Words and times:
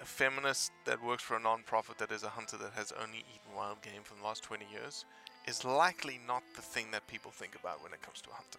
a 0.00 0.04
feminist 0.04 0.72
that 0.84 1.02
works 1.02 1.22
for 1.22 1.36
a 1.36 1.40
non-profit 1.40 1.98
that 1.98 2.12
is 2.12 2.22
a 2.22 2.28
hunter 2.28 2.56
that 2.56 2.72
has 2.72 2.92
only 3.02 3.18
eaten 3.18 3.56
wild 3.56 3.82
game 3.82 4.02
for 4.04 4.14
the 4.14 4.22
last 4.22 4.42
20 4.44 4.64
years 4.72 5.04
is 5.46 5.64
likely 5.64 6.20
not 6.26 6.42
the 6.56 6.62
thing 6.62 6.86
that 6.92 7.06
people 7.08 7.30
think 7.30 7.54
about 7.60 7.82
when 7.82 7.92
it 7.92 8.02
comes 8.02 8.20
to 8.20 8.30
a 8.30 8.34
hunter. 8.34 8.58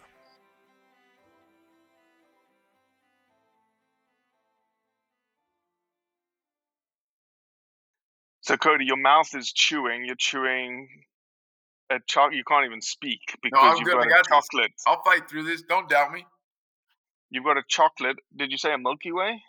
So 8.41 8.57
Cody, 8.57 8.85
your 8.85 8.97
mouth 8.97 9.29
is 9.35 9.51
chewing. 9.51 10.05
You're 10.05 10.15
chewing 10.17 10.89
a 11.91 11.99
chocolate. 12.07 12.35
You 12.35 12.43
can't 12.43 12.65
even 12.65 12.81
speak 12.81 13.19
because 13.43 13.59
I'm 13.61 13.77
you've 13.77 13.85
good, 13.85 13.93
got 13.93 14.03
I 14.03 14.07
a 14.07 14.09
got 14.09 14.25
this. 14.27 14.27
chocolate. 14.27 14.71
I'll 14.87 15.03
fight 15.03 15.29
through 15.29 15.43
this. 15.43 15.61
Don't 15.61 15.87
doubt 15.87 16.11
me. 16.11 16.25
You've 17.29 17.43
got 17.43 17.57
a 17.57 17.63
chocolate. 17.67 18.17
Did 18.35 18.51
you 18.51 18.57
say 18.57 18.73
a 18.73 18.77
Milky 18.79 19.11
Way? 19.11 19.39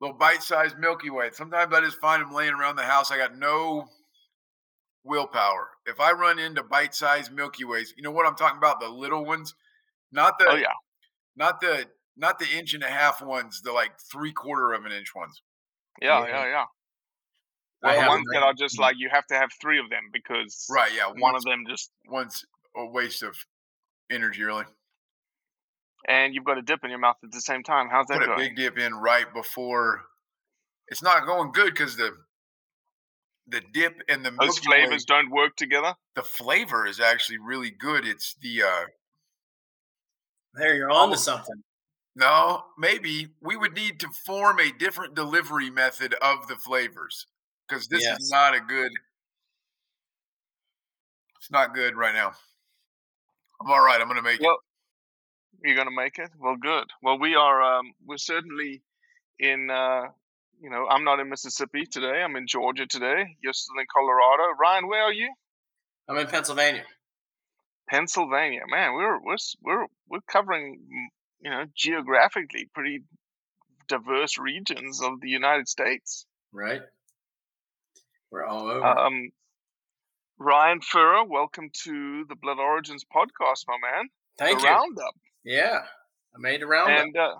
Little 0.00 0.16
bite-sized 0.16 0.78
Milky 0.78 1.10
Way. 1.10 1.30
Sometimes 1.32 1.72
I 1.72 1.80
just 1.80 1.98
find 2.00 2.20
them 2.22 2.32
laying 2.32 2.52
around 2.52 2.76
the 2.76 2.82
house. 2.82 3.10
I 3.10 3.16
got 3.16 3.36
no 3.38 3.86
willpower. 5.04 5.70
If 5.86 6.00
I 6.00 6.12
run 6.12 6.38
into 6.38 6.62
bite-sized 6.62 7.32
Milky 7.32 7.64
Ways, 7.64 7.94
you 7.96 8.02
know 8.02 8.10
what 8.10 8.26
I'm 8.26 8.34
talking 8.34 8.58
about? 8.58 8.80
The 8.80 8.88
little 8.88 9.24
ones, 9.24 9.54
not 10.12 10.34
oh, 10.40 10.44
the 10.44 10.50
Oh 10.50 10.56
yeah. 10.56 10.72
not 11.36 11.60
the 11.60 11.86
not 12.16 12.38
the 12.38 12.46
inch 12.48 12.74
and 12.74 12.82
a 12.82 12.88
half 12.88 13.22
ones. 13.22 13.62
The 13.62 13.72
like 13.72 13.92
three 14.12 14.32
quarter 14.32 14.72
of 14.72 14.84
an 14.84 14.92
inch 14.92 15.14
ones. 15.14 15.40
Yeah, 16.00 16.20
Yeah. 16.22 16.28
yeah, 16.28 16.46
yeah. 16.46 16.64
Well, 17.82 18.00
the 18.02 18.08
ones 18.08 18.26
that 18.32 18.42
are 18.42 18.54
just 18.54 18.78
like 18.78 18.96
you 18.98 19.08
have 19.10 19.26
to 19.28 19.34
have 19.34 19.50
three 19.60 19.78
of 19.78 19.88
them 19.90 20.10
because 20.12 20.66
Right. 20.70 20.92
Yeah. 20.94 21.12
one 21.18 21.34
of 21.36 21.42
them 21.44 21.64
just 21.68 21.90
one's 22.08 22.44
a 22.74 22.84
waste 22.84 23.22
of 23.22 23.36
energy. 24.10 24.42
Really. 24.42 24.64
And 26.06 26.34
you've 26.34 26.44
got 26.44 26.58
a 26.58 26.62
dip 26.62 26.84
in 26.84 26.90
your 26.90 26.98
mouth 26.98 27.16
at 27.22 27.32
the 27.32 27.40
same 27.40 27.62
time. 27.62 27.88
How's 27.90 28.06
that 28.06 28.14
Put 28.18 28.22
a 28.24 28.26
going? 28.26 28.38
big 28.38 28.56
dip 28.56 28.78
in 28.78 28.94
right 28.94 29.32
before. 29.34 30.04
It's 30.88 31.02
not 31.02 31.26
going 31.26 31.52
good 31.52 31.72
because 31.74 31.96
the 31.96 32.16
the 33.48 33.60
dip 33.72 34.02
and 34.08 34.24
the 34.24 34.30
Those 34.30 34.38
Milky 34.38 34.68
Way- 34.68 34.80
flavors 34.86 35.04
don't 35.04 35.30
work 35.30 35.56
together. 35.56 35.94
the 36.14 36.22
flavor 36.22 36.86
is 36.86 36.98
actually 37.00 37.38
really 37.38 37.70
good. 37.70 38.04
It's 38.06 38.34
the 38.40 38.62
uh 38.62 38.84
There, 40.54 40.74
you're 40.74 40.90
on 40.90 41.10
to 41.10 41.16
something. 41.16 41.62
no, 42.16 42.64
maybe 42.78 43.28
we 43.40 43.56
would 43.56 43.74
need 43.74 44.00
to 44.00 44.08
form 44.24 44.58
a 44.58 44.72
different 44.72 45.14
delivery 45.14 45.70
method 45.70 46.14
of 46.14 46.48
the 46.48 46.56
flavors 46.56 47.26
because 47.68 47.86
this 47.88 48.02
Yes. 48.02 48.18
is 48.20 48.30
not 48.30 48.54
a 48.54 48.60
good. 48.60 48.90
It's 51.38 51.50
not 51.50 51.74
good 51.74 51.94
right 51.94 52.14
now. 52.14 52.32
I'm 53.60 53.70
all 53.70 53.80
right. 53.82 54.00
I'm 54.00 54.08
gonna 54.08 54.22
make 54.22 54.40
Well, 54.40 54.58
you're 55.62 55.76
gonna 55.76 55.90
make 55.96 56.18
it. 56.18 56.30
Well, 56.38 56.56
good. 56.60 56.84
Well, 57.02 57.18
we 57.18 57.34
are. 57.34 57.62
Um, 57.78 57.92
we're 58.04 58.16
certainly 58.18 58.82
in. 59.38 59.70
Uh, 59.70 60.02
you 60.60 60.70
know, 60.70 60.86
I'm 60.88 61.04
not 61.04 61.20
in 61.20 61.28
Mississippi 61.28 61.84
today. 61.84 62.22
I'm 62.24 62.34
in 62.36 62.46
Georgia 62.46 62.86
today. 62.86 63.36
You're 63.42 63.52
still 63.52 63.78
in 63.78 63.86
Colorado. 63.92 64.56
Ryan, 64.58 64.88
where 64.88 65.02
are 65.02 65.12
you? 65.12 65.32
I'm 66.08 66.16
in 66.16 66.26
Pennsylvania. 66.26 66.84
Pennsylvania. 67.88 68.62
Man, 68.68 68.94
we're 68.94 69.18
we're 69.22 69.36
we're 69.62 69.86
we're 70.08 70.20
covering. 70.30 70.80
mm, 70.90 71.06
You 71.40 71.50
know, 71.50 71.64
geographically 71.76 72.68
pretty 72.74 73.02
diverse 73.88 74.38
regions 74.38 75.00
of 75.02 75.20
the 75.20 75.28
United 75.28 75.68
States. 75.68 76.26
Right? 76.52 76.80
We're 78.30 78.44
all 78.44 78.68
over. 78.68 78.84
Um, 78.84 79.30
Ryan 80.38 80.80
Furrer, 80.80 81.24
welcome 81.24 81.70
to 81.84 82.24
the 82.28 82.34
Blood 82.34 82.58
Origins 82.58 83.04
podcast, 83.04 83.64
my 83.68 83.76
man. 83.80 84.08
Thank 84.38 84.60
the 84.60 84.66
you. 84.66 84.72
Roundup. 84.72 85.14
Yeah, 85.46 85.78
I 86.34 86.38
made 86.38 86.62
a 86.62 86.66
roundup. 86.66 87.04
and 87.04 87.16
uh, 87.16 87.34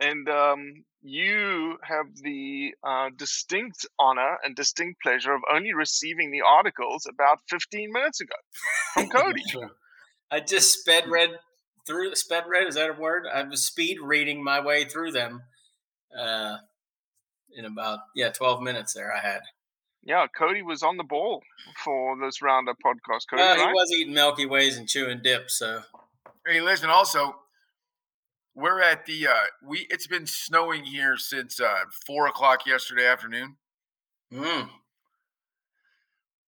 and 0.00 0.28
um, 0.28 0.84
you 1.02 1.76
have 1.82 2.06
the 2.22 2.72
uh, 2.86 3.10
distinct 3.16 3.84
honor 3.98 4.36
and 4.44 4.54
distinct 4.54 5.02
pleasure 5.02 5.34
of 5.34 5.40
only 5.52 5.74
receiving 5.74 6.30
the 6.30 6.42
articles 6.46 7.04
about 7.12 7.38
15 7.50 7.92
minutes 7.92 8.20
ago 8.20 8.34
from 8.94 9.08
Cody. 9.10 9.42
I 10.30 10.38
just 10.40 10.80
sped 10.80 11.08
read 11.08 11.30
through 11.86 12.14
sped 12.14 12.44
read. 12.48 12.68
Is 12.68 12.76
that 12.76 12.90
a 12.90 12.92
word? 12.92 13.24
I 13.26 13.42
was 13.42 13.64
speed 13.64 13.98
reading 14.00 14.42
my 14.44 14.60
way 14.60 14.84
through 14.84 15.12
them. 15.12 15.42
Uh, 16.16 16.58
in 17.56 17.64
about 17.64 17.98
yeah, 18.14 18.28
twelve 18.30 18.62
minutes 18.62 18.92
there. 18.94 19.12
I 19.12 19.18
had. 19.20 19.40
yeah, 20.04 20.26
Cody 20.36 20.62
was 20.62 20.82
on 20.82 20.96
the 20.96 21.02
ball 21.04 21.42
for 21.82 22.16
this 22.20 22.40
Roundup 22.42 22.76
podcast. 22.84 23.22
Cody, 23.30 23.42
Well, 23.42 23.56
he 23.56 23.62
right? 23.62 23.72
was 23.74 23.90
eating 23.98 24.14
Milky 24.14 24.46
Ways 24.46 24.76
and 24.78 24.88
chewing 24.88 25.20
dip, 25.24 25.50
so 25.50 25.80
Hey, 26.46 26.60
listen. 26.60 26.88
Also, 26.90 27.34
we're 28.58 28.82
at 28.82 29.06
the. 29.06 29.28
uh 29.28 29.34
We 29.66 29.86
it's 29.90 30.06
been 30.06 30.26
snowing 30.26 30.84
here 30.84 31.16
since 31.16 31.60
uh 31.60 31.84
four 32.06 32.26
o'clock 32.26 32.66
yesterday 32.66 33.06
afternoon. 33.06 33.56
mm, 34.32 34.68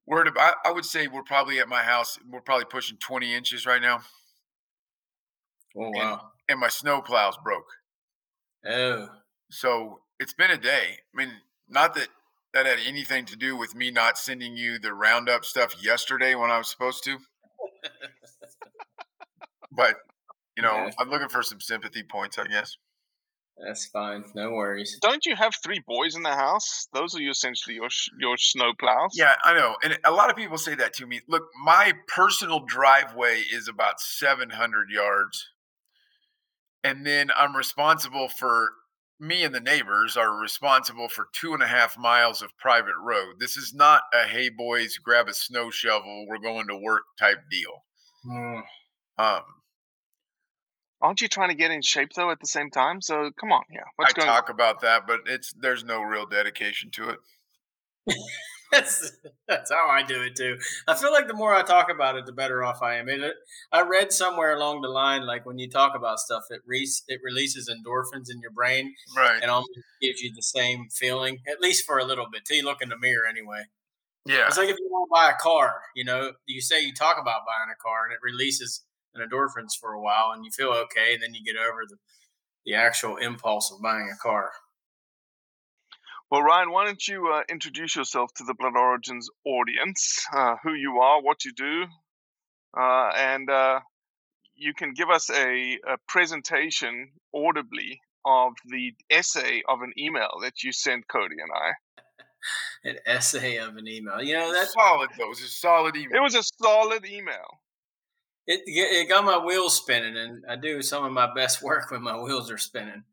We're 0.06 0.22
at 0.22 0.28
about, 0.28 0.56
I 0.64 0.72
would 0.72 0.84
say 0.84 1.06
we're 1.08 1.22
probably 1.22 1.60
at 1.60 1.68
my 1.68 1.82
house. 1.82 2.18
We're 2.28 2.40
probably 2.40 2.64
pushing 2.66 2.98
20 2.98 3.34
inches 3.34 3.66
right 3.66 3.80
now. 3.82 4.00
Oh 5.76 5.84
And, 5.84 5.94
wow. 5.94 6.30
and 6.48 6.60
my 6.60 6.68
snow 6.68 7.00
plows 7.00 7.36
broke. 7.42 7.68
Oh. 8.66 9.08
So 9.50 10.00
it's 10.18 10.34
been 10.34 10.50
a 10.50 10.58
day. 10.58 10.98
I 11.14 11.16
mean, 11.16 11.32
not 11.68 11.94
that 11.94 12.08
that 12.54 12.66
had 12.66 12.80
anything 12.84 13.24
to 13.26 13.36
do 13.36 13.56
with 13.56 13.74
me 13.76 13.90
not 13.92 14.18
sending 14.18 14.56
you 14.56 14.78
the 14.80 14.92
roundup 14.92 15.44
stuff 15.44 15.76
yesterday 15.82 16.34
when 16.34 16.50
I 16.50 16.58
was 16.58 16.68
supposed 16.68 17.04
to. 17.04 17.18
but 19.72 19.96
you 20.60 20.68
know, 20.68 20.84
Yeah. 20.84 20.90
I'm 20.98 21.08
looking 21.08 21.28
for 21.28 21.42
some 21.42 21.60
sympathy 21.60 22.02
points, 22.02 22.38
I 22.38 22.46
guess. 22.46 22.76
That's 23.56 23.86
fine. 23.86 24.24
No 24.34 24.52
worries. 24.52 24.98
Don't 25.02 25.24
you 25.26 25.36
have 25.36 25.54
three 25.62 25.82
boys 25.86 26.16
in 26.16 26.22
the 26.22 26.34
house? 26.34 26.88
Those 26.92 27.14
are 27.14 27.20
you 27.20 27.30
essentially 27.30 27.76
your 27.76 27.88
your 28.18 28.36
snow 28.38 28.72
plows. 28.78 29.10
Yeah, 29.14 29.34
I 29.44 29.54
know. 29.54 29.76
And 29.82 29.98
a 30.04 30.10
lot 30.10 30.30
of 30.30 30.36
people 30.36 30.56
say 30.56 30.74
that 30.76 30.94
to 30.94 31.06
me. 31.06 31.20
Look, 31.28 31.44
my 31.62 31.92
personal 32.08 32.60
driveway 32.60 33.40
is 33.52 33.68
about 33.68 34.00
700 34.00 34.90
yards. 34.90 35.46
And 36.82 37.06
then 37.06 37.30
I'm 37.36 37.54
responsible 37.54 38.30
for 38.30 38.70
me 39.18 39.44
and 39.44 39.54
the 39.54 39.60
neighbors 39.60 40.16
are 40.16 40.34
responsible 40.40 41.08
for 41.10 41.28
two 41.32 41.52
and 41.52 41.62
a 41.62 41.66
half 41.66 41.98
miles 41.98 42.40
of 42.40 42.56
private 42.56 42.96
road. 42.98 43.34
This 43.38 43.58
is 43.58 43.74
not 43.74 44.02
a 44.14 44.26
hey 44.26 44.48
boys, 44.48 44.96
grab 44.96 45.28
a 45.28 45.34
snow 45.34 45.70
shovel, 45.70 46.24
we're 46.26 46.38
going 46.38 46.66
to 46.68 46.76
work 46.76 47.02
type 47.18 47.42
deal. 47.50 47.84
Mm. 48.26 48.62
Um, 49.18 49.42
Aren't 51.02 51.20
you 51.22 51.28
trying 51.28 51.48
to 51.48 51.54
get 51.54 51.70
in 51.70 51.82
shape 51.82 52.12
though 52.14 52.30
at 52.30 52.40
the 52.40 52.46
same 52.46 52.70
time? 52.70 53.00
So 53.00 53.30
come 53.38 53.52
on, 53.52 53.62
yeah. 53.70 53.80
What's 53.96 54.12
I 54.12 54.16
going 54.16 54.26
talk 54.28 54.50
about 54.50 54.80
that, 54.82 55.06
but 55.06 55.20
it's 55.26 55.52
there's 55.54 55.84
no 55.84 56.02
real 56.02 56.26
dedication 56.26 56.90
to 56.92 57.10
it. 57.10 57.18
That's 58.72 59.10
that's 59.48 59.72
how 59.72 59.88
I 59.88 60.04
do 60.04 60.22
it 60.22 60.36
too. 60.36 60.56
I 60.86 60.94
feel 60.94 61.10
like 61.10 61.26
the 61.26 61.34
more 61.34 61.52
I 61.52 61.62
talk 61.62 61.90
about 61.90 62.14
it, 62.16 62.24
the 62.24 62.32
better 62.32 62.62
off 62.62 62.82
I 62.82 62.98
am. 62.98 63.08
It, 63.08 63.20
it- 63.20 63.34
uh, 63.72 63.76
I 63.78 63.82
read 63.82 64.12
somewhere 64.12 64.54
along 64.54 64.82
the 64.82 64.88
line, 64.88 65.26
like 65.26 65.44
when 65.44 65.58
you 65.58 65.68
talk 65.68 65.96
about 65.96 66.20
stuff, 66.20 66.44
it 66.50 66.60
re- 66.64 66.88
it 67.08 67.20
releases 67.24 67.68
endorphins 67.68 68.30
in 68.32 68.38
your 68.40 68.52
brain 68.52 68.94
Right. 69.16 69.42
and 69.42 69.50
almost 69.50 69.70
gives 70.00 70.20
you 70.20 70.32
the 70.36 70.42
same 70.42 70.86
feeling, 70.88 71.38
at 71.50 71.60
least 71.60 71.84
for 71.84 71.98
a 71.98 72.04
little 72.04 72.28
bit, 72.30 72.44
till 72.44 72.58
you 72.58 72.64
look 72.64 72.80
in 72.80 72.90
the 72.90 72.98
mirror 72.98 73.26
anyway. 73.26 73.64
Yeah. 74.24 74.46
It's 74.46 74.56
like 74.56 74.68
if 74.68 74.78
you 74.78 74.86
want 74.88 75.08
to 75.08 75.12
buy 75.12 75.30
a 75.32 75.36
car, 75.42 75.74
you 75.96 76.04
know, 76.04 76.32
you 76.46 76.60
say 76.60 76.80
you 76.80 76.94
talk 76.94 77.16
about 77.20 77.40
buying 77.44 77.70
a 77.72 77.82
car 77.82 78.04
and 78.04 78.12
it 78.12 78.20
releases 78.22 78.84
an 79.14 79.26
endorphins 79.26 79.72
for 79.80 79.92
a 79.92 80.00
while 80.00 80.32
and 80.32 80.44
you 80.44 80.50
feel 80.50 80.70
okay, 80.70 81.14
and 81.14 81.22
then 81.22 81.34
you 81.34 81.44
get 81.44 81.56
over 81.56 81.82
the 81.88 81.96
the 82.66 82.74
actual 82.74 83.16
impulse 83.16 83.72
of 83.72 83.82
buying 83.82 84.10
a 84.12 84.22
car. 84.22 84.50
Well, 86.30 86.42
Ryan, 86.42 86.70
why 86.70 86.84
don't 86.84 87.08
you 87.08 87.28
uh, 87.28 87.42
introduce 87.48 87.96
yourself 87.96 88.32
to 88.36 88.44
the 88.44 88.54
Blood 88.54 88.76
Origins 88.76 89.28
audience, 89.44 90.24
uh, 90.36 90.56
who 90.62 90.74
you 90.74 90.98
are, 91.00 91.20
what 91.20 91.44
you 91.44 91.52
do, 91.52 91.86
uh, 92.78 93.10
and 93.16 93.50
uh, 93.50 93.80
you 94.54 94.74
can 94.74 94.94
give 94.94 95.10
us 95.10 95.28
a, 95.30 95.78
a 95.88 95.96
presentation 96.06 97.10
audibly 97.34 98.00
of 98.24 98.52
the 98.66 98.92
essay 99.10 99.62
of 99.68 99.80
an 99.80 99.92
email 99.98 100.30
that 100.42 100.62
you 100.62 100.70
sent 100.70 101.08
Cody 101.08 101.36
and 101.40 101.50
I. 101.52 101.72
An 102.88 102.96
essay 103.04 103.56
of 103.58 103.76
an 103.76 103.86
email, 103.86 104.22
you 104.22 104.32
know, 104.32 104.50
that's 104.54 104.72
solid 104.72 105.10
though. 105.18 105.30
It's 105.32 105.44
a 105.44 105.48
solid 105.48 105.96
email. 105.96 106.16
It 106.16 106.22
was 106.22 106.34
a 106.34 106.42
solid 106.42 107.04
email. 107.04 107.59
It, 108.50 108.62
it 108.66 109.08
got 109.08 109.24
my 109.24 109.38
wheels 109.38 109.76
spinning, 109.76 110.16
and 110.16 110.44
I 110.48 110.56
do 110.56 110.82
some 110.82 111.04
of 111.04 111.12
my 111.12 111.32
best 111.32 111.62
work 111.62 111.90
when 111.90 112.02
my 112.02 112.18
wheels 112.18 112.50
are 112.50 112.58
spinning. 112.58 113.04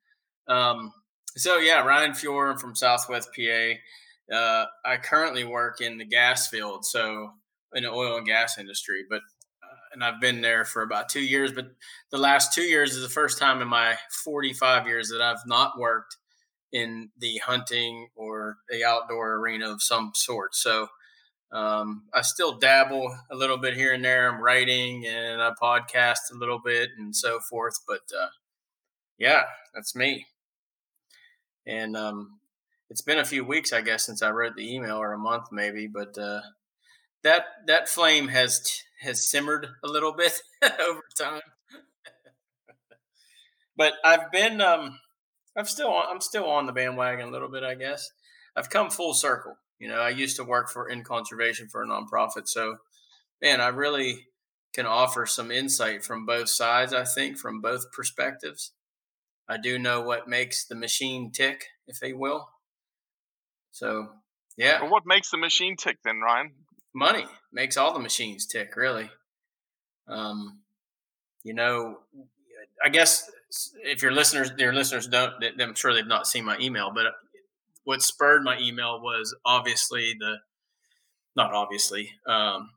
Um, 0.47 0.93
so 1.35 1.57
yeah, 1.57 1.83
Ryan 1.83 2.13
Fior 2.13 2.51
I'm 2.51 2.57
from 2.57 2.75
Southwest 2.75 3.29
PA. 3.35 4.35
Uh, 4.35 4.65
I 4.83 4.97
currently 4.97 5.43
work 5.43 5.79
in 5.79 5.97
the 5.97 6.05
gas 6.05 6.47
field, 6.47 6.85
so 6.85 7.31
in 7.73 7.83
the 7.83 7.89
oil 7.91 8.17
and 8.17 8.25
gas 8.25 8.57
industry, 8.57 9.03
but 9.09 9.21
uh, 9.63 9.93
and 9.93 10.03
I've 10.03 10.19
been 10.19 10.41
there 10.41 10.65
for 10.65 10.81
about 10.81 11.09
two 11.09 11.21
years. 11.21 11.51
But 11.51 11.67
the 12.11 12.17
last 12.17 12.53
two 12.53 12.63
years 12.63 12.95
is 12.95 13.03
the 13.03 13.09
first 13.09 13.37
time 13.37 13.61
in 13.61 13.67
my 13.67 13.95
45 14.23 14.87
years 14.87 15.09
that 15.09 15.21
I've 15.21 15.45
not 15.45 15.77
worked 15.77 16.17
in 16.73 17.09
the 17.19 17.37
hunting 17.37 18.07
or 18.15 18.57
the 18.69 18.83
outdoor 18.83 19.35
arena 19.35 19.71
of 19.71 19.81
some 19.81 20.11
sort. 20.15 20.55
So 20.55 20.87
um, 21.51 22.03
I 22.13 22.21
still 22.21 22.57
dabble 22.57 23.17
a 23.31 23.35
little 23.35 23.57
bit 23.57 23.75
here 23.75 23.93
and 23.93 24.03
there. 24.03 24.29
I'm 24.29 24.41
writing 24.41 25.05
and 25.05 25.41
I 25.41 25.51
podcast 25.61 26.31
a 26.31 26.37
little 26.37 26.59
bit 26.59 26.89
and 26.97 27.15
so 27.15 27.39
forth. 27.39 27.79
But 27.87 28.01
uh, 28.17 28.29
yeah, 29.17 29.43
that's 29.73 29.95
me. 29.95 30.27
And 31.65 31.95
um, 31.95 32.39
it's 32.89 33.01
been 33.01 33.19
a 33.19 33.25
few 33.25 33.45
weeks, 33.45 33.71
I 33.71 33.81
guess, 33.81 34.05
since 34.05 34.21
I 34.21 34.31
wrote 34.31 34.55
the 34.55 34.73
email, 34.73 34.97
or 34.97 35.13
a 35.13 35.17
month 35.17 35.47
maybe. 35.51 35.87
But 35.87 36.17
uh, 36.17 36.41
that 37.23 37.45
that 37.67 37.89
flame 37.89 38.27
has 38.29 38.83
has 39.01 39.29
simmered 39.29 39.67
a 39.83 39.87
little 39.87 40.13
bit 40.13 40.33
over 40.63 41.01
time. 41.17 41.41
but 43.75 43.93
I've 44.03 44.31
been 44.31 44.59
um, 44.59 44.99
I'm 45.57 45.65
still 45.65 45.93
I'm 45.93 46.21
still 46.21 46.45
on 46.45 46.65
the 46.65 46.73
bandwagon 46.73 47.29
a 47.29 47.31
little 47.31 47.49
bit, 47.49 47.63
I 47.63 47.75
guess. 47.75 48.09
I've 48.55 48.69
come 48.69 48.89
full 48.89 49.13
circle. 49.13 49.57
You 49.79 49.87
know, 49.87 49.99
I 49.99 50.09
used 50.09 50.35
to 50.37 50.43
work 50.43 50.69
for 50.69 50.89
in 50.89 51.03
conservation 51.03 51.67
for 51.67 51.83
a 51.83 51.87
nonprofit, 51.87 52.47
so 52.47 52.77
man, 53.41 53.61
I 53.61 53.67
really 53.67 54.27
can 54.73 54.85
offer 54.85 55.25
some 55.25 55.51
insight 55.51 56.03
from 56.03 56.25
both 56.25 56.49
sides. 56.49 56.93
I 56.93 57.03
think 57.03 57.37
from 57.37 57.61
both 57.61 57.91
perspectives. 57.91 58.71
I 59.49 59.57
do 59.57 59.79
know 59.79 60.01
what 60.01 60.27
makes 60.27 60.65
the 60.65 60.75
machine 60.75 61.31
tick, 61.31 61.67
if 61.87 61.99
they 61.99 62.11
will. 62.13 62.49
So, 63.71 64.09
yeah, 64.57 64.81
Well, 64.81 64.91
what 64.91 65.05
makes 65.05 65.29
the 65.31 65.37
machine 65.37 65.75
tick 65.77 65.97
then, 66.03 66.19
Ryan? 66.19 66.51
money 66.93 67.25
makes 67.53 67.77
all 67.77 67.93
the 67.93 67.99
machines 67.99 68.45
tick, 68.47 68.75
really. 68.75 69.09
Um, 70.07 70.59
you 71.43 71.53
know, 71.53 71.99
I 72.83 72.89
guess 72.89 73.29
if 73.83 74.01
your 74.01 74.11
listeners, 74.11 74.51
your 74.57 74.73
listeners 74.73 75.07
don't, 75.07 75.33
I'm 75.61 75.75
sure 75.75 75.93
they've 75.93 76.05
not 76.05 76.27
seen 76.27 76.43
my 76.43 76.57
email, 76.59 76.91
but 76.93 77.05
what 77.87 78.01
spurred 78.01 78.43
my 78.43 78.59
email 78.59 78.99
was 79.01 79.33
obviously 79.45 80.13
the, 80.19 80.35
not 81.37 81.53
obviously, 81.53 82.11
um, 82.27 82.71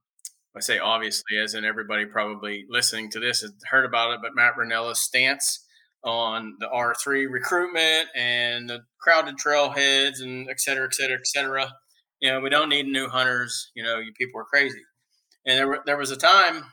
I 0.56 0.60
say 0.60 0.78
obviously, 0.78 1.36
as 1.42 1.54
in 1.54 1.64
everybody 1.64 2.06
probably 2.06 2.64
listening 2.70 3.10
to 3.10 3.18
this 3.18 3.40
has 3.40 3.52
heard 3.68 3.84
about 3.84 4.12
it, 4.12 4.20
but 4.22 4.36
Matt 4.36 4.52
Rinella's 4.56 5.00
stance 5.00 5.66
on 6.04 6.54
the 6.60 6.68
R3 6.68 7.28
recruitment 7.28 8.06
and 8.14 8.70
the 8.70 8.82
crowded 9.00 9.34
trailheads 9.36 10.22
and 10.22 10.48
et 10.48 10.60
cetera, 10.60 10.86
et 10.86 10.94
cetera, 10.94 11.16
et 11.16 11.26
cetera. 11.26 11.72
You 12.20 12.30
know, 12.30 12.40
we 12.40 12.48
don't 12.48 12.68
need 12.68 12.86
new 12.86 13.08
hunters. 13.08 13.72
You 13.74 13.82
know, 13.82 13.98
you 13.98 14.12
people 14.16 14.40
are 14.40 14.44
crazy. 14.44 14.80
And 15.44 15.58
there, 15.58 15.66
were, 15.66 15.80
there 15.86 15.98
was 15.98 16.12
a 16.12 16.16
time 16.16 16.66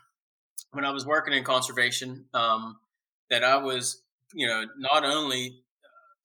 when 0.70 0.84
I 0.84 0.92
was 0.92 1.04
working 1.04 1.34
in 1.34 1.42
conservation 1.42 2.26
um, 2.34 2.76
that 3.30 3.42
I 3.42 3.56
was, 3.56 4.00
you 4.32 4.46
know, 4.46 4.64
not 4.78 5.04
only 5.04 5.64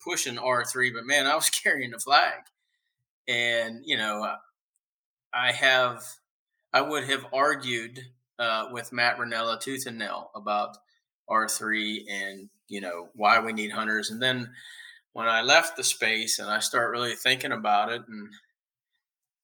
pushing 0.04 0.36
R3, 0.36 0.94
but 0.94 1.06
man, 1.06 1.28
I 1.28 1.36
was 1.36 1.50
carrying 1.64 1.92
the 1.92 2.00
flag. 2.00 2.42
And, 3.28 3.82
you 3.86 3.98
know, 3.98 4.36
I 5.34 5.52
have, 5.52 6.04
I 6.74 6.82
would 6.82 7.06
have 7.06 7.26
argued 7.34 8.00
uh, 8.38 8.68
with 8.72 8.92
Matt 8.92 9.18
Rinella 9.18 9.60
tooth 9.60 9.86
and 9.86 9.98
nail 9.98 10.32
about 10.36 10.78
R3 11.30 12.04
and, 12.10 12.50
you 12.68 12.82
know, 12.82 13.10
why 13.16 13.40
we 13.40 13.54
need 13.54 13.72
hunters. 13.72 14.12
And 14.12 14.22
then 14.22 14.52
when 15.14 15.28
I 15.28 15.42
left 15.42 15.78
the 15.78 15.84
space 15.84 16.40
and 16.40 16.50
I 16.50 16.60
start 16.60 16.92
really 16.92 17.16
thinking 17.16 17.52
about 17.52 17.92
it 17.92 18.02
and, 18.08 18.30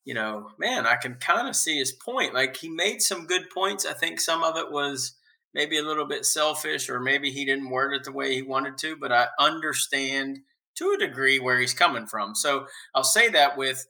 you 0.03 0.13
know, 0.13 0.49
man, 0.57 0.85
I 0.85 0.95
can 0.95 1.15
kind 1.15 1.47
of 1.47 1.55
see 1.55 1.77
his 1.77 1.91
point. 1.91 2.33
Like 2.33 2.57
he 2.57 2.69
made 2.69 3.01
some 3.01 3.27
good 3.27 3.49
points. 3.49 3.85
I 3.85 3.93
think 3.93 4.19
some 4.19 4.43
of 4.43 4.57
it 4.57 4.71
was 4.71 5.13
maybe 5.53 5.77
a 5.77 5.83
little 5.83 6.05
bit 6.05 6.25
selfish 6.25 6.89
or 6.89 6.99
maybe 6.99 7.31
he 7.31 7.45
didn't 7.45 7.69
word 7.69 7.93
it 7.93 8.03
the 8.03 8.11
way 8.11 8.35
he 8.35 8.41
wanted 8.41 8.77
to, 8.79 8.95
but 8.97 9.11
I 9.11 9.27
understand 9.39 10.39
to 10.75 10.91
a 10.91 10.97
degree 10.97 11.39
where 11.39 11.59
he's 11.59 11.73
coming 11.73 12.07
from. 12.07 12.35
So 12.35 12.67
I'll 12.95 13.03
say 13.03 13.29
that 13.29 13.57
with 13.57 13.87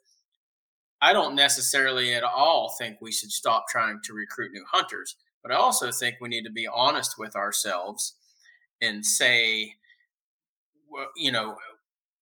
I 1.02 1.14
don't 1.14 1.36
necessarily 1.36 2.14
at 2.14 2.24
all 2.24 2.70
think 2.78 3.00
we 3.02 3.12
should 3.12 3.32
stop 3.32 3.68
trying 3.70 4.02
to 4.04 4.14
recruit 4.14 4.52
new 4.52 4.66
hunters, 4.70 5.16
but 5.42 5.52
I 5.52 5.56
also 5.56 5.92
think 5.92 6.18
we 6.20 6.30
need 6.30 6.44
to 6.44 6.52
be 6.52 6.68
honest 6.68 7.18
with 7.18 7.36
ourselves 7.36 8.16
and 8.82 9.06
say, 9.06 9.76
you 11.16 11.32
know, 11.32 11.58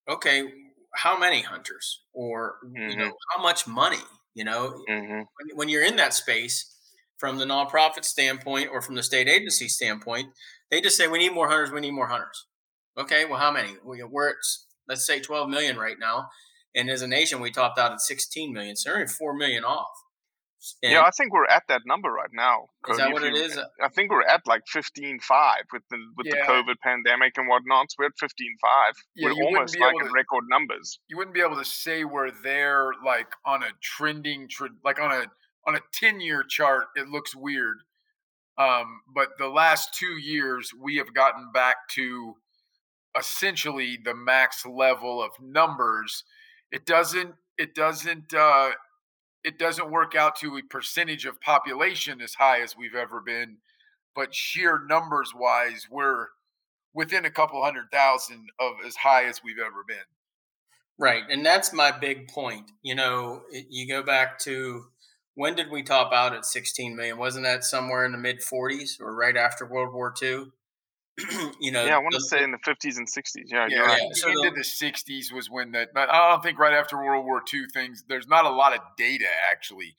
okay, 0.08 0.52
how 0.94 1.18
many 1.18 1.42
hunters 1.42 2.02
or 2.14 2.58
you 2.88 2.96
know 2.96 3.12
how 3.34 3.42
much 3.42 3.66
money 3.68 3.98
you 4.34 4.44
know 4.44 4.84
Mm-hmm. 4.88 5.22
when, 5.38 5.56
when 5.56 5.68
you're 5.68 5.84
in 5.84 5.96
that 5.96 6.14
space 6.14 6.77
from 7.18 7.38
the 7.38 7.44
nonprofit 7.44 8.04
standpoint 8.04 8.68
or 8.72 8.80
from 8.80 8.94
the 8.94 9.02
state 9.02 9.28
agency 9.28 9.68
standpoint 9.68 10.28
they 10.70 10.80
just 10.80 10.96
say 10.96 11.06
we 11.08 11.18
need 11.18 11.32
more 11.34 11.48
hunters 11.48 11.70
we 11.70 11.80
need 11.80 11.90
more 11.92 12.08
hunters 12.08 12.46
okay 12.96 13.24
well 13.24 13.38
how 13.38 13.50
many 13.50 13.76
We- 13.84 14.02
we're 14.04 14.30
at 14.30 14.36
let's 14.88 15.06
say 15.06 15.20
12 15.20 15.48
million 15.48 15.76
right 15.76 15.96
now 15.98 16.28
and 16.74 16.88
as 16.90 17.02
a 17.02 17.08
nation 17.08 17.40
we 17.40 17.50
topped 17.50 17.78
out 17.78 17.92
at 17.92 18.00
16 18.00 18.52
million 18.52 18.76
so 18.76 18.90
we're 18.90 18.96
only 18.96 19.08
4 19.08 19.34
million 19.34 19.64
off 19.64 19.88
And- 20.82 20.90
yeah, 20.92 21.02
I 21.02 21.10
think 21.10 21.32
we're 21.32 21.46
at 21.46 21.62
that 21.68 21.82
number 21.86 22.10
right 22.10 22.32
now. 22.32 22.66
Is 22.88 22.96
that 22.96 23.12
what 23.12 23.22
you- 23.22 23.32
is? 23.46 23.56
I 23.80 23.88
think 23.94 24.10
we're 24.10 24.22
at 24.34 24.44
like 24.44 24.62
fifteen 24.66 25.20
five 25.20 25.62
with 25.72 25.84
the 25.88 25.98
with 26.16 26.26
Yeah. 26.26 26.34
the 26.34 26.52
COVID 26.52 26.74
pandemic 26.82 27.38
and 27.38 27.46
whatnot. 27.46 27.92
So 27.92 27.96
we're 28.00 28.06
at 28.06 28.18
fifteen 28.18 28.56
five. 28.60 28.94
Yeah, 29.14 29.28
we're 29.28 29.44
almost 29.44 29.78
like 29.78 29.94
in 30.00 30.06
to- 30.08 30.12
record 30.12 30.44
numbers. 30.48 30.98
you 31.06 31.16
wouldn't 31.16 31.32
be 31.40 31.42
able 31.42 31.58
to 31.58 31.64
say 31.64 32.02
we're 32.02 32.32
there 32.32 32.90
like 33.04 33.30
on 33.44 33.62
a 33.62 33.70
trending 33.80 34.48
tr- 34.48 34.74
like 34.82 34.98
on 34.98 35.12
a 35.12 35.30
on 35.68 35.76
a 35.76 35.80
10 35.92 36.20
year 36.20 36.42
chart, 36.42 36.86
it 36.96 37.08
looks 37.08 37.36
weird. 37.36 37.76
Um, 38.56 39.02
but 39.14 39.28
the 39.38 39.48
last 39.48 39.94
two 39.94 40.18
years, 40.18 40.72
we 40.82 40.96
have 40.96 41.14
gotten 41.14 41.52
back 41.52 41.76
to 41.90 42.34
essentially 43.16 43.98
the 44.02 44.14
max 44.14 44.64
level 44.64 45.22
of 45.22 45.30
numbers. 45.40 46.24
It 46.72 46.86
doesn't, 46.86 47.34
it 47.58 47.74
doesn't, 47.74 48.32
uh, 48.34 48.70
it 49.44 49.58
doesn't 49.58 49.90
work 49.90 50.14
out 50.16 50.36
to 50.36 50.56
a 50.56 50.62
percentage 50.62 51.26
of 51.26 51.40
population 51.40 52.20
as 52.20 52.34
high 52.34 52.60
as 52.62 52.76
we've 52.76 52.94
ever 52.94 53.20
been, 53.20 53.58
but 54.16 54.34
sheer 54.34 54.80
numbers 54.88 55.32
wise, 55.36 55.86
we're 55.90 56.28
within 56.94 57.26
a 57.26 57.30
couple 57.30 57.62
hundred 57.62 57.90
thousand 57.92 58.48
of 58.58 58.72
as 58.86 58.96
high 58.96 59.24
as 59.26 59.42
we've 59.44 59.58
ever 59.58 59.84
been. 59.86 59.96
Right. 60.98 61.22
And 61.30 61.46
that's 61.46 61.72
my 61.72 61.92
big 61.92 62.26
point. 62.28 62.72
You 62.82 62.96
know, 62.96 63.42
you 63.52 63.86
go 63.86 64.02
back 64.02 64.38
to 64.40 64.86
when 65.38 65.54
did 65.54 65.70
we 65.70 65.84
top 65.84 66.12
out 66.12 66.34
at 66.34 66.44
16 66.44 66.96
million? 66.96 67.16
Wasn't 67.16 67.44
that 67.44 67.62
somewhere 67.62 68.04
in 68.04 68.10
the 68.10 68.18
mid 68.18 68.40
40s 68.40 69.00
or 69.00 69.14
right 69.14 69.36
after 69.36 69.64
World 69.64 69.94
War 69.94 70.12
II? 70.20 70.46
you 71.60 71.70
know, 71.70 71.84
yeah, 71.84 71.94
I 71.94 71.98
want 71.98 72.12
the, 72.14 72.18
to 72.18 72.24
say 72.24 72.42
in 72.42 72.50
the 72.50 72.58
50s 72.58 72.96
and 72.96 73.06
60s. 73.06 73.44
Yeah, 73.46 73.68
Yeah, 73.70 73.82
right. 73.82 74.02
I 74.02 74.08
So 74.14 74.30
the 74.30 74.50
the- 74.50 74.56
the 74.56 74.64
'60s 74.64 75.32
was 75.32 75.48
when 75.48 75.70
that. 75.72 75.90
But 75.94 76.10
I 76.10 76.28
don't 76.30 76.42
think 76.42 76.58
right 76.58 76.74
after 76.74 76.96
World 76.96 77.24
War 77.24 77.40
II 77.54 77.66
things. 77.72 78.02
There's 78.08 78.26
not 78.26 78.46
a 78.46 78.50
lot 78.50 78.72
of 78.72 78.80
data 78.96 79.28
actually 79.48 79.94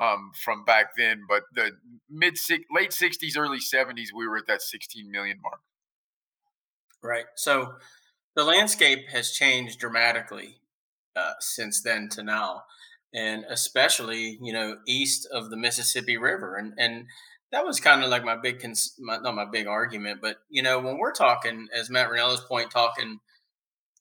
um, 0.00 0.30
from 0.44 0.64
back 0.64 0.90
then. 0.96 1.22
But 1.28 1.42
the 1.52 1.72
mid 2.08 2.38
six, 2.38 2.64
late 2.72 2.90
'60s, 2.90 3.36
early 3.36 3.58
'70s, 3.58 4.08
we 4.14 4.28
were 4.28 4.36
at 4.36 4.46
that 4.46 4.62
16 4.62 5.10
million 5.10 5.40
mark. 5.42 5.60
Right. 7.02 7.26
So 7.34 7.74
the 8.36 8.44
landscape 8.44 9.08
has 9.10 9.32
changed 9.32 9.80
dramatically 9.80 10.60
uh, 11.16 11.32
since 11.40 11.82
then 11.82 12.08
to 12.10 12.22
now, 12.22 12.62
and 13.14 13.44
especially 13.48 14.38
you 14.42 14.52
know 14.52 14.76
east 14.86 15.26
of 15.32 15.50
the 15.50 15.56
Mississippi 15.56 16.16
River, 16.16 16.56
and 16.56 16.74
and 16.78 17.06
that 17.52 17.64
was 17.64 17.80
kind 17.80 18.02
of 18.02 18.10
like 18.10 18.24
my 18.24 18.36
big 18.36 18.60
cons- 18.60 18.94
my, 18.98 19.18
not 19.18 19.34
my 19.34 19.46
big 19.50 19.66
argument, 19.66 20.20
but 20.20 20.36
you 20.50 20.62
know 20.62 20.78
when 20.78 20.98
we're 20.98 21.12
talking, 21.12 21.68
as 21.74 21.90
Matt 21.90 22.10
Rinella's 22.10 22.44
point, 22.48 22.70
talking 22.70 23.18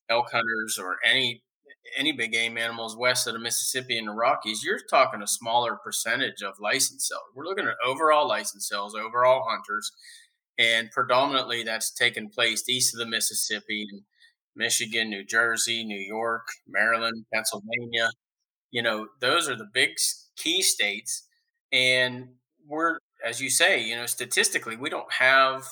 elk 0.10 0.32
hunters 0.32 0.78
or 0.80 0.98
any 1.06 1.44
any 1.98 2.12
big 2.12 2.34
game 2.34 2.58
animals 2.58 2.98
west 2.98 3.28
of 3.28 3.34
the 3.34 3.40
Mississippi 3.40 3.98
and 3.98 4.08
the 4.10 4.12
Rockies, 4.12 4.64
you're 4.64 4.80
talking 4.90 5.22
a 5.22 5.28
smaller 5.28 5.76
percentage 5.76 6.42
of 6.42 6.60
license 6.60 7.08
sales. 7.08 7.22
We're 7.34 7.46
looking 7.46 7.68
at 7.68 7.76
overall 7.86 8.28
license 8.28 8.68
sales, 8.68 8.94
overall 8.96 9.46
hunters, 9.50 9.92
and 10.58 10.92
predominantly 10.92 11.64
that's 11.64 11.92
taken 11.92 12.30
place 12.30 12.68
east 12.68 12.94
of 12.94 13.00
the 13.00 13.06
Mississippi 13.06 13.88
Michigan, 14.56 15.10
New 15.10 15.24
Jersey, 15.24 15.84
New 15.86 16.00
York, 16.00 16.48
Maryland, 16.68 17.26
Pennsylvania. 17.34 18.10
You 18.72 18.82
know, 18.82 19.08
those 19.22 19.48
are 19.50 19.56
the 19.56 19.70
big 19.74 19.92
key 20.36 20.62
states, 20.62 21.28
and 21.72 22.30
we're, 22.68 23.00
as 23.26 23.42
you 23.42 23.50
say, 23.50 23.82
you 23.82 23.96
know, 23.96 24.06
statistically, 24.06 24.76
we 24.76 24.90
don't 24.90 25.12
have 25.12 25.64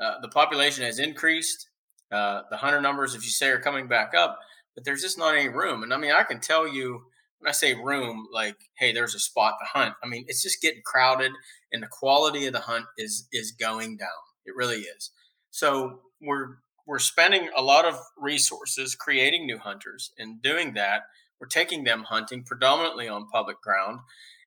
uh, 0.00 0.20
the 0.22 0.28
population 0.28 0.84
has 0.84 0.98
increased. 0.98 1.68
Uh, 2.10 2.42
the 2.50 2.56
hunter 2.56 2.80
numbers, 2.80 3.14
if 3.14 3.22
you 3.24 3.30
say, 3.30 3.48
are 3.50 3.60
coming 3.60 3.86
back 3.86 4.14
up, 4.16 4.38
but 4.74 4.84
there's 4.84 5.02
just 5.02 5.18
not 5.18 5.34
any 5.36 5.48
room. 5.48 5.82
And 5.82 5.94
I 5.94 5.96
mean, 5.96 6.12
I 6.12 6.24
can 6.24 6.40
tell 6.40 6.66
you 6.66 7.02
when 7.38 7.48
I 7.48 7.52
say 7.52 7.74
room, 7.74 8.26
like, 8.32 8.56
hey, 8.78 8.92
there's 8.92 9.14
a 9.14 9.20
spot 9.20 9.54
to 9.60 9.78
hunt. 9.78 9.94
I 10.02 10.08
mean, 10.08 10.24
it's 10.28 10.42
just 10.42 10.60
getting 10.60 10.82
crowded, 10.84 11.32
and 11.72 11.82
the 11.82 11.88
quality 11.88 12.46
of 12.46 12.52
the 12.52 12.60
hunt 12.60 12.86
is 12.98 13.28
is 13.32 13.52
going 13.52 13.96
down. 13.96 14.08
It 14.44 14.54
really 14.56 14.80
is. 14.80 15.10
So 15.50 16.00
we're 16.20 16.58
we're 16.86 16.98
spending 16.98 17.48
a 17.56 17.62
lot 17.62 17.84
of 17.84 17.94
resources 18.18 18.94
creating 18.96 19.46
new 19.46 19.58
hunters, 19.58 20.12
and 20.18 20.42
doing 20.42 20.74
that, 20.74 21.02
we're 21.40 21.46
taking 21.46 21.84
them 21.84 22.04
hunting 22.04 22.44
predominantly 22.44 23.08
on 23.08 23.28
public 23.28 23.60
ground. 23.62 24.00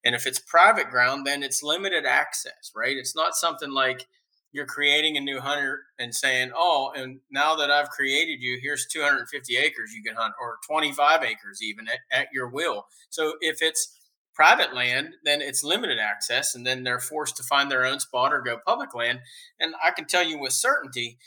And 0.05 0.15
if 0.15 0.27
it's 0.27 0.39
private 0.39 0.89
ground, 0.89 1.25
then 1.25 1.43
it's 1.43 1.63
limited 1.63 2.05
access, 2.05 2.71
right? 2.75 2.97
It's 2.97 3.15
not 3.15 3.35
something 3.35 3.71
like 3.71 4.07
you're 4.51 4.65
creating 4.65 5.17
a 5.17 5.21
new 5.21 5.39
hunter 5.39 5.85
and 5.97 6.13
saying, 6.13 6.51
"Oh, 6.55 6.91
and 6.95 7.21
now 7.31 7.55
that 7.55 7.71
I've 7.71 7.89
created 7.89 8.41
you, 8.41 8.59
here's 8.61 8.85
250 8.85 9.57
acres 9.57 9.93
you 9.93 10.03
can 10.03 10.15
hunt, 10.15 10.35
or 10.39 10.59
25 10.67 11.23
acres 11.23 11.61
even 11.61 11.87
at, 11.87 11.99
at 12.11 12.27
your 12.31 12.47
will." 12.47 12.85
So 13.09 13.35
if 13.41 13.61
it's 13.61 13.99
private 14.35 14.73
land, 14.73 15.15
then 15.23 15.41
it's 15.41 15.63
limited 15.63 15.99
access, 15.99 16.53
and 16.53 16.65
then 16.65 16.83
they're 16.83 16.99
forced 16.99 17.37
to 17.37 17.43
find 17.43 17.71
their 17.71 17.85
own 17.85 17.99
spot 17.99 18.33
or 18.33 18.41
go 18.41 18.59
public 18.65 18.93
land. 18.93 19.21
And 19.59 19.73
I 19.83 19.91
can 19.91 20.05
tell 20.05 20.23
you 20.23 20.39
with 20.39 20.53
certainty, 20.53 21.17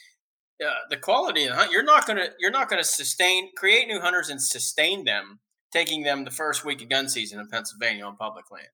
uh, 0.65 0.73
the 0.91 0.97
quality 0.97 1.45
of 1.45 1.51
the 1.51 1.57
hunt, 1.57 1.73
you're 1.73 1.83
not 1.83 2.07
gonna 2.07 2.29
you're 2.39 2.51
not 2.51 2.69
gonna 2.69 2.85
sustain 2.85 3.51
create 3.57 3.89
new 3.89 4.01
hunters 4.01 4.31
and 4.31 4.41
sustain 4.41 5.05
them, 5.05 5.41
taking 5.73 6.03
them 6.03 6.25
the 6.25 6.31
first 6.31 6.65
week 6.65 6.83
of 6.83 6.89
gun 6.89 7.09
season 7.09 7.41
in 7.41 7.49
Pennsylvania 7.49 8.05
on 8.05 8.17
public 8.17 8.51
land. 8.51 8.69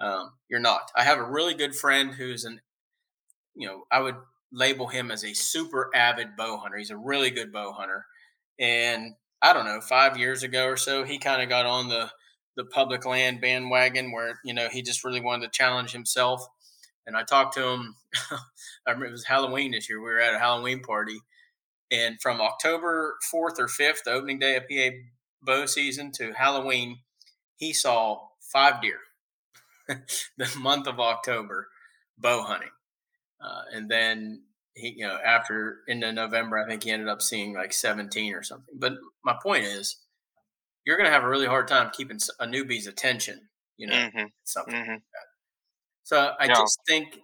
Um, 0.00 0.32
you're 0.48 0.60
not. 0.60 0.90
I 0.96 1.04
have 1.04 1.18
a 1.18 1.24
really 1.24 1.54
good 1.54 1.74
friend 1.74 2.12
who's 2.12 2.44
an 2.44 2.60
you 3.54 3.68
know, 3.68 3.84
I 3.90 4.00
would 4.00 4.16
label 4.52 4.88
him 4.88 5.10
as 5.10 5.24
a 5.24 5.32
super 5.32 5.90
avid 5.94 6.36
bow 6.36 6.58
hunter. 6.58 6.76
He's 6.76 6.90
a 6.90 6.96
really 6.96 7.30
good 7.30 7.52
bow 7.52 7.72
hunter. 7.72 8.04
And 8.58 9.14
I 9.42 9.52
don't 9.52 9.64
know, 9.64 9.80
five 9.80 10.16
years 10.16 10.42
ago 10.42 10.66
or 10.66 10.76
so, 10.76 11.04
he 11.04 11.18
kind 11.18 11.42
of 11.42 11.48
got 11.48 11.66
on 11.66 11.88
the 11.88 12.10
the 12.56 12.64
public 12.64 13.04
land 13.04 13.40
bandwagon 13.40 14.12
where, 14.12 14.38
you 14.44 14.54
know, 14.54 14.68
he 14.68 14.80
just 14.80 15.02
really 15.02 15.20
wanted 15.20 15.46
to 15.46 15.58
challenge 15.58 15.90
himself. 15.90 16.46
And 17.04 17.16
I 17.16 17.24
talked 17.24 17.54
to 17.54 17.66
him, 17.66 17.96
I 18.30 18.90
remember 18.90 19.06
it 19.06 19.10
was 19.10 19.24
Halloween 19.24 19.72
this 19.72 19.88
year. 19.88 19.98
We 19.98 20.04
were 20.04 20.20
at 20.20 20.34
a 20.34 20.38
Halloween 20.38 20.80
party. 20.80 21.18
And 21.90 22.16
from 22.22 22.40
October 22.40 23.16
4th 23.24 23.58
or 23.58 23.66
5th, 23.66 24.04
the 24.04 24.12
opening 24.12 24.38
day 24.38 24.54
of 24.54 24.68
PA 24.70 24.96
bow 25.44 25.66
season, 25.66 26.12
to 26.12 26.32
Halloween, 26.32 27.00
he 27.56 27.72
saw 27.72 28.28
five 28.52 28.82
deer 28.82 29.00
the 29.88 30.56
month 30.58 30.86
of 30.86 31.00
October 31.00 31.68
bow 32.18 32.42
hunting. 32.42 32.70
Uh, 33.40 33.62
and 33.72 33.90
then 33.90 34.44
he, 34.74 34.94
you 34.98 35.06
know, 35.06 35.18
after 35.24 35.82
into 35.88 36.12
November, 36.12 36.58
I 36.58 36.68
think 36.68 36.84
he 36.84 36.90
ended 36.90 37.08
up 37.08 37.22
seeing 37.22 37.54
like 37.54 37.72
17 37.72 38.34
or 38.34 38.42
something. 38.42 38.74
But 38.78 38.94
my 39.24 39.36
point 39.42 39.64
is, 39.64 40.02
you're 40.86 40.96
going 40.96 41.08
to 41.08 41.12
have 41.14 41.24
a 41.24 41.28
really 41.28 41.46
hard 41.46 41.68
time 41.68 41.90
keeping 41.92 42.18
a 42.40 42.46
newbie's 42.46 42.86
attention, 42.86 43.48
you 43.76 43.86
know, 43.88 44.02
Mhm. 44.02 44.32
something 44.44 44.72
Mhm. 44.72 45.04
like 45.14 45.22
that. 45.22 45.26
So 46.04 46.34
I 46.38 46.48
Yeah. 46.48 46.54
just 46.54 46.78
think, 46.88 47.20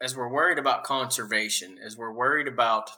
as 0.00 0.16
we're 0.16 0.28
worried 0.28 0.58
about 0.58 0.84
conservation, 0.84 1.78
as 1.78 1.96
we're 1.96 2.12
worried 2.12 2.48
about 2.48 2.90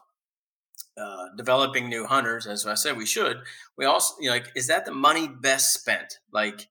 uh, 0.96 1.26
developing 1.36 1.88
new 1.88 2.06
hunters, 2.06 2.46
as 2.46 2.66
I 2.66 2.74
said 2.74 2.96
we 2.96 3.06
should, 3.06 3.38
we 3.76 3.84
also, 3.84 4.14
you 4.20 4.28
know, 4.28 4.34
like, 4.34 4.52
is 4.54 4.68
that 4.68 4.84
the 4.84 4.92
money 4.92 5.28
best 5.28 5.74
spent? 5.74 6.18
Like, 6.32 6.68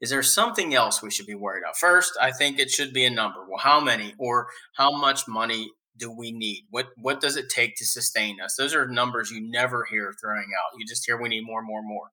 is 0.00 0.10
there 0.10 0.22
something 0.22 0.74
else 0.74 1.02
we 1.02 1.10
should 1.10 1.26
be 1.26 1.34
worried 1.34 1.62
about? 1.62 1.76
First, 1.76 2.12
I 2.20 2.30
think 2.30 2.58
it 2.58 2.70
should 2.70 2.92
be 2.92 3.04
a 3.04 3.10
number. 3.10 3.40
Well, 3.48 3.58
how 3.58 3.80
many 3.80 4.14
or 4.18 4.48
how 4.76 4.96
much 4.96 5.26
money 5.26 5.72
do 5.96 6.10
we 6.10 6.30
need? 6.32 6.66
What 6.70 6.88
what 6.96 7.20
does 7.20 7.36
it 7.36 7.48
take 7.48 7.76
to 7.76 7.86
sustain 7.86 8.40
us? 8.40 8.56
Those 8.56 8.74
are 8.74 8.86
numbers 8.86 9.30
you 9.30 9.40
never 9.40 9.86
hear 9.88 10.12
throwing 10.20 10.48
out. 10.58 10.78
You 10.78 10.86
just 10.86 11.06
hear 11.06 11.20
we 11.20 11.28
need 11.28 11.46
more, 11.46 11.62
more, 11.62 11.82
more. 11.82 12.08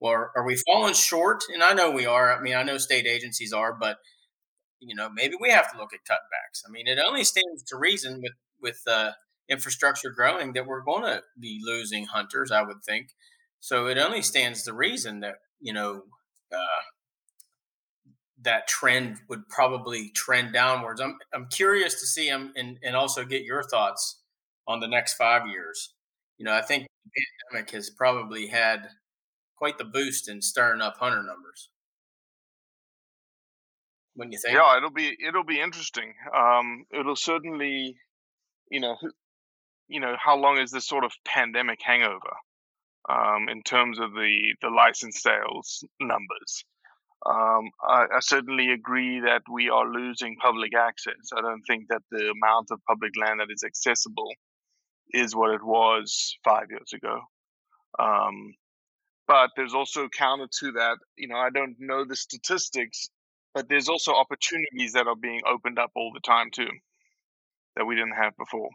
Or 0.00 0.32
are 0.36 0.44
we 0.44 0.56
falling 0.56 0.94
short? 0.94 1.42
And 1.52 1.62
I 1.62 1.74
know 1.74 1.90
we 1.90 2.06
are. 2.06 2.36
I 2.36 2.40
mean, 2.40 2.54
I 2.54 2.62
know 2.62 2.78
state 2.78 3.06
agencies 3.06 3.52
are, 3.52 3.72
but 3.72 3.98
you 4.80 4.94
know, 4.94 5.08
maybe 5.08 5.34
we 5.40 5.50
have 5.50 5.70
to 5.72 5.78
look 5.78 5.92
at 5.92 6.00
cutbacks. 6.08 6.62
I 6.66 6.70
mean, 6.70 6.86
it 6.86 6.98
only 6.98 7.24
stands 7.24 7.62
to 7.64 7.76
reason 7.76 8.20
with 8.22 8.32
with 8.60 8.80
uh, 8.86 9.12
infrastructure 9.48 10.10
growing 10.10 10.52
that 10.52 10.66
we're 10.66 10.82
going 10.82 11.04
to 11.04 11.22
be 11.40 11.60
losing 11.64 12.06
hunters. 12.06 12.50
I 12.50 12.62
would 12.62 12.82
think. 12.84 13.08
So 13.60 13.86
it 13.86 13.98
only 13.98 14.22
stands 14.22 14.62
to 14.64 14.72
reason 14.72 15.20
that 15.20 15.36
you 15.60 15.72
know 15.72 16.02
uh, 16.52 16.82
that 18.42 18.68
trend 18.68 19.18
would 19.28 19.48
probably 19.48 20.10
trend 20.10 20.52
downwards. 20.52 21.00
I'm 21.00 21.18
I'm 21.34 21.46
curious 21.48 22.00
to 22.00 22.06
see 22.06 22.28
them 22.28 22.52
and 22.56 22.78
and 22.82 22.94
also 22.96 23.24
get 23.24 23.42
your 23.42 23.62
thoughts 23.62 24.22
on 24.66 24.80
the 24.80 24.88
next 24.88 25.14
five 25.14 25.48
years. 25.48 25.94
You 26.38 26.44
know, 26.44 26.54
I 26.54 26.62
think 26.62 26.86
the 27.04 27.10
pandemic 27.50 27.70
has 27.72 27.90
probably 27.90 28.46
had 28.48 28.88
quite 29.56 29.78
the 29.78 29.84
boost 29.84 30.28
in 30.28 30.40
stirring 30.40 30.80
up 30.80 30.98
hunter 30.98 31.22
numbers. 31.22 31.70
When 34.14 34.30
you 34.32 34.38
think, 34.38 34.54
Yeah, 34.54 34.76
it'll 34.76 34.90
be 34.90 35.16
it'll 35.24 35.44
be 35.44 35.60
interesting. 35.60 36.14
Um, 36.34 36.86
it'll 36.92 37.16
certainly, 37.16 37.96
you 38.70 38.80
know, 38.80 38.96
you 39.88 40.00
know, 40.00 40.16
how 40.22 40.36
long 40.36 40.58
is 40.58 40.70
this 40.70 40.86
sort 40.86 41.04
of 41.04 41.12
pandemic 41.24 41.80
hangover 41.82 42.36
um, 43.08 43.48
in 43.48 43.62
terms 43.62 43.98
of 43.98 44.12
the 44.12 44.54
the 44.60 44.68
license 44.68 45.22
sales 45.22 45.84
numbers? 46.00 46.64
Um, 47.26 47.70
I, 47.82 48.04
I 48.14 48.20
certainly 48.20 48.70
agree 48.70 49.20
that 49.20 49.42
we 49.50 49.68
are 49.70 49.90
losing 49.90 50.36
public 50.36 50.74
access. 50.76 51.32
I 51.36 51.40
don't 51.40 51.62
think 51.62 51.88
that 51.88 52.02
the 52.10 52.30
amount 52.30 52.68
of 52.70 52.80
public 52.86 53.12
land 53.20 53.40
that 53.40 53.50
is 53.50 53.64
accessible 53.64 54.30
is 55.12 55.34
what 55.34 55.50
it 55.50 55.64
was 55.64 56.36
five 56.44 56.66
years 56.70 56.92
ago. 56.94 57.20
Um, 57.98 58.54
but 59.26 59.50
there's 59.56 59.74
also 59.74 60.08
counter 60.08 60.46
to 60.60 60.72
that. 60.72 60.98
You 61.16 61.28
know, 61.28 61.36
I 61.36 61.50
don't 61.50 61.76
know 61.78 62.04
the 62.04 62.16
statistics, 62.16 63.08
but 63.54 63.68
there's 63.68 63.88
also 63.88 64.14
opportunities 64.14 64.92
that 64.92 65.08
are 65.08 65.16
being 65.16 65.40
opened 65.46 65.78
up 65.78 65.90
all 65.96 66.12
the 66.12 66.20
time 66.20 66.50
too 66.52 66.70
that 67.76 67.86
we 67.86 67.94
didn't 67.96 68.16
have 68.16 68.36
before 68.36 68.70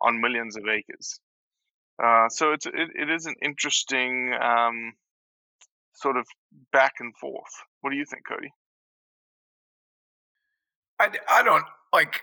on 0.00 0.20
millions 0.20 0.56
of 0.56 0.64
acres. 0.68 1.20
Uh, 2.02 2.28
so 2.28 2.52
it's 2.52 2.66
it, 2.66 2.90
it 2.94 3.10
is 3.10 3.26
an 3.26 3.34
interesting 3.42 4.34
um, 4.40 4.92
sort 5.94 6.16
of 6.16 6.26
back 6.72 6.94
and 7.00 7.16
forth. 7.16 7.52
What 7.80 7.90
do 7.90 7.96
you 7.96 8.04
think, 8.04 8.22
Cody? 8.28 8.52
I, 10.98 11.10
I 11.28 11.42
don't 11.42 11.64
like. 11.92 12.20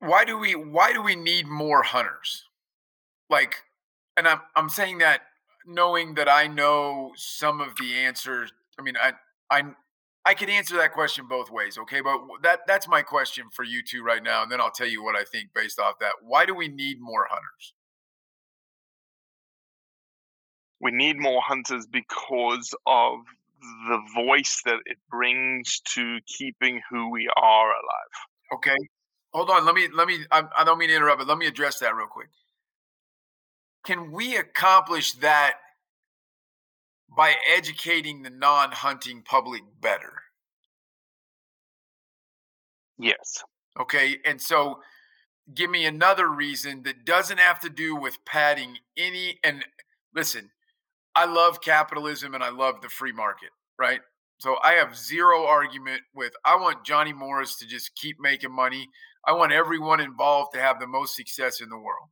Why 0.00 0.24
do 0.24 0.38
we 0.38 0.54
why 0.54 0.92
do 0.92 1.02
we 1.02 1.14
need 1.16 1.46
more 1.46 1.82
hunters? 1.82 2.44
Like, 3.28 3.54
and 4.16 4.26
I'm 4.26 4.40
I'm 4.56 4.68
saying 4.68 4.98
that 4.98 5.22
knowing 5.66 6.14
that 6.14 6.28
I 6.28 6.46
know 6.46 7.12
some 7.16 7.60
of 7.60 7.76
the 7.76 7.94
answers. 7.96 8.52
I 8.78 8.82
mean, 8.82 8.94
I 8.96 9.12
I 9.50 9.62
I 10.24 10.34
could 10.34 10.50
answer 10.50 10.76
that 10.76 10.92
question 10.92 11.26
both 11.28 11.50
ways, 11.50 11.78
okay? 11.78 12.00
But 12.02 12.20
that 12.42 12.60
that's 12.66 12.86
my 12.86 13.02
question 13.02 13.46
for 13.52 13.64
you 13.64 13.82
two 13.82 14.02
right 14.02 14.22
now, 14.22 14.42
and 14.42 14.52
then 14.52 14.60
I'll 14.60 14.70
tell 14.70 14.86
you 14.86 15.02
what 15.02 15.16
I 15.16 15.24
think 15.24 15.48
based 15.54 15.78
off 15.78 15.98
that. 16.00 16.12
Why 16.22 16.44
do 16.44 16.54
we 16.54 16.68
need 16.68 17.00
more 17.00 17.26
hunters? 17.30 17.74
We 20.80 20.90
need 20.90 21.18
more 21.18 21.42
hunters 21.42 21.86
because 21.86 22.74
of 22.86 23.20
the 23.88 24.00
voice 24.14 24.62
that 24.64 24.78
it 24.86 24.98
brings 25.10 25.80
to 25.94 26.18
keeping 26.26 26.80
who 26.90 27.10
we 27.10 27.28
are 27.36 27.68
alive. 27.68 28.54
Okay, 28.54 28.76
hold 29.32 29.50
on. 29.50 29.64
Let 29.64 29.74
me 29.74 29.88
let 29.94 30.06
me. 30.06 30.18
I, 30.30 30.44
I 30.56 30.64
don't 30.64 30.78
mean 30.78 30.90
to 30.90 30.96
interrupt, 30.96 31.20
but 31.20 31.28
let 31.28 31.38
me 31.38 31.46
address 31.46 31.78
that 31.80 31.94
real 31.94 32.06
quick. 32.06 32.28
Can 33.84 34.12
we 34.12 34.36
accomplish 34.36 35.12
that 35.14 35.54
by 37.16 37.34
educating 37.54 38.22
the 38.22 38.30
non-hunting 38.30 39.22
public 39.22 39.62
better? 39.80 40.22
Yes. 42.98 43.42
Okay, 43.78 44.18
and 44.24 44.40
so 44.40 44.80
give 45.54 45.70
me 45.70 45.86
another 45.86 46.28
reason 46.28 46.82
that 46.82 47.04
doesn't 47.04 47.38
have 47.38 47.60
to 47.60 47.70
do 47.70 47.96
with 47.96 48.18
padding 48.24 48.76
any 48.96 49.38
and 49.42 49.64
listen 50.14 50.50
I 51.14 51.24
love 51.26 51.60
capitalism 51.60 52.34
and 52.34 52.42
I 52.42 52.50
love 52.50 52.80
the 52.80 52.88
free 52.88 53.12
market, 53.12 53.50
right? 53.78 54.00
So 54.38 54.56
I 54.62 54.72
have 54.72 54.96
zero 54.96 55.44
argument 55.44 56.02
with 56.14 56.32
I 56.44 56.56
want 56.56 56.84
Johnny 56.84 57.12
Morris 57.12 57.56
to 57.56 57.66
just 57.66 57.94
keep 57.96 58.16
making 58.20 58.52
money. 58.52 58.88
I 59.26 59.32
want 59.32 59.52
everyone 59.52 60.00
involved 60.00 60.52
to 60.54 60.60
have 60.60 60.80
the 60.80 60.86
most 60.86 61.14
success 61.14 61.60
in 61.60 61.68
the 61.68 61.76
world. 61.76 62.08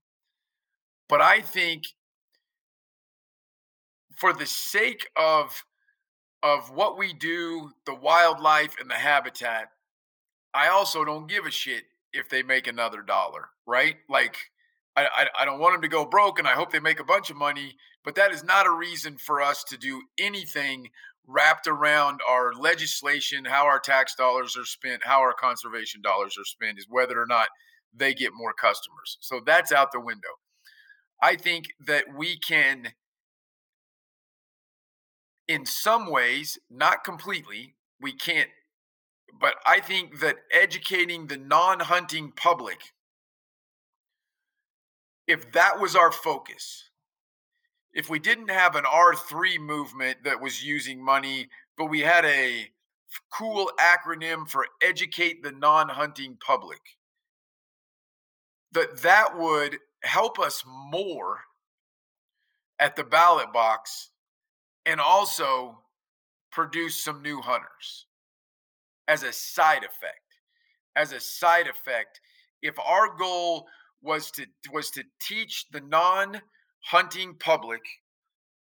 But 1.09 1.23
I 1.23 1.41
think 1.41 1.85
for 4.19 4.33
the 4.33 4.47
sake 4.47 5.09
of 5.17 5.65
of 6.43 6.71
what 6.71 6.97
we 6.97 7.13
do, 7.13 7.71
the 7.85 7.95
wildlife 7.95 8.77
and 8.81 8.89
the 8.89 8.95
habitat, 8.95 9.71
I 10.55 10.69
also 10.69 11.05
don't 11.05 11.29
give 11.29 11.47
a 11.47 11.51
shit 11.51 11.85
if 12.13 12.29
they 12.29 12.43
make 12.45 12.69
another 12.69 13.03
dollar, 13.03 13.49
right? 13.67 13.97
Like 14.09 14.37
I, 14.97 15.07
I, 15.07 15.27
I 15.41 15.45
don't 15.45 15.59
want 15.59 15.75
them 15.75 15.83
to 15.83 15.89
go 15.89 16.05
broke 16.05 16.39
and 16.39 16.47
I 16.47 16.53
hope 16.53 16.71
they 16.71 16.79
make 16.79 17.01
a 17.01 17.05
bunch 17.05 17.31
of 17.31 17.37
money, 17.37 17.77
but 18.05 18.15
that 18.15 18.33
is 18.33 18.45
not 18.45 18.67
a 18.67 18.73
reason 18.73 19.19
for 19.19 19.43
us 19.43 19.65
to 19.65 19.77
do 19.77 20.03
anything 20.19 20.91
wrapped 21.27 21.67
around 21.67 22.21
our 22.29 22.55
legislation, 22.55 23.45
how 23.45 23.67
our 23.67 23.79
tax 23.79 24.15
dollars 24.15 24.57
are 24.57 24.65
spent, 24.65 25.05
how 25.05 25.19
our 25.19 25.35
conservation 25.35 26.01
dollars 26.01 26.37
are 26.39 26.45
spent, 26.45 26.79
is 26.79 26.87
whether 26.89 27.21
or 27.21 27.27
not 27.27 27.49
they 27.95 28.15
get 28.15 28.31
more 28.35 28.55
customers. 28.55 29.19
So 29.21 29.41
that's 29.45 29.73
out 29.73 29.93
the 29.93 30.01
window. 30.01 30.29
I 31.23 31.37
think 31.37 31.67
that 31.87 32.05
we 32.17 32.39
can, 32.39 32.89
in 35.49 35.65
some 35.65 36.11
ways, 36.11 36.59
not 36.71 37.03
completely, 37.03 37.75
we 38.01 38.13
can't, 38.13 38.51
but 39.41 39.55
I 39.67 39.81
think 39.81 40.21
that 40.21 40.37
educating 40.53 41.27
the 41.27 41.39
non 41.39 41.81
hunting 41.81 42.33
public, 42.37 42.81
if 45.27 45.51
that 45.53 45.81
was 45.81 45.97
our 45.97 46.13
focus, 46.13 46.85
if 47.93 48.09
we 48.09 48.19
didn't 48.19 48.51
have 48.51 48.77
an 48.77 48.85
R3 48.85 49.59
movement 49.59 50.19
that 50.25 50.41
was 50.41 50.63
using 50.65 51.05
money, 51.05 51.49
but 51.77 51.87
we 51.87 52.01
had 52.01 52.25
a 52.25 52.69
cool 53.33 53.71
acronym 53.81 54.49
for 54.49 54.67
educate 54.83 55.43
the 55.43 55.53
non-hunting 55.53 56.37
public, 56.45 56.81
that 58.73 59.03
that 59.03 59.37
would 59.39 59.79
help 60.03 60.39
us 60.39 60.63
more 60.67 61.41
at 62.79 62.95
the 62.95 63.05
ballot 63.05 63.53
box 63.53 64.11
and 64.89 65.01
also 65.01 65.79
produce 66.51 66.97
some 66.97 67.23
new 67.23 67.41
hunters 67.41 68.07
as 69.07 69.23
a 69.23 69.33
side 69.33 69.85
effect 69.85 70.29
as 70.99 71.13
a 71.13 71.21
side 71.21 71.69
effect. 71.69 72.21
If 72.61 72.79
our 72.81 73.17
goal 73.17 73.67
was 74.03 74.31
to 74.33 74.47
was 74.73 74.91
to 74.91 75.05
teach 75.21 75.67
the 75.73 75.81
non 75.81 76.41
hunting 76.85 77.35
public 77.41 77.81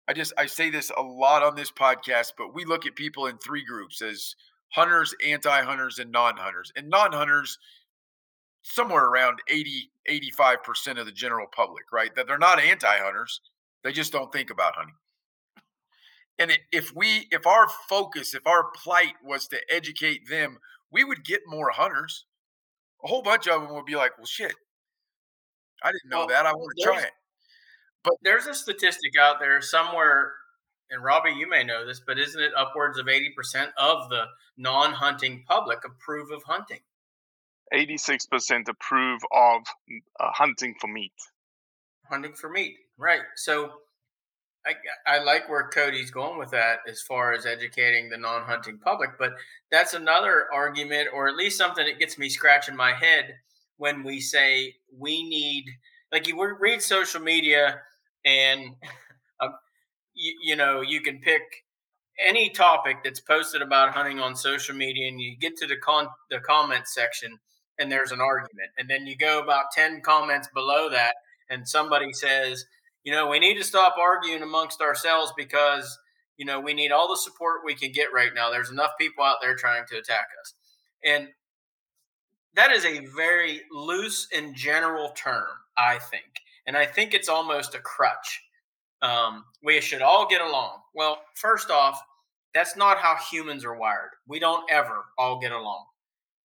i 0.09 0.13
just 0.15 0.33
i 0.39 0.47
say 0.47 0.71
this 0.71 0.91
a 0.97 1.03
lot 1.03 1.43
on 1.43 1.55
this 1.55 1.71
podcast 1.71 2.33
but 2.39 2.55
we 2.55 2.65
look 2.65 2.87
at 2.87 2.97
people 2.97 3.27
in 3.27 3.37
three 3.37 3.63
groups 3.63 4.01
as 4.01 4.35
hunters 4.71 5.15
anti-hunters 5.25 5.99
and 5.99 6.11
non-hunters 6.11 6.73
and 6.75 6.89
non-hunters 6.89 7.59
somewhere 8.63 9.05
around 9.05 9.39
80 9.49 9.91
85% 10.09 10.99
of 10.99 11.05
the 11.05 11.13
general 11.13 11.47
public 11.55 11.85
right? 11.93 12.15
That 12.15 12.27
they're 12.27 12.39
not 12.39 12.59
anti-hunters 12.59 13.43
they 13.85 13.93
just 13.93 14.13
don't 14.13 14.33
think 14.33 14.49
about 14.49 14.75
hunting 14.75 14.95
and 16.39 16.59
if 16.73 16.95
we 16.95 17.29
if 17.31 17.47
our 17.47 17.69
focus 17.89 18.35
if 18.35 18.47
our 18.47 18.71
plight 18.75 19.15
was 19.25 19.47
to 19.49 19.59
educate 19.71 20.29
them 20.29 20.59
we 20.91 21.05
would 21.05 21.25
get 21.25 21.41
more 21.47 21.71
hunters 21.71 22.25
a 23.05 23.09
whole 23.09 23.23
bunch 23.23 23.47
of 23.47 23.63
them 23.63 23.75
would 23.75 23.85
be 23.85 23.97
like 23.97 24.17
well 24.19 24.27
shit 24.27 24.55
i 25.83 25.89
didn't 25.89 26.11
know 26.11 26.19
well, 26.19 26.29
that 26.29 26.47
i 26.47 26.53
want 26.53 26.73
to 26.77 26.85
try 26.85 27.01
it 27.01 27.13
but 28.07 28.15
there's 28.23 28.47
a 28.47 28.55
statistic 28.55 29.19
out 29.21 29.41
there 29.41 29.61
somewhere, 29.61 30.33
and 30.91 31.03
Robbie, 31.03 31.33
you 31.33 31.51
may 31.51 31.65
know 31.65 31.85
this, 31.85 32.01
but 32.07 32.21
isn't 32.21 32.41
it 32.41 32.53
upwards 32.57 32.99
of 33.01 33.07
80% 33.07 33.71
of 33.77 34.09
the 34.09 34.27
non 34.57 34.93
hunting 34.93 35.45
public 35.49 35.81
approve 35.85 36.31
of 36.31 36.45
hunting? 36.45 36.79
86% 37.75 38.69
approve 38.69 39.21
of 39.33 39.63
uh, 40.21 40.31
hunting 40.31 40.77
for 40.81 40.87
meat. 40.87 41.13
Hunting 42.09 42.33
for 42.33 42.49
meat, 42.49 42.77
right. 42.97 43.23
So 43.35 43.73
I, 44.67 44.75
I 45.07 45.23
like 45.23 45.49
where 45.49 45.69
Cody's 45.69 46.11
going 46.11 46.39
with 46.39 46.51
that 46.51 46.79
as 46.89 47.01
far 47.01 47.33
as 47.33 47.47
educating 47.47 48.09
the 48.09 48.17
non 48.17 48.43
hunting 48.43 48.79
public, 48.79 49.11
but 49.19 49.33
that's 49.71 49.95
another 49.95 50.47
argument, 50.53 51.09
or 51.15 51.29
at 51.29 51.37
least 51.37 51.59
something 51.59 51.87
that 51.87 51.99
gets 51.99 52.19
me 52.19 52.29
scratching 52.29 52.75
my 52.77 52.93
head 52.93 53.35
when 53.77 54.03
we 54.03 54.21
say 54.21 54.75
we 54.97 55.23
need, 55.29 55.67
like 56.13 56.27
you 56.27 56.57
read 56.59 56.83
social 56.83 57.21
media 57.21 57.81
and 58.25 58.75
uh, 59.41 59.49
you, 60.15 60.35
you 60.43 60.57
know 60.57 60.81
you 60.81 61.01
can 61.01 61.21
pick 61.21 61.43
any 62.19 62.51
topic 62.51 62.99
that's 63.05 63.21
posted 63.21 63.63
about 63.63 63.93
hunting 63.93 64.19
on 64.19 64.35
social 64.35 64.75
media 64.75 65.07
and 65.07 65.21
you 65.21 65.37
get 65.37 65.57
to 65.57 65.67
the 65.67 65.77
con 65.77 66.09
the 66.31 66.41
comment 66.41 66.89
section 66.89 67.39
and 67.79 67.91
there's 67.91 68.13
an 68.13 68.21
argument. 68.21 68.71
And 68.79 68.89
then 68.89 69.07
you 69.07 69.17
go 69.17 69.41
about 69.41 69.67
10 69.75 70.01
comments 70.01 70.49
below 70.55 70.89
that 70.91 71.15
and 71.51 71.69
somebody 71.69 72.13
says 72.13 72.65
you 73.07 73.13
know 73.13 73.27
we 73.29 73.39
need 73.39 73.57
to 73.57 73.65
stop 73.65 73.97
arguing 73.99 74.43
amongst 74.43 74.83
ourselves 74.83 75.33
because 75.39 75.99
you 76.37 76.45
know 76.45 76.61
we 76.61 76.75
need 76.75 76.93
all 76.93 77.09
the 77.09 77.17
support 77.17 77.63
we 77.65 77.75
can 77.75 77.91
get 77.91 78.13
right 78.13 78.35
now 78.35 78.51
there's 78.51 78.71
enough 78.71 78.93
people 79.01 79.25
out 79.25 79.37
there 79.41 79.57
trying 79.57 79.87
to 79.89 79.97
attack 79.97 80.27
us 80.43 80.53
and 81.03 81.29
that 82.55 82.71
is 82.71 82.85
a 82.85 83.07
very 83.17 83.63
loose 83.73 84.29
and 84.37 84.55
general 84.55 85.09
term 85.17 85.47
i 85.79 85.99
think 85.99 86.43
and 86.67 86.77
I 86.77 86.85
think 86.85 87.15
it's 87.15 87.29
almost 87.29 87.75
a 87.75 87.79
crutch. 87.79 88.43
Um, 89.03 89.45
we 89.63 89.81
should 89.81 90.03
all 90.03 90.27
get 90.27 90.41
along. 90.41 90.81
Well, 90.95 91.21
first 91.35 91.71
off, 91.71 92.01
that's 92.55 92.77
not 92.77 92.99
how 92.99 93.17
humans 93.31 93.65
are 93.65 93.77
wired. 93.77 94.11
We 94.27 94.39
don't 94.39 94.69
ever 94.71 95.05
all 95.19 95.39
get 95.39 95.53
along. 95.53 95.85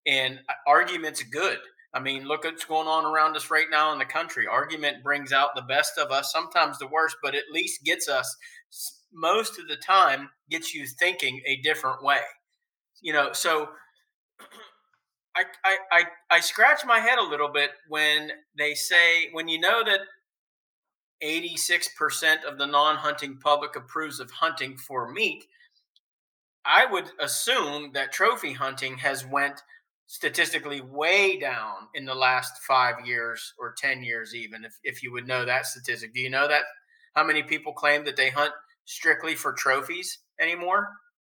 And 0.06 0.40
uh, 0.50 0.54
argument's 0.68 1.24
good. 1.24 1.58
I 1.94 2.00
mean, 2.00 2.26
look 2.26 2.46
what's 2.46 2.64
going 2.64 2.88
on 2.88 3.06
around 3.06 3.36
us 3.36 3.52
right 3.52 3.68
now 3.70 3.92
in 3.92 4.00
the 4.00 4.06
country. 4.06 4.48
Argument 4.48 5.04
brings 5.04 5.34
out 5.34 5.56
the 5.56 5.62
best 5.64 5.98
of 5.98 6.10
us, 6.12 6.32
sometimes 6.32 6.80
the 6.80 6.88
worst, 6.88 7.18
but 7.22 7.36
at 7.36 7.52
least 7.52 7.84
gets 7.84 8.08
us 8.08 8.38
most 9.14 9.60
of 9.60 9.68
the 9.68 9.76
time 9.76 10.30
gets 10.50 10.74
you 10.74 10.86
thinking 10.86 11.42
a 11.46 11.58
different 11.58 12.04
way. 12.04 12.22
You 13.02 13.14
know, 13.14 13.34
so 13.34 13.70
I, 15.36 15.44
I, 15.64 15.78
I, 15.92 16.04
I 16.30 16.40
scratch 16.40 16.82
my 16.86 17.00
head 17.00 17.20
a 17.20 17.30
little 17.30 17.50
bit 17.50 17.72
when 17.88 18.32
they 18.58 18.74
say, 18.74 19.30
when 19.32 19.48
you 19.48 19.60
know 19.60 19.84
that 19.84 20.02
86% 21.24 22.44
of 22.44 22.58
the 22.58 22.66
non 22.66 22.96
hunting 22.96 23.38
public 23.38 23.76
approves 23.76 24.20
of 24.20 24.32
hunting 24.32 24.78
for 24.78 25.12
meat, 25.12 25.46
I 26.66 26.86
would 26.86 27.06
assume 27.20 27.92
that 27.94 28.12
trophy 28.12 28.54
hunting 28.54 28.98
has 28.98 29.26
went 29.26 29.62
statistically 30.12 30.82
way 30.82 31.40
down 31.40 31.88
in 31.96 32.04
the 32.04 32.14
last 32.14 32.62
five 32.68 32.96
years 33.06 33.54
or 33.58 33.74
10 33.78 34.04
years, 34.04 34.36
even 34.36 34.66
if, 34.66 34.78
if 34.84 35.02
you 35.02 35.10
would 35.10 35.26
know 35.26 35.46
that 35.46 35.66
statistic. 35.66 36.14
Do 36.14 36.20
you 36.20 36.30
know 36.30 36.50
that? 36.50 36.64
How 37.16 37.26
many 37.26 37.42
people 37.44 37.72
claim 37.72 38.04
that 38.04 38.18
they 38.18 38.30
hunt 38.30 38.52
strictly 38.84 39.36
for 39.36 39.54
trophies 39.54 40.20
anymore? 40.38 40.90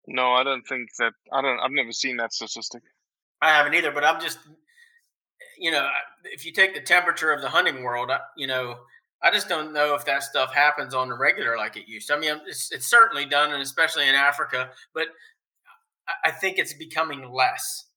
No, 0.07 0.31
I 0.31 0.45
don't 0.45 0.65
think 0.65 0.91
that. 0.97 1.11
I 1.33 1.41
don't. 1.41 1.59
I've 1.59 1.73
never 1.73 1.91
seen 1.91 2.15
that 2.17 2.31
statistic. 2.31 2.81
I 3.41 3.49
haven't 3.49 3.73
either, 3.73 3.91
but 3.91 4.05
I'm 4.05 4.21
just, 4.21 4.39
you 5.57 5.71
know, 5.71 5.89
if 6.23 6.45
you 6.45 6.53
take 6.53 6.73
the 6.73 6.79
temperature 6.79 7.33
of 7.33 7.41
the 7.41 7.49
hunting 7.49 7.83
world, 7.83 8.09
you 8.37 8.47
know, 8.47 8.77
I 9.21 9.29
just 9.29 9.49
don't 9.49 9.73
know 9.73 9.93
if 9.93 10.05
that 10.05 10.23
stuff 10.23 10.53
happens 10.53 10.93
on 10.93 11.09
the 11.09 11.17
regular 11.17 11.57
like 11.57 11.75
it 11.75 11.89
used 11.89 12.07
to. 12.07 12.15
I 12.15 12.19
mean, 12.19 12.39
it's, 12.47 12.71
it's 12.71 12.89
certainly 12.89 13.25
done, 13.25 13.51
and 13.51 13.61
especially 13.61 14.07
in 14.07 14.15
Africa. 14.15 14.69
But 14.93 15.07
I 16.23 16.31
think 16.31 16.57
it's 16.57 16.73
becoming 16.73 17.29
less. 17.29 17.88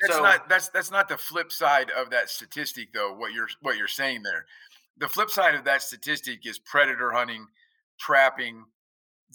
That's 0.00 0.14
So- 0.14 0.22
not 0.22 0.48
that's 0.48 0.68
that's 0.68 0.90
not 0.90 1.08
the 1.08 1.18
flip 1.18 1.52
side 1.52 1.90
of 1.90 2.10
that 2.10 2.30
statistic 2.30 2.92
though. 2.92 3.12
What 3.12 3.32
you're 3.32 3.48
what 3.60 3.76
you're 3.76 3.88
saying 3.88 4.22
there, 4.22 4.46
the 4.96 5.08
flip 5.08 5.30
side 5.30 5.54
of 5.54 5.64
that 5.64 5.82
statistic 5.82 6.46
is 6.46 6.58
predator 6.58 7.10
hunting, 7.12 7.46
trapping, 7.98 8.64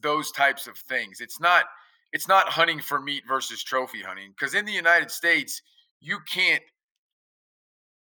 those 0.02 0.32
types 0.32 0.68
of 0.68 0.78
things. 0.78 1.22
It's 1.22 1.40
not 1.40 1.66
it's 2.14 2.28
not 2.28 2.50
hunting 2.50 2.80
for 2.82 3.00
meat 3.00 3.24
versus 3.28 3.64
trophy 3.64 4.02
hunting 4.02 4.32
because 4.32 4.56
in 4.56 4.66
the 4.66 4.72
United 4.72 5.12
States 5.12 5.62
you 6.02 6.20
can't. 6.22 6.64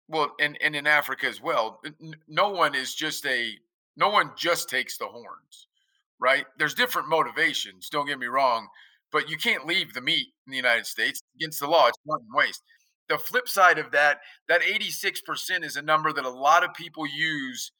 Well, 0.07 0.35
and 0.39 0.57
and 0.61 0.75
in 0.75 0.85
Africa 0.87 1.25
as 1.27 1.41
well, 1.41 1.81
n- 1.85 2.15
no 2.27 2.49
one 2.49 2.75
is 2.75 2.93
just 2.93 3.25
a 3.25 3.57
no 3.97 4.09
one 4.09 4.31
just 4.37 4.69
takes 4.69 4.97
the 4.97 5.07
horns, 5.07 5.67
right? 6.19 6.45
There's 6.57 6.73
different 6.75 7.07
motivations. 7.09 7.89
Don't 7.89 8.05
get 8.05 8.19
me 8.19 8.27
wrong, 8.27 8.67
but 9.15 9.29
you 9.29 9.37
can't 9.37 9.65
leave 9.65 9.93
the 9.93 10.01
meat 10.01 10.27
in 10.45 10.51
the 10.51 10.57
United 10.57 10.85
States 10.85 11.21
against 11.37 11.61
the 11.61 11.67
law. 11.67 11.87
It's 11.87 11.97
not 12.05 12.19
waste. 12.33 12.61
The 13.07 13.17
flip 13.17 13.47
side 13.47 13.79
of 13.79 13.91
that, 13.91 14.19
that 14.49 14.59
86% 14.59 15.63
is 15.63 15.77
a 15.77 15.81
number 15.81 16.11
that 16.11 16.25
a 16.25 16.29
lot 16.29 16.65
of 16.65 16.73
people 16.73 17.07
use 17.07 17.71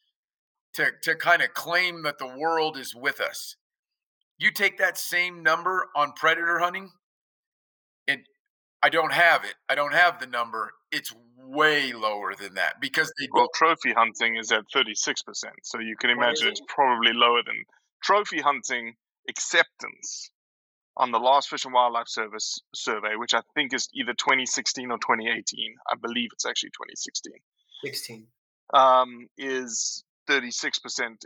to, 0.75 0.91
to 1.01 1.13
kind 1.13 1.41
of 1.41 1.53
claim 1.53 2.03
that 2.03 2.19
the 2.19 2.37
world 2.37 2.77
is 2.77 2.95
with 2.95 3.19
us. 3.19 3.57
You 4.37 4.49
take 4.49 4.77
that 4.77 4.97
same 4.97 5.43
number 5.43 5.87
on 5.93 6.13
predator 6.13 6.59
hunting, 6.59 6.91
and 8.07 8.21
I 8.81 8.87
don't 8.87 9.11
have 9.11 9.43
it. 9.43 9.55
I 9.67 9.75
don't 9.75 9.93
have 9.93 10.21
the 10.21 10.27
number. 10.27 10.71
It's 10.89 11.13
way 11.37 11.91
lower 11.91 12.33
than 12.33 12.53
that 12.53 12.75
because 12.79 13.11
they 13.19 13.27
Well, 13.33 13.49
trophy 13.53 13.91
hunting 13.91 14.37
is 14.37 14.53
at 14.53 14.63
36%. 14.73 15.25
So 15.63 15.81
you 15.81 15.97
can 15.99 16.11
imagine 16.11 16.47
it's 16.47 16.61
probably 16.69 17.11
lower 17.11 17.41
than 17.45 17.61
trophy 18.01 18.39
hunting 18.39 18.93
acceptance 19.27 20.31
on 20.97 21.11
the 21.11 21.19
last 21.19 21.49
Fish 21.49 21.65
and 21.65 21.73
Wildlife 21.73 22.07
Service 22.07 22.59
survey, 22.73 23.15
which 23.17 23.33
I 23.33 23.41
think 23.53 23.73
is 23.73 23.89
either 23.93 24.13
2016 24.13 24.91
or 24.91 24.97
2018. 24.97 25.75
I 25.91 25.95
believe 25.95 26.29
it's 26.33 26.45
actually 26.45 26.69
2016. 26.69 27.33
16. 27.83 28.27
Um, 28.73 29.27
is 29.37 30.03
36% 30.27 30.79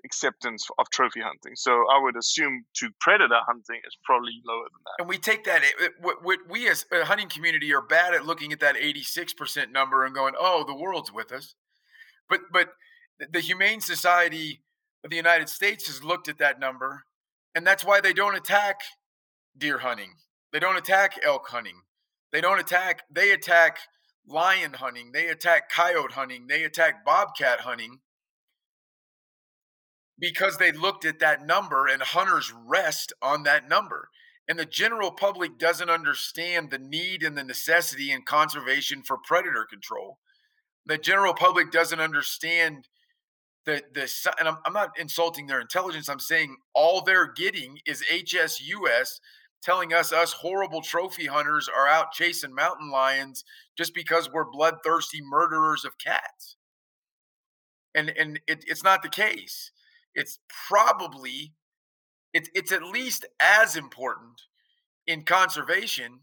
acceptance 0.04 0.68
of 0.78 0.90
trophy 0.90 1.22
hunting. 1.22 1.54
So 1.56 1.72
I 1.72 2.00
would 2.02 2.18
assume 2.18 2.66
to 2.78 2.90
predator 3.00 3.40
hunting 3.48 3.80
is 3.88 3.96
probably 4.04 4.42
lower 4.46 4.64
than 4.64 4.82
that. 4.86 4.96
and 5.04 5.08
we 5.10 5.18
take 5.18 5.46
that 5.46 5.64
it- 5.64 5.76
it- 5.80 5.94
what, 6.02 6.22
what 6.24 6.40
we 6.50 6.68
as 6.68 6.86
a 6.92 7.06
hunting 7.06 7.30
community 7.30 7.74
are 7.74 7.82
bad 7.82 8.14
at 8.14 8.26
looking 8.26 8.52
at 8.52 8.60
that 8.60 8.76
86% 8.76 9.72
number 9.72 10.04
and 10.04 10.14
going 10.14 10.34
oh 10.38 10.66
the 10.68 10.76
world's 10.76 11.14
with 11.14 11.32
us 11.32 11.56
but 12.28 12.42
but 12.52 12.74
the 13.32 13.40
humane 13.40 13.80
society 13.80 14.62
of 15.06 15.10
the 15.12 15.16
united 15.16 15.48
states 15.48 15.88
has 15.88 16.04
looked 16.04 16.28
at 16.28 16.38
that 16.40 16.60
number 16.60 17.06
and 17.56 17.66
that's 17.66 17.86
why 17.86 18.02
they 18.02 18.12
don't 18.12 18.36
attack 18.36 18.82
deer 19.60 19.80
hunting 19.80 20.14
they 20.52 20.60
don't 20.60 20.78
attack 20.78 21.20
elk 21.24 21.48
hunting 21.50 21.82
they 22.32 22.42
don't 22.42 22.60
attack 22.60 23.04
they 23.12 23.32
attack 23.32 23.78
lion 24.28 24.74
hunting 24.74 25.12
they 25.12 25.28
attack 25.28 25.70
coyote 25.72 26.14
hunting 26.14 26.48
they 26.48 26.64
attack 26.64 27.06
bobcat 27.06 27.62
hunting 27.62 28.00
because 30.20 30.58
they 30.58 30.72
looked 30.72 31.06
at 31.06 31.20
that 31.20 31.46
number 31.46 31.88
and 31.88 32.02
hunters 32.02 32.54
rest 32.54 33.14
on 33.22 33.44
that 33.44 33.70
number. 33.70 34.10
And 34.48 34.58
the 34.58 34.66
general 34.66 35.12
public 35.12 35.58
doesn't 35.58 35.90
understand 35.90 36.72
the 36.72 36.80
need 36.80 37.24
and 37.24 37.38
the 37.38 37.44
necessity 37.44 38.12
and 38.12 38.26
conservation 38.26 39.04
for 39.04 39.18
predator 39.18 39.66
control. 39.70 40.18
The 40.86 40.98
general 40.98 41.34
public 41.34 41.72
doesn't 41.72 42.00
understand 42.00 42.88
the 43.66 43.84
the 43.94 44.10
and 44.40 44.48
I'm, 44.48 44.58
I'm 44.66 44.74
not 44.74 44.98
insulting 44.98 45.46
their 45.46 45.62
intelligence. 45.62 46.10
I'm 46.10 46.20
saying 46.20 46.58
all 46.74 47.02
they're 47.02 47.32
getting 47.32 47.80
is 47.86 48.04
HSUS 48.12 49.20
telling 49.62 49.94
us 49.94 50.14
us 50.14 50.34
horrible 50.34 50.82
trophy 50.82 51.26
hunters 51.26 51.70
are 51.70 51.88
out 51.88 52.12
chasing 52.12 52.54
mountain 52.54 52.90
lions 52.92 53.44
just 53.78 53.94
because 53.94 54.32
we're 54.32 54.50
bloodthirsty 54.50 55.22
murderers 55.22 55.84
of 55.86 55.98
cats. 55.98 56.56
And 57.96 58.10
and 58.18 58.40
it, 58.48 58.64
it's 58.68 58.84
not 58.84 59.04
the 59.04 59.10
case 59.10 59.72
it's 60.16 60.40
probably 60.68 61.54
it's 62.34 62.50
it's 62.54 62.72
at 62.72 62.84
least 62.84 63.26
as 63.40 63.76
important 63.76 64.42
in 65.08 65.24
conservation 65.24 66.20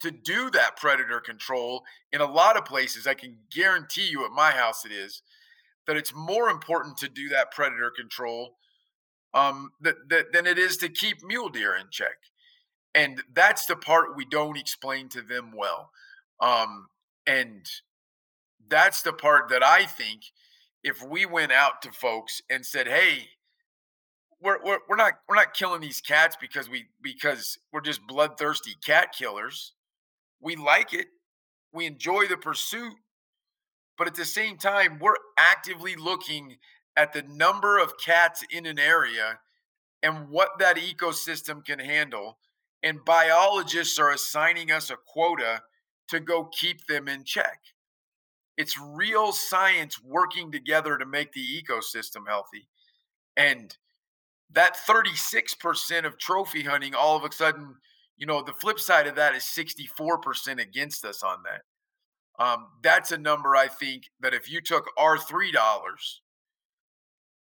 to 0.00 0.10
do 0.10 0.50
that 0.50 0.76
predator 0.76 1.20
control 1.20 1.82
in 2.12 2.20
a 2.20 2.30
lot 2.30 2.56
of 2.56 2.64
places 2.64 3.06
i 3.06 3.14
can 3.14 3.36
guarantee 3.50 4.08
you 4.08 4.24
at 4.24 4.30
my 4.30 4.50
house 4.50 4.84
it 4.84 4.92
is 4.92 5.22
that 5.86 5.96
it's 5.96 6.14
more 6.14 6.50
important 6.50 6.96
to 6.96 7.08
do 7.08 7.28
that 7.28 7.50
predator 7.50 7.92
control 7.94 8.56
um, 9.38 9.70
that, 9.80 9.96
that, 10.08 10.32
than 10.32 10.46
it 10.46 10.58
is 10.58 10.76
to 10.78 10.88
keep 10.88 11.24
mule 11.24 11.48
deer 11.48 11.76
in 11.76 11.86
check 11.90 12.16
and 12.94 13.22
that's 13.34 13.66
the 13.66 13.76
part 13.76 14.16
we 14.16 14.24
don't 14.24 14.58
explain 14.58 15.08
to 15.08 15.22
them 15.22 15.52
well 15.56 15.90
um, 16.40 16.88
and 17.26 17.66
that's 18.68 19.02
the 19.02 19.12
part 19.12 19.48
that 19.48 19.62
i 19.62 19.84
think 19.84 20.22
if 20.82 21.02
we 21.02 21.26
went 21.26 21.52
out 21.52 21.82
to 21.82 21.92
folks 21.92 22.40
and 22.50 22.64
said, 22.64 22.86
"Hey, 22.86 23.28
we're, 24.40 24.62
we're 24.64 24.78
we're 24.88 24.96
not 24.96 25.14
we're 25.28 25.36
not 25.36 25.54
killing 25.54 25.80
these 25.80 26.00
cats 26.00 26.36
because 26.40 26.68
we 26.68 26.86
because 27.02 27.58
we're 27.72 27.80
just 27.80 28.06
bloodthirsty 28.06 28.74
cat 28.84 29.12
killers. 29.16 29.74
We 30.40 30.56
like 30.56 30.94
it. 30.94 31.08
We 31.72 31.86
enjoy 31.86 32.26
the 32.26 32.36
pursuit. 32.36 32.94
But 33.96 34.06
at 34.06 34.14
the 34.14 34.24
same 34.24 34.56
time, 34.56 34.98
we're 35.00 35.16
actively 35.36 35.96
looking 35.96 36.56
at 36.98 37.12
the 37.12 37.22
number 37.22 37.78
of 37.78 37.96
cats 37.96 38.44
in 38.50 38.66
an 38.66 38.78
area 38.78 39.38
and 40.02 40.28
what 40.28 40.58
that 40.58 40.76
ecosystem 40.76 41.64
can 41.64 41.78
handle. 41.78 42.38
And 42.82 43.04
biologists 43.04 43.98
are 43.98 44.10
assigning 44.10 44.70
us 44.72 44.90
a 44.90 44.96
quota 44.96 45.62
to 46.08 46.20
go 46.20 46.44
keep 46.44 46.86
them 46.86 47.08
in 47.08 47.24
check. 47.24 47.60
It's 48.56 48.76
real 48.78 49.32
science 49.32 50.02
working 50.02 50.50
together 50.50 50.98
to 50.98 51.06
make 51.06 51.32
the 51.32 51.44
ecosystem 51.62 52.26
healthy. 52.26 52.68
And 53.36 53.76
that 54.50 54.76
36% 54.76 56.04
of 56.04 56.18
trophy 56.18 56.62
hunting, 56.64 56.94
all 56.94 57.16
of 57.16 57.22
a 57.22 57.32
sudden, 57.32 57.76
you 58.16 58.26
know, 58.26 58.42
the 58.42 58.52
flip 58.52 58.80
side 58.80 59.06
of 59.06 59.14
that 59.14 59.36
is 59.36 59.44
64% 59.44 60.60
against 60.60 61.04
us 61.04 61.22
on 61.22 61.38
that. 61.44 62.44
Um, 62.44 62.66
that's 62.82 63.12
a 63.12 63.18
number 63.18 63.54
I 63.54 63.68
think 63.68 64.04
that 64.20 64.34
if 64.34 64.50
you 64.50 64.60
took 64.60 64.86
our 64.96 65.16
$3 65.16 65.52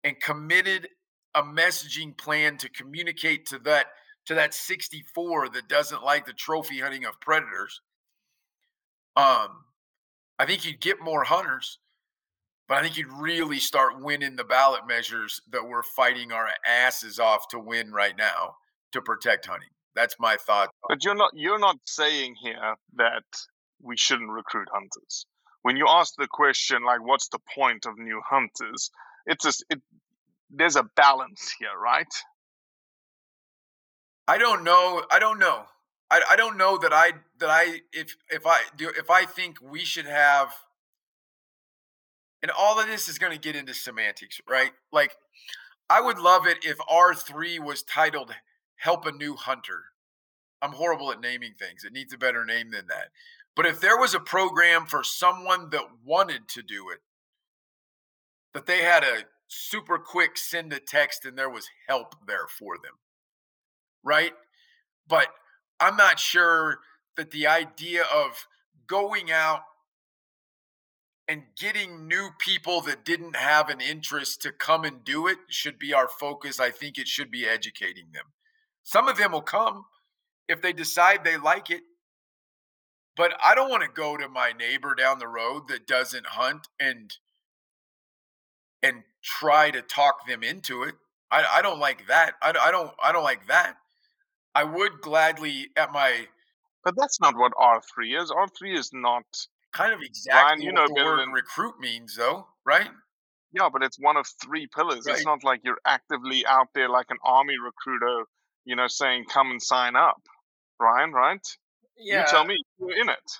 and 0.04 0.20
committed 0.20 0.88
a 1.36 1.44
messaging 1.44 2.18
plan 2.18 2.58
to 2.58 2.70
communicate 2.70 3.46
to 3.48 3.60
that 3.60 3.88
to 4.26 4.36
that 4.36 4.54
64 4.54 5.50
that 5.50 5.68
doesn't 5.68 6.04
like 6.04 6.26
the 6.26 6.34
trophy 6.34 6.80
hunting 6.80 7.06
of 7.06 7.20
predators, 7.20 7.82
um, 9.18 9.66
I 10.40 10.46
think 10.46 10.66
you'd 10.66 10.80
get 10.80 11.02
more 11.02 11.26
hunters, 11.26 11.80
but 12.70 12.78
I 12.78 12.82
think 12.82 12.98
you'd 12.98 13.12
really 13.12 13.60
start 13.60 14.02
winning 14.02 14.36
the 14.36 14.46
ballot 14.46 14.88
measures 14.88 15.42
that 15.52 15.68
we're 15.68 15.84
fighting 15.84 16.32
our 16.32 16.48
asses 16.68 17.20
off 17.20 17.48
to 17.50 17.60
win 17.60 17.92
right 17.92 18.18
now 18.18 18.56
to 18.94 19.02
protect 19.02 19.48
hunting. 19.48 19.70
That's 19.96 20.16
my 20.20 20.38
thought. 20.38 20.70
But 20.88 21.04
you're 21.04 21.16
not 21.16 21.32
you're 21.36 21.60
not 21.60 21.78
saying 21.86 22.36
here 22.42 22.76
that 22.96 23.24
we 23.82 23.98
shouldn't 23.98 24.32
recruit 24.32 24.68
hunters. 24.74 25.26
When 25.62 25.78
you 25.78 25.86
ask 25.88 26.14
the 26.18 26.28
question 26.28 26.84
like 26.84 27.06
what's 27.06 27.28
the 27.30 27.40
point 27.54 27.86
of 27.86 27.98
new 27.98 28.22
hunters, 28.28 28.90
it's 29.26 29.46
a, 29.46 29.54
it 29.70 29.82
there's 30.50 30.76
a 30.76 30.84
balance 30.84 31.54
here, 31.58 31.78
right? 31.82 32.14
I 34.28 34.38
don't 34.38 34.64
know. 34.64 35.04
I 35.12 35.20
don't 35.20 35.40
know. 35.40 35.66
I, 36.10 36.22
I 36.32 36.36
don't 36.36 36.58
know 36.58 36.78
that 36.78 36.94
I 36.94 37.14
that 37.40 37.50
I 37.50 37.82
if 37.92 38.16
if 38.30 38.46
I 38.46 38.62
do 38.78 38.92
if 38.98 39.10
I 39.10 39.26
think 39.26 39.58
we 39.62 39.80
should 39.80 40.06
have 40.06 40.54
and 42.42 42.52
all 42.52 42.80
of 42.80 42.88
this 42.88 43.08
is 43.08 43.18
going 43.18 43.34
to 43.34 43.40
get 43.40 43.56
into 43.56 43.74
semantics, 43.74 44.40
right? 44.48 44.72
Like 44.92 45.16
I 45.90 46.02
would 46.02 46.20
love 46.20 46.46
it 46.46 46.60
if 46.64 46.78
R3 46.78 47.60
was 47.60 47.84
titled 47.84 48.36
Help 48.76 49.06
a 49.06 49.12
New 49.12 49.36
Hunter. 49.36 49.86
I'm 50.62 50.74
horrible 50.74 51.12
at 51.12 51.22
naming 51.22 51.54
things. 51.58 51.84
It 51.84 51.94
needs 51.94 52.14
a 52.14 52.18
better 52.18 52.46
name 52.46 52.72
than 52.72 52.88
that. 52.88 53.10
But 53.56 53.66
if 53.66 53.80
there 53.80 53.98
was 53.98 54.14
a 54.14 54.20
program 54.20 54.86
for 54.86 55.04
someone 55.04 55.70
that 55.72 55.86
wanted 56.04 56.48
to 56.50 56.62
do 56.62 56.90
it, 56.90 57.00
that 58.54 58.66
they 58.66 58.84
had 58.84 59.04
a 59.04 59.24
super 59.48 59.98
quick 59.98 60.38
send 60.38 60.74
a 60.74 60.80
text 60.80 61.26
and 61.26 61.38
there 61.38 61.50
was 61.50 61.70
help 61.88 62.16
there 62.28 62.48
for 62.48 62.78
them, 62.78 62.94
right? 64.04 64.34
But 65.08 65.28
I'm 65.80 65.96
not 65.96 66.20
sure 66.20 66.80
that 67.18 67.32
the 67.32 67.48
idea 67.48 68.04
of 68.04 68.48
going 68.88 69.32
out 69.32 69.62
and 71.28 71.44
getting 71.58 72.08
new 72.08 72.30
people 72.40 72.82
that 72.82 73.06
didn't 73.06 73.36
have 73.36 73.70
an 73.70 73.80
interest 73.80 74.42
to 74.42 74.52
come 74.52 74.84
and 74.84 75.04
do 75.04 75.28
it 75.28 75.38
should 75.50 75.80
be 75.80 75.94
our 75.94 76.08
focus. 76.08 76.60
I 76.60 76.70
think 76.70 76.98
it 76.98 77.08
should 77.08 77.32
be 77.32 77.48
educating 77.48 78.12
them. 78.14 78.26
Some 78.84 79.08
of 79.08 79.18
them 79.18 79.32
will 79.32 79.42
come 79.42 79.86
if 80.50 80.62
they 80.62 80.74
decide 80.74 81.24
they 81.24 81.38
like 81.38 81.70
it. 81.70 81.84
But 83.16 83.34
I 83.44 83.56
don't 83.56 83.70
want 83.70 83.84
to 83.84 83.90
go 83.90 84.18
to 84.18 84.28
my 84.28 84.52
neighbor 84.52 84.96
down 84.96 85.20
the 85.20 85.28
road 85.28 85.68
that 85.70 85.88
doesn't 85.88 86.26
hunt 86.26 86.68
and 86.80 87.16
and 88.84 89.04
try 89.24 89.72
to 89.72 89.82
talk 89.82 90.28
them 90.28 90.44
into 90.44 90.84
it. 90.84 90.96
I, 91.32 91.44
I 91.56 91.62
don't 91.64 91.80
like 91.80 92.08
that. 92.08 92.34
I, 92.42 92.54
I 92.62 92.72
don't 92.72 92.92
I 93.02 93.12
don't 93.12 93.24
like 93.24 93.48
that. 93.48 93.78
I 94.54 94.64
would 94.66 95.02
gladly 95.02 95.70
at 95.76 95.92
my 95.92 96.28
But 96.84 96.96
that's 96.98 97.20
not 97.20 97.36
what 97.36 97.54
R3 97.54 98.22
is. 98.22 98.30
R3 98.30 98.78
is 98.78 98.92
not. 98.94 99.24
kind 99.72 99.94
of 99.94 100.02
exactly 100.04 100.44
Ryan, 100.44 100.62
you 100.62 100.68
what 100.74 100.76
know 100.76 100.88
the 100.96 101.04
word 101.06 101.20
than- 101.22 101.32
recruit 101.32 101.80
means, 101.80 102.16
though, 102.16 102.46
right? 102.66 102.90
Yeah, 103.52 103.70
but 103.72 103.82
it's 103.84 103.98
one 104.00 104.18
of 104.18 104.28
three 104.44 104.68
pillars. 104.76 105.06
Right. 105.08 105.16
It's 105.16 105.26
not 105.26 105.44
like 105.44 105.62
you're 105.64 105.80
actively 105.86 106.46
out 106.46 106.68
there 106.76 106.90
like 106.90 107.08
an 107.10 107.18
army 107.24 107.56
recruiter, 107.58 108.26
you 108.66 108.76
know, 108.76 108.88
saying, 108.88 109.26
come 109.26 109.50
and 109.52 109.62
sign 109.62 109.96
up. 109.96 110.22
Ryan, 110.80 111.12
right? 111.14 111.48
Yeah. 111.98 112.22
You 112.22 112.28
tell 112.28 112.46
me. 112.46 112.58
You're 112.80 113.00
in 113.00 113.10
it. 113.10 113.32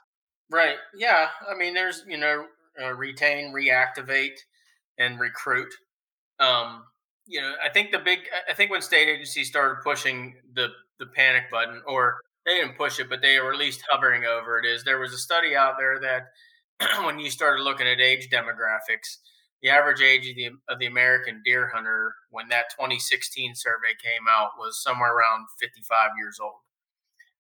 Right. 0.52 0.78
Yeah. 0.96 1.30
I 1.50 1.56
mean, 1.56 1.74
there's 1.74 2.04
you 2.08 2.18
know, 2.18 2.46
uh, 2.82 2.94
retain, 2.94 3.54
reactivate, 3.54 4.38
and 4.98 5.20
recruit. 5.20 5.74
Um, 6.40 6.84
you 7.26 7.42
know, 7.42 7.54
I 7.64 7.70
think 7.70 7.92
the 7.92 8.00
big. 8.00 8.20
I- 8.50 8.54
think 8.54 8.72
when 8.72 8.82
state 8.82 9.08
agencies 9.10 9.48
started 9.48 9.84
pushing 9.84 10.36
the 10.54 10.70
the 11.00 11.08
panic 11.08 11.50
button, 11.52 11.82
or 11.88 12.20
they 12.46 12.56
didn't 12.56 12.78
push 12.78 13.00
it, 13.00 13.10
but 13.10 13.22
they 13.22 13.40
were 13.40 13.54
at 13.54 13.60
least 13.60 13.84
hovering 13.90 14.26
over 14.26 14.60
it. 14.60 14.66
Is 14.66 14.84
there 14.84 15.00
was 15.00 15.14
a 15.14 15.18
study 15.18 15.56
out 15.56 15.76
there 15.78 16.00
that 16.00 16.24
when 17.06 17.20
you 17.20 17.30
started 17.30 17.64
looking 17.64 17.88
at 17.88 18.00
age 18.02 18.30
demographics, 18.30 19.18
the 19.62 19.70
average 19.70 20.02
age 20.02 20.30
of 20.30 20.36
the 20.36 20.50
of 20.70 20.80
the 20.80 20.88
American 20.88 21.42
deer 21.46 21.70
hunter 21.74 22.16
when 22.30 22.50
that 22.50 22.66
2016 22.78 23.56
survey 23.56 23.94
came 24.04 24.24
out 24.30 24.52
was 24.58 24.82
somewhere 24.84 25.16
around 25.16 25.46
55 25.60 26.12
years 26.20 26.40
old. 26.42 26.56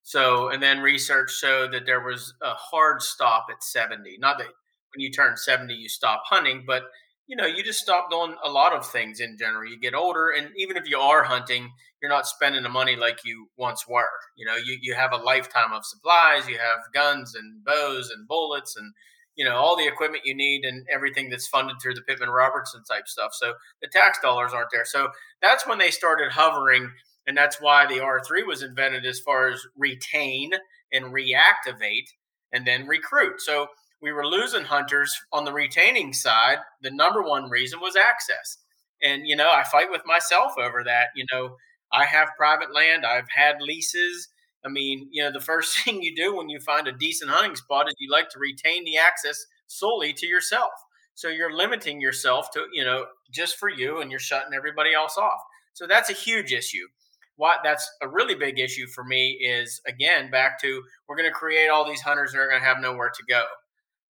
So, 0.03 0.49
and 0.49 0.61
then 0.61 0.81
research 0.81 1.31
showed 1.31 1.71
that 1.73 1.85
there 1.85 2.01
was 2.01 2.33
a 2.41 2.53
hard 2.53 3.01
stop 3.01 3.47
at 3.51 3.63
70. 3.63 4.17
Not 4.19 4.37
that 4.37 4.47
when 4.47 4.99
you 5.01 5.11
turn 5.11 5.37
70, 5.37 5.73
you 5.73 5.89
stop 5.89 6.23
hunting, 6.25 6.63
but 6.67 6.83
you 7.27 7.35
know, 7.35 7.45
you 7.45 7.63
just 7.63 7.79
stop 7.79 8.09
doing 8.11 8.35
a 8.43 8.49
lot 8.49 8.73
of 8.73 8.85
things 8.85 9.19
in 9.19 9.37
general. 9.37 9.69
You 9.69 9.79
get 9.79 9.95
older, 9.95 10.29
and 10.29 10.49
even 10.57 10.77
if 10.77 10.89
you 10.89 10.97
are 10.97 11.23
hunting, 11.23 11.71
you're 12.01 12.11
not 12.11 12.27
spending 12.27 12.63
the 12.63 12.69
money 12.69 12.95
like 12.95 13.19
you 13.23 13.47
once 13.57 13.87
were. 13.87 14.09
You 14.35 14.45
know, 14.45 14.55
you, 14.55 14.77
you 14.81 14.93
have 14.95 15.13
a 15.13 15.17
lifetime 15.17 15.71
of 15.73 15.85
supplies, 15.85 16.47
you 16.47 16.57
have 16.57 16.93
guns 16.93 17.33
and 17.35 17.63
bows 17.63 18.09
and 18.09 18.27
bullets 18.27 18.75
and 18.75 18.93
you 19.35 19.45
know 19.45 19.55
all 19.55 19.75
the 19.75 19.87
equipment 19.87 20.25
you 20.25 20.35
need 20.35 20.63
and 20.63 20.85
everything 20.93 21.29
that's 21.29 21.47
funded 21.47 21.77
through 21.81 21.95
the 21.95 22.01
Pittman 22.01 22.29
Robertson 22.29 22.83
type 22.83 23.07
stuff. 23.07 23.31
So 23.33 23.53
the 23.81 23.87
tax 23.87 24.19
dollars 24.21 24.51
aren't 24.53 24.69
there. 24.71 24.85
So 24.85 25.09
that's 25.41 25.65
when 25.65 25.79
they 25.79 25.91
started 25.91 26.31
hovering 26.31 26.91
and 27.25 27.37
that's 27.37 27.61
why 27.61 27.85
the 27.85 27.99
R3 27.99 28.45
was 28.45 28.63
invented 28.63 29.05
as 29.05 29.19
far 29.19 29.49
as 29.49 29.65
retain 29.77 30.51
and 30.91 31.05
reactivate 31.05 32.09
and 32.51 32.67
then 32.67 32.87
recruit. 32.87 33.41
So 33.41 33.67
we 34.03 34.11
were 34.11 34.27
losing 34.27 34.65
hunters 34.65 35.17
on 35.31 35.45
the 35.45 35.53
retaining 35.53 36.11
side. 36.11 36.57
The 36.81 36.91
number 36.91 37.23
one 37.23 37.49
reason 37.49 37.79
was 37.79 37.95
access. 37.95 38.57
And, 39.01 39.25
you 39.25 39.35
know, 39.35 39.49
I 39.49 39.63
fight 39.63 39.89
with 39.89 40.01
myself 40.05 40.51
over 40.57 40.83
that. 40.83 41.07
You 41.15 41.25
know, 41.31 41.55
I 41.91 42.03
have 42.03 42.27
private 42.37 42.75
land, 42.75 43.05
I've 43.05 43.29
had 43.33 43.61
leases. 43.61 44.27
I 44.65 44.69
mean, 44.69 45.07
you 45.11 45.23
know, 45.23 45.31
the 45.31 45.39
first 45.39 45.79
thing 45.83 46.03
you 46.03 46.13
do 46.13 46.35
when 46.35 46.49
you 46.49 46.59
find 46.59 46.87
a 46.87 46.91
decent 46.91 47.31
hunting 47.31 47.55
spot 47.55 47.87
is 47.87 47.95
you 47.97 48.11
like 48.11 48.29
to 48.31 48.39
retain 48.39 48.83
the 48.83 48.97
access 48.97 49.45
solely 49.67 50.11
to 50.13 50.27
yourself. 50.27 50.71
So 51.15 51.29
you're 51.29 51.55
limiting 51.55 52.01
yourself 52.01 52.51
to, 52.51 52.65
you 52.73 52.83
know, 52.83 53.05
just 53.31 53.57
for 53.57 53.69
you 53.69 54.01
and 54.01 54.11
you're 54.11 54.19
shutting 54.19 54.53
everybody 54.53 54.93
else 54.93 55.17
off. 55.17 55.39
So 55.73 55.87
that's 55.87 56.09
a 56.09 56.13
huge 56.13 56.51
issue 56.51 56.87
what 57.35 57.61
that's 57.63 57.89
a 58.03 58.07
really 58.07 58.35
big 58.35 58.59
issue 58.59 58.85
for 58.85 59.03
me 59.03 59.31
is 59.31 59.81
again 59.87 60.29
back 60.29 60.61
to 60.61 60.83
we're 61.07 61.15
going 61.15 61.27
to 61.27 61.33
create 61.33 61.67
all 61.67 61.83
these 61.83 61.99
hunters 61.99 62.31
that 62.31 62.37
are 62.37 62.47
going 62.47 62.61
to 62.61 62.65
have 62.65 62.79
nowhere 62.79 63.09
to 63.09 63.23
go 63.27 63.43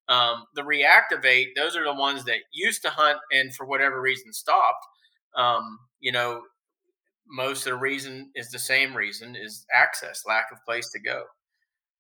um, 0.10 0.46
the 0.56 0.62
reactivate 0.62 1.48
those 1.56 1.76
are 1.76 1.84
the 1.84 1.94
ones 1.94 2.26
that 2.26 2.40
used 2.54 2.82
to 2.82 2.90
hunt 2.90 3.20
and 3.32 3.56
for 3.56 3.66
whatever 3.66 4.02
reason 4.02 4.34
stopped 4.34 4.86
um, 5.36 5.80
you 6.00 6.12
know 6.12 6.42
most 7.28 7.66
of 7.66 7.74
the 7.74 7.78
reason 7.78 8.30
is 8.36 8.52
the 8.52 8.60
same 8.60 8.96
reason 8.96 9.36
is 9.36 9.66
access 9.74 10.24
lack 10.28 10.46
of 10.52 10.64
place 10.66 10.92
to 10.92 11.00
go. 11.00 11.24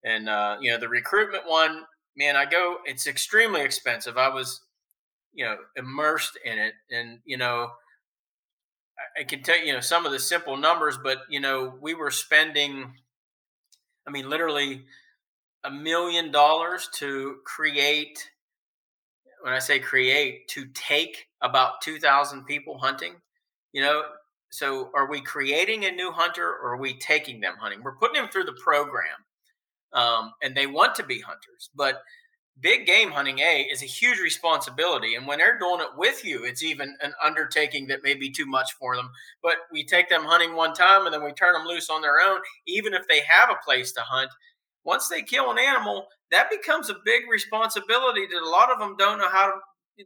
And 0.03 0.27
uh, 0.27 0.57
you 0.59 0.71
know 0.71 0.79
the 0.79 0.89
recruitment 0.89 1.43
one 1.47 1.83
man 2.15 2.35
i 2.35 2.45
go 2.45 2.77
it's 2.85 3.07
extremely 3.07 3.61
expensive. 3.61 4.17
I 4.17 4.29
was 4.29 4.61
you 5.33 5.45
know 5.45 5.57
immersed 5.75 6.37
in 6.45 6.59
it 6.59 6.73
and 6.91 7.19
you 7.25 7.37
know 7.37 7.71
I 9.19 9.23
can 9.23 9.43
tell 9.43 9.57
you 9.57 9.73
know 9.73 9.79
some 9.79 10.05
of 10.05 10.11
the 10.11 10.19
simple 10.19 10.57
numbers, 10.57 10.97
but 11.01 11.19
you 11.29 11.39
know 11.39 11.75
we 11.81 11.93
were 11.93 12.11
spending, 12.11 12.93
I 14.07 14.11
mean, 14.11 14.29
literally 14.29 14.85
a 15.63 15.71
million 15.71 16.31
dollars 16.31 16.89
to 16.95 17.37
create. 17.45 18.29
When 19.41 19.53
I 19.53 19.59
say 19.59 19.79
create, 19.79 20.47
to 20.49 20.65
take 20.73 21.27
about 21.41 21.81
two 21.81 21.99
thousand 21.99 22.45
people 22.45 22.77
hunting, 22.77 23.15
you 23.71 23.81
know. 23.81 24.03
So 24.49 24.91
are 24.93 25.09
we 25.09 25.19
creating 25.19 25.85
a 25.85 25.91
new 25.91 26.11
hunter, 26.11 26.47
or 26.47 26.73
are 26.73 26.77
we 26.77 26.93
taking 26.99 27.39
them 27.39 27.55
hunting? 27.59 27.81
We're 27.83 27.97
putting 27.97 28.21
them 28.21 28.29
through 28.31 28.43
the 28.45 28.57
program, 28.63 29.05
um, 29.93 30.33
and 30.43 30.55
they 30.55 30.67
want 30.67 30.95
to 30.95 31.03
be 31.03 31.19
hunters, 31.19 31.69
but 31.75 32.03
big 32.61 32.85
game 32.85 33.09
hunting 33.09 33.39
a 33.39 33.67
is 33.71 33.81
a 33.81 33.87
huge 33.87 34.19
responsibility 34.19 35.15
and 35.15 35.25
when 35.25 35.39
they're 35.39 35.57
doing 35.57 35.79
it 35.79 35.97
with 35.97 36.23
you 36.23 36.45
it's 36.45 36.61
even 36.61 36.95
an 37.01 37.11
undertaking 37.23 37.87
that 37.87 38.03
may 38.03 38.13
be 38.13 38.29
too 38.29 38.45
much 38.45 38.73
for 38.79 38.95
them 38.95 39.09
but 39.41 39.55
we 39.71 39.83
take 39.83 40.07
them 40.07 40.23
hunting 40.23 40.55
one 40.55 40.73
time 40.73 41.05
and 41.05 41.13
then 41.13 41.23
we 41.23 41.31
turn 41.33 41.53
them 41.53 41.65
loose 41.65 41.89
on 41.89 42.01
their 42.01 42.19
own 42.21 42.39
even 42.67 42.93
if 42.93 43.07
they 43.07 43.21
have 43.27 43.49
a 43.49 43.63
place 43.65 43.91
to 43.91 44.01
hunt 44.01 44.29
once 44.85 45.07
they 45.07 45.21
kill 45.21 45.51
an 45.51 45.57
animal 45.57 46.07
that 46.31 46.49
becomes 46.49 46.89
a 46.89 46.95
big 47.05 47.23
responsibility 47.29 48.25
that 48.25 48.41
a 48.41 48.49
lot 48.49 48.71
of 48.71 48.79
them 48.79 48.95
don't 48.97 49.19
know 49.19 49.29
how 49.29 49.47
to 49.47 49.53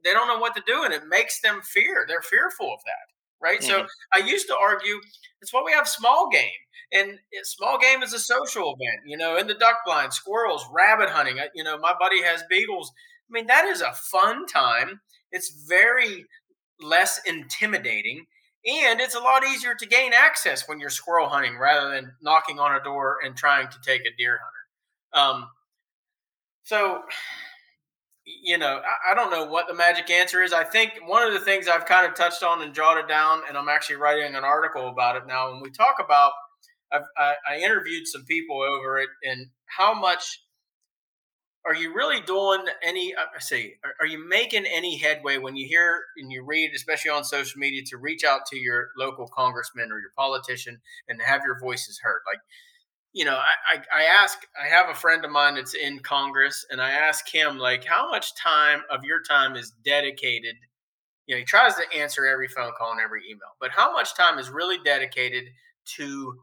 they 0.04 0.12
don't 0.12 0.28
know 0.28 0.40
what 0.40 0.56
to 0.56 0.62
do 0.68 0.84
and 0.84 0.94
it 0.94 1.08
makes 1.08 1.40
them 1.42 1.62
fear 1.62 2.06
they're 2.08 2.22
fearful 2.22 2.74
of 2.74 2.80
that 2.86 3.14
right? 3.40 3.62
So 3.64 3.80
mm-hmm. 3.80 3.86
i 4.14 4.26
used 4.28 4.48
to 4.48 4.58
argue 4.58 5.00
it's 5.42 5.54
why 5.54 5.62
we 5.66 5.72
have 5.72 5.88
small 5.88 6.30
game 6.32 6.50
and 6.94 7.12
eh, 7.12 7.40
small 7.44 7.78
game 7.78 8.04
is 8.04 8.14
a 8.14 8.20
social 8.20 8.76
event 8.80 9.02
you 9.06 9.18
know 9.18 9.38
in 9.38 9.48
the 9.48 9.54
duck 9.54 9.78
blind 9.86 10.14
squirrels 10.14 10.66
rabbit 10.74 11.10
hunting 11.10 11.38
you 11.54 11.64
know 11.64 11.78
my 11.78 11.94
buddy 12.00 12.22
has 12.24 12.44
beagles. 12.50 12.92
I 13.30 13.34
mean 13.34 13.48
that 13.48 13.66
is 13.66 13.82
a 13.82 13.94
fun 13.94 14.46
time 14.46 15.02
it's 15.32 15.66
very 15.68 16.26
less 16.80 17.20
intimidating 17.26 18.26
and 18.66 19.00
it's 19.00 19.16
a 19.16 19.20
lot 19.20 19.46
easier 19.46 19.76
to 19.76 19.86
gain 19.86 20.12
access 20.14 20.68
when 20.68 20.80
you're 20.80 20.90
squirrel 20.90 21.30
hunting 21.30 21.58
rather 21.58 21.90
than 21.90 22.14
knocking 22.22 22.60
on 22.60 22.76
a 22.76 22.84
door 22.84 23.18
and 23.24 23.36
trying 23.36 23.70
to 23.70 23.78
take 23.86 24.02
a 24.02 24.16
deer 24.18 24.40
hunter 24.42 24.57
um, 25.14 25.48
so 26.64 27.04
you 28.44 28.58
know, 28.58 28.82
I, 28.84 29.12
I 29.12 29.16
don't 29.16 29.32
know 29.32 29.46
what 29.46 29.68
the 29.68 29.74
magic 29.74 30.10
answer 30.10 30.44
is. 30.44 30.54
I 30.54 30.64
think 30.64 30.94
one 31.06 31.26
of 31.26 31.34
the 31.34 31.40
things 31.40 31.68
I've 31.68 31.86
kind 31.86 32.06
of 32.06 32.14
touched 32.16 32.44
on 32.44 32.62
and 32.62 32.74
jotted 32.74 33.08
down, 33.08 33.42
and 33.48 33.58
I'm 33.58 33.70
actually 33.70 33.96
writing 33.98 34.36
an 34.36 34.44
article 34.44 34.90
about 34.90 35.16
it 35.16 35.24
now. 35.28 35.52
When 35.52 35.62
we 35.62 35.70
talk 35.70 35.96
about, 36.04 36.32
I've, 36.92 37.04
I, 37.18 37.36
I 37.50 37.58
interviewed 37.60 38.08
some 38.08 38.26
people 38.26 38.62
over 38.62 39.00
it, 39.00 39.10
and 39.24 39.48
how 39.66 39.94
much 39.94 40.42
are 41.66 41.76
you 41.76 41.94
really 41.94 42.22
doing 42.22 42.66
any? 42.84 43.14
uh, 43.16 43.26
I 43.36 43.40
say, 43.40 43.76
are, 43.84 43.94
are 44.02 44.08
you 44.08 44.28
making 44.28 44.66
any 44.66 44.98
headway 44.98 45.38
when 45.38 45.56
you 45.56 45.68
hear 45.68 46.02
and 46.18 46.32
you 46.32 46.44
read, 46.44 46.72
especially 46.76 47.12
on 47.12 47.24
social 47.24 47.60
media, 47.60 47.82
to 47.88 47.98
reach 47.98 48.24
out 48.24 48.46
to 48.48 48.58
your 48.58 48.90
local 48.98 49.28
congressman 49.28 49.92
or 49.92 50.00
your 50.00 50.12
politician 50.18 50.80
and 51.08 51.22
have 51.22 51.42
your 51.46 51.60
voices 51.60 52.00
heard? 52.04 52.22
Like, 52.32 52.40
you 53.18 53.26
know, 53.26 53.36
I, 53.36 53.80
I, 53.98 54.02
I 54.02 54.04
ask, 54.04 54.38
I 54.64 54.68
have 54.68 54.90
a 54.90 54.94
friend 54.94 55.26
of 55.26 55.32
mine 55.32 55.56
that's 55.56 55.74
in 55.74 55.98
Congress, 56.02 56.68
and 56.70 56.80
I 56.80 56.92
ask 56.92 57.28
him, 57.28 57.58
like, 57.58 57.84
how 57.84 58.08
much 58.12 58.36
time 58.36 58.82
of 58.92 59.04
your 59.04 59.24
time 59.24 59.56
is 59.56 59.74
dedicated? 59.84 60.56
You 61.26 61.34
know, 61.34 61.40
he 61.40 61.44
tries 61.44 61.74
to 61.74 62.00
answer 62.00 62.28
every 62.28 62.48
phone 62.48 62.74
call 62.78 62.92
and 62.92 63.02
every 63.02 63.24
email, 63.28 63.50
but 63.60 63.72
how 63.72 63.92
much 63.92 64.16
time 64.16 64.38
is 64.38 64.52
really 64.52 64.78
dedicated 64.86 65.46
to, 65.96 66.36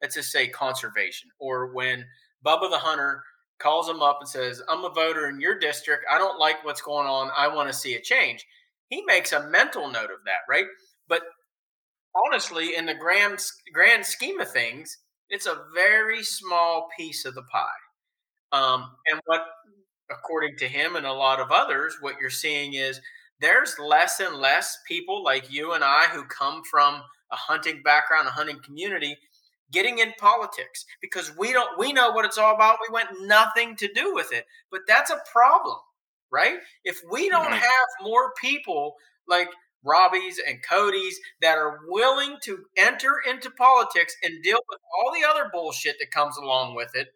let's 0.00 0.14
just 0.14 0.30
say, 0.30 0.46
conservation? 0.46 1.30
Or 1.40 1.72
when 1.74 2.04
Bubba 2.46 2.70
the 2.70 2.78
Hunter 2.78 3.24
calls 3.58 3.88
him 3.88 4.00
up 4.00 4.18
and 4.20 4.28
says, 4.28 4.62
I'm 4.68 4.84
a 4.84 4.90
voter 4.90 5.28
in 5.28 5.40
your 5.40 5.58
district. 5.58 6.04
I 6.08 6.16
don't 6.16 6.38
like 6.38 6.64
what's 6.64 6.80
going 6.80 7.08
on. 7.08 7.32
I 7.36 7.48
want 7.52 7.68
to 7.68 7.76
see 7.76 7.96
a 7.96 8.00
change. 8.00 8.46
He 8.88 9.02
makes 9.02 9.32
a 9.32 9.48
mental 9.48 9.90
note 9.90 10.12
of 10.12 10.24
that, 10.26 10.42
right? 10.48 10.66
But 11.08 11.22
honestly, 12.14 12.76
in 12.76 12.86
the 12.86 12.94
grand 12.94 13.40
grand 13.72 14.06
scheme 14.06 14.40
of 14.40 14.52
things, 14.52 14.96
it's 15.30 15.46
a 15.46 15.62
very 15.74 16.22
small 16.22 16.88
piece 16.96 17.24
of 17.24 17.34
the 17.34 17.42
pie. 17.42 17.68
Um, 18.52 18.90
and 19.10 19.20
what, 19.26 19.42
according 20.10 20.56
to 20.58 20.68
him 20.68 20.96
and 20.96 21.06
a 21.06 21.12
lot 21.12 21.40
of 21.40 21.50
others, 21.50 21.96
what 22.00 22.16
you're 22.20 22.30
seeing 22.30 22.74
is 22.74 23.00
there's 23.40 23.78
less 23.78 24.20
and 24.20 24.36
less 24.36 24.78
people 24.86 25.24
like 25.24 25.50
you 25.50 25.72
and 25.72 25.84
I 25.84 26.06
who 26.12 26.24
come 26.24 26.62
from 26.64 27.02
a 27.32 27.36
hunting 27.36 27.80
background, 27.82 28.28
a 28.28 28.32
hunting 28.32 28.58
community, 28.64 29.16
getting 29.72 29.98
in 29.98 30.12
politics 30.18 30.84
because 31.00 31.36
we 31.36 31.52
don't 31.52 31.78
we 31.78 31.92
know 31.92 32.10
what 32.10 32.24
it's 32.24 32.38
all 32.38 32.54
about. 32.54 32.78
We 32.86 32.92
want 32.92 33.26
nothing 33.26 33.76
to 33.76 33.92
do 33.92 34.14
with 34.14 34.32
it. 34.32 34.44
But 34.70 34.80
that's 34.86 35.10
a 35.10 35.22
problem, 35.32 35.76
right? 36.30 36.58
If 36.84 37.00
we 37.10 37.28
don't 37.28 37.52
have 37.52 37.86
more 38.02 38.32
people 38.40 38.96
like 39.28 39.48
Robbie's 39.84 40.40
and 40.46 40.58
Cody's 40.68 41.18
that 41.40 41.58
are 41.58 41.80
willing 41.88 42.36
to 42.44 42.64
enter 42.76 43.14
into 43.28 43.50
politics 43.50 44.14
and 44.22 44.42
deal 44.42 44.60
with 44.68 44.78
all 44.94 45.12
the 45.12 45.26
other 45.28 45.50
bullshit 45.52 45.96
that 46.00 46.10
comes 46.10 46.36
along 46.36 46.74
with 46.74 46.90
it 46.94 47.08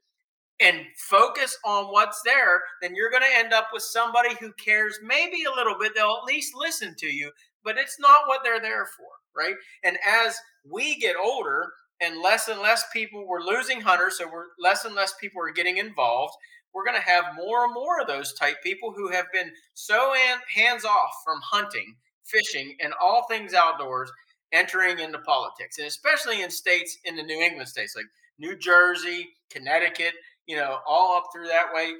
and 0.60 0.86
focus 0.96 1.58
on 1.64 1.86
what's 1.86 2.22
there, 2.24 2.62
then 2.80 2.94
you're 2.94 3.10
going 3.10 3.22
to 3.22 3.38
end 3.38 3.52
up 3.52 3.68
with 3.72 3.82
somebody 3.82 4.30
who 4.40 4.52
cares 4.52 4.98
maybe 5.02 5.44
a 5.44 5.54
little 5.54 5.76
bit. 5.78 5.92
They'll 5.94 6.18
at 6.22 6.32
least 6.32 6.54
listen 6.54 6.94
to 6.98 7.06
you, 7.06 7.30
but 7.64 7.76
it's 7.76 7.98
not 7.98 8.28
what 8.28 8.40
they're 8.44 8.60
there 8.60 8.86
for, 8.96 9.06
right? 9.36 9.56
And 9.82 9.98
as 10.06 10.36
we 10.68 10.96
get 10.96 11.16
older 11.16 11.72
and 12.00 12.20
less 12.22 12.48
and 12.48 12.60
less 12.60 12.84
people 12.92 13.26
we're 13.26 13.42
losing 13.42 13.80
hunters, 13.80 14.18
so 14.18 14.26
we're 14.26 14.46
less 14.58 14.84
and 14.84 14.94
less 14.94 15.14
people 15.20 15.42
are 15.42 15.52
getting 15.52 15.78
involved. 15.78 16.34
We're 16.72 16.84
going 16.84 17.00
to 17.00 17.08
have 17.08 17.36
more 17.36 17.64
and 17.64 17.74
more 17.74 18.00
of 18.00 18.08
those 18.08 18.34
type 18.34 18.56
people 18.62 18.92
who 18.96 19.10
have 19.10 19.26
been 19.32 19.52
so 19.74 20.12
hands 20.52 20.84
off 20.84 21.10
from 21.24 21.40
hunting, 21.42 21.94
fishing, 22.24 22.76
and 22.80 22.92
all 23.00 23.26
things 23.28 23.54
outdoors 23.54 24.10
entering 24.52 25.00
into 25.00 25.18
politics, 25.18 25.78
and 25.78 25.86
especially 25.86 26.42
in 26.42 26.50
states 26.50 26.98
in 27.04 27.16
the 27.16 27.22
New 27.22 27.40
England 27.40 27.68
states 27.68 27.94
like 27.96 28.06
New 28.38 28.56
Jersey, 28.56 29.28
Connecticut, 29.50 30.14
you 30.46 30.56
know, 30.56 30.78
all 30.86 31.16
up 31.16 31.24
through 31.32 31.48
that 31.48 31.72
way. 31.74 31.92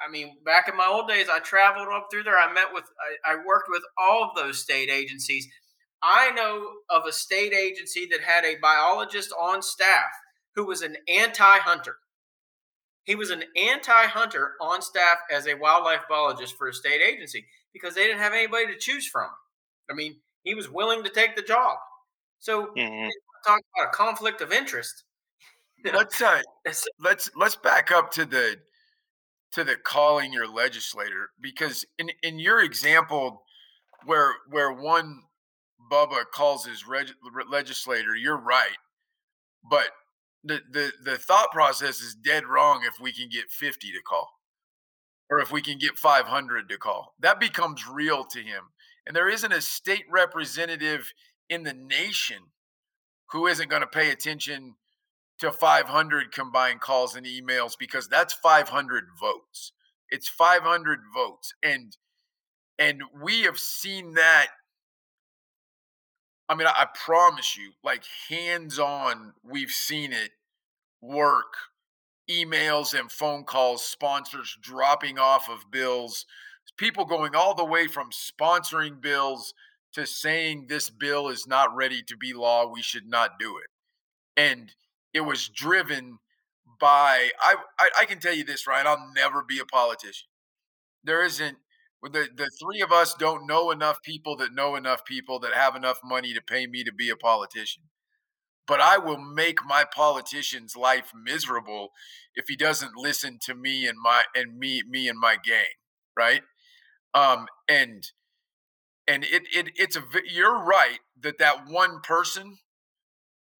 I 0.00 0.10
mean, 0.10 0.36
back 0.44 0.68
in 0.68 0.76
my 0.76 0.86
old 0.86 1.08
days, 1.08 1.28
I 1.30 1.38
traveled 1.38 1.88
up 1.88 2.08
through 2.10 2.24
there. 2.24 2.38
I 2.38 2.52
met 2.52 2.72
with, 2.72 2.84
I, 3.26 3.32
I 3.32 3.36
worked 3.46 3.68
with 3.70 3.82
all 3.98 4.24
of 4.24 4.34
those 4.34 4.58
state 4.58 4.90
agencies. 4.90 5.48
I 6.02 6.30
know 6.32 6.68
of 6.90 7.04
a 7.06 7.12
state 7.12 7.54
agency 7.54 8.06
that 8.10 8.20
had 8.20 8.44
a 8.44 8.56
biologist 8.60 9.32
on 9.40 9.62
staff 9.62 10.10
who 10.54 10.66
was 10.66 10.82
an 10.82 10.96
anti 11.08 11.58
hunter. 11.58 11.96
He 13.04 13.14
was 13.14 13.30
an 13.30 13.44
anti 13.56 14.06
hunter 14.06 14.52
on 14.60 14.82
staff 14.82 15.18
as 15.30 15.46
a 15.46 15.54
wildlife 15.54 16.02
biologist 16.08 16.56
for 16.56 16.68
a 16.68 16.74
state 16.74 17.00
agency 17.00 17.46
because 17.72 17.94
they 17.94 18.04
didn't 18.04 18.20
have 18.20 18.32
anybody 18.32 18.66
to 18.66 18.78
choose 18.78 19.06
from. 19.06 19.28
I 19.90 19.94
mean, 19.94 20.16
he 20.42 20.54
was 20.54 20.70
willing 20.70 21.02
to 21.04 21.10
take 21.10 21.36
the 21.36 21.42
job. 21.42 21.76
So, 22.38 22.68
mm-hmm. 22.76 23.08
talk 23.46 23.60
about 23.76 23.88
a 23.88 23.96
conflict 23.96 24.40
of 24.40 24.52
interest. 24.52 25.04
let's 25.84 26.20
uh, 26.22 26.40
let's 26.98 27.30
let's 27.36 27.56
back 27.56 27.92
up 27.92 28.10
to 28.12 28.24
the 28.24 28.56
to 29.52 29.64
the 29.64 29.76
calling 29.76 30.32
your 30.32 30.48
legislator 30.48 31.30
because 31.40 31.84
in 31.98 32.10
in 32.22 32.38
your 32.38 32.62
example 32.62 33.42
where 34.04 34.32
where 34.50 34.72
one 34.72 35.22
Bubba 35.90 36.24
calls 36.32 36.64
his 36.64 36.86
reg, 36.86 37.08
legislator, 37.50 38.16
you're 38.16 38.40
right, 38.40 38.76
but 39.70 39.90
the, 40.44 40.60
the 40.70 40.92
the 41.02 41.18
thought 41.18 41.50
process 41.50 42.00
is 42.00 42.14
dead 42.14 42.46
wrong 42.46 42.82
if 42.86 43.00
we 43.00 43.12
can 43.12 43.28
get 43.28 43.50
50 43.50 43.92
to 43.92 44.02
call 44.06 44.28
or 45.30 45.40
if 45.40 45.50
we 45.50 45.62
can 45.62 45.78
get 45.78 45.96
500 45.96 46.68
to 46.68 46.76
call 46.76 47.14
that 47.20 47.40
becomes 47.40 47.88
real 47.88 48.24
to 48.24 48.40
him 48.40 48.64
and 49.06 49.14
there 49.14 49.28
isn't 49.28 49.52
a 49.52 49.60
state 49.60 50.04
representative 50.10 51.12
in 51.48 51.62
the 51.62 51.74
nation 51.74 52.38
who 53.30 53.46
isn't 53.46 53.68
going 53.68 53.82
to 53.82 53.88
pay 53.88 54.10
attention 54.10 54.74
to 55.38 55.50
500 55.50 56.32
combined 56.32 56.80
calls 56.80 57.16
and 57.16 57.26
emails 57.26 57.72
because 57.78 58.08
that's 58.08 58.32
500 58.34 59.04
votes. 59.18 59.72
It's 60.10 60.28
500 60.28 61.00
votes 61.12 61.54
and 61.62 61.96
and 62.78 63.02
we 63.22 63.42
have 63.42 63.58
seen 63.58 64.14
that 64.14 64.48
I 66.48 66.54
mean 66.54 66.66
I, 66.66 66.86
promise 66.94 67.56
you 67.56 67.72
like 67.82 68.04
hands 68.28 68.78
on 68.78 69.32
we've 69.42 69.70
seen 69.70 70.12
it 70.12 70.30
work 71.00 71.54
emails 72.30 72.98
and 72.98 73.10
phone 73.10 73.44
calls 73.44 73.84
sponsors 73.84 74.56
dropping 74.60 75.18
off 75.18 75.48
of 75.48 75.70
bills 75.70 76.26
people 76.76 77.04
going 77.04 77.34
all 77.34 77.54
the 77.54 77.64
way 77.64 77.86
from 77.86 78.10
sponsoring 78.10 79.00
bills 79.00 79.54
to 79.94 80.06
saying 80.06 80.66
this 80.68 80.90
bill 80.90 81.28
is 81.28 81.46
not 81.46 81.74
ready 81.74 82.02
to 82.02 82.16
be 82.16 82.32
law 82.32 82.66
we 82.66 82.82
should 82.82 83.06
not 83.06 83.38
do 83.38 83.56
it 83.58 83.70
and 84.36 84.72
it 85.12 85.20
was 85.20 85.48
driven 85.48 86.18
by 86.80 87.30
I, 87.40 87.56
I, 87.78 87.90
I 88.02 88.04
can 88.06 88.18
tell 88.20 88.34
you 88.34 88.44
this, 88.44 88.66
Ryan. 88.66 88.86
I'll 88.86 89.12
never 89.14 89.42
be 89.42 89.58
a 89.58 89.64
politician. 89.64 90.28
There 91.04 91.24
isn't 91.24 91.58
the 92.02 92.28
the 92.34 92.50
three 92.60 92.82
of 92.82 92.92
us 92.92 93.14
don't 93.14 93.46
know 93.46 93.70
enough 93.70 94.02
people 94.02 94.36
that 94.36 94.54
know 94.54 94.76
enough 94.76 95.04
people 95.04 95.38
that 95.40 95.54
have 95.54 95.76
enough 95.76 96.00
money 96.04 96.34
to 96.34 96.42
pay 96.42 96.66
me 96.66 96.84
to 96.84 96.92
be 96.92 97.10
a 97.10 97.16
politician. 97.16 97.84
But 98.66 98.80
I 98.80 98.98
will 98.98 99.18
make 99.18 99.64
my 99.66 99.84
politician's 99.84 100.76
life 100.76 101.12
miserable 101.14 101.90
if 102.34 102.46
he 102.48 102.56
doesn't 102.56 102.96
listen 102.96 103.38
to 103.44 103.54
me 103.54 103.86
and 103.86 103.98
my 104.00 104.24
and 104.34 104.58
me 104.58 104.82
me 104.88 105.08
and 105.08 105.18
my 105.18 105.36
gang, 105.42 105.74
right? 106.16 106.42
Um, 107.14 107.46
and 107.68 108.10
and 109.06 109.24
it 109.24 109.42
it 109.54 109.70
it's 109.76 109.96
a 109.96 110.02
you're 110.26 110.62
right 110.64 110.98
that 111.20 111.38
that 111.38 111.68
one 111.68 112.00
person 112.00 112.58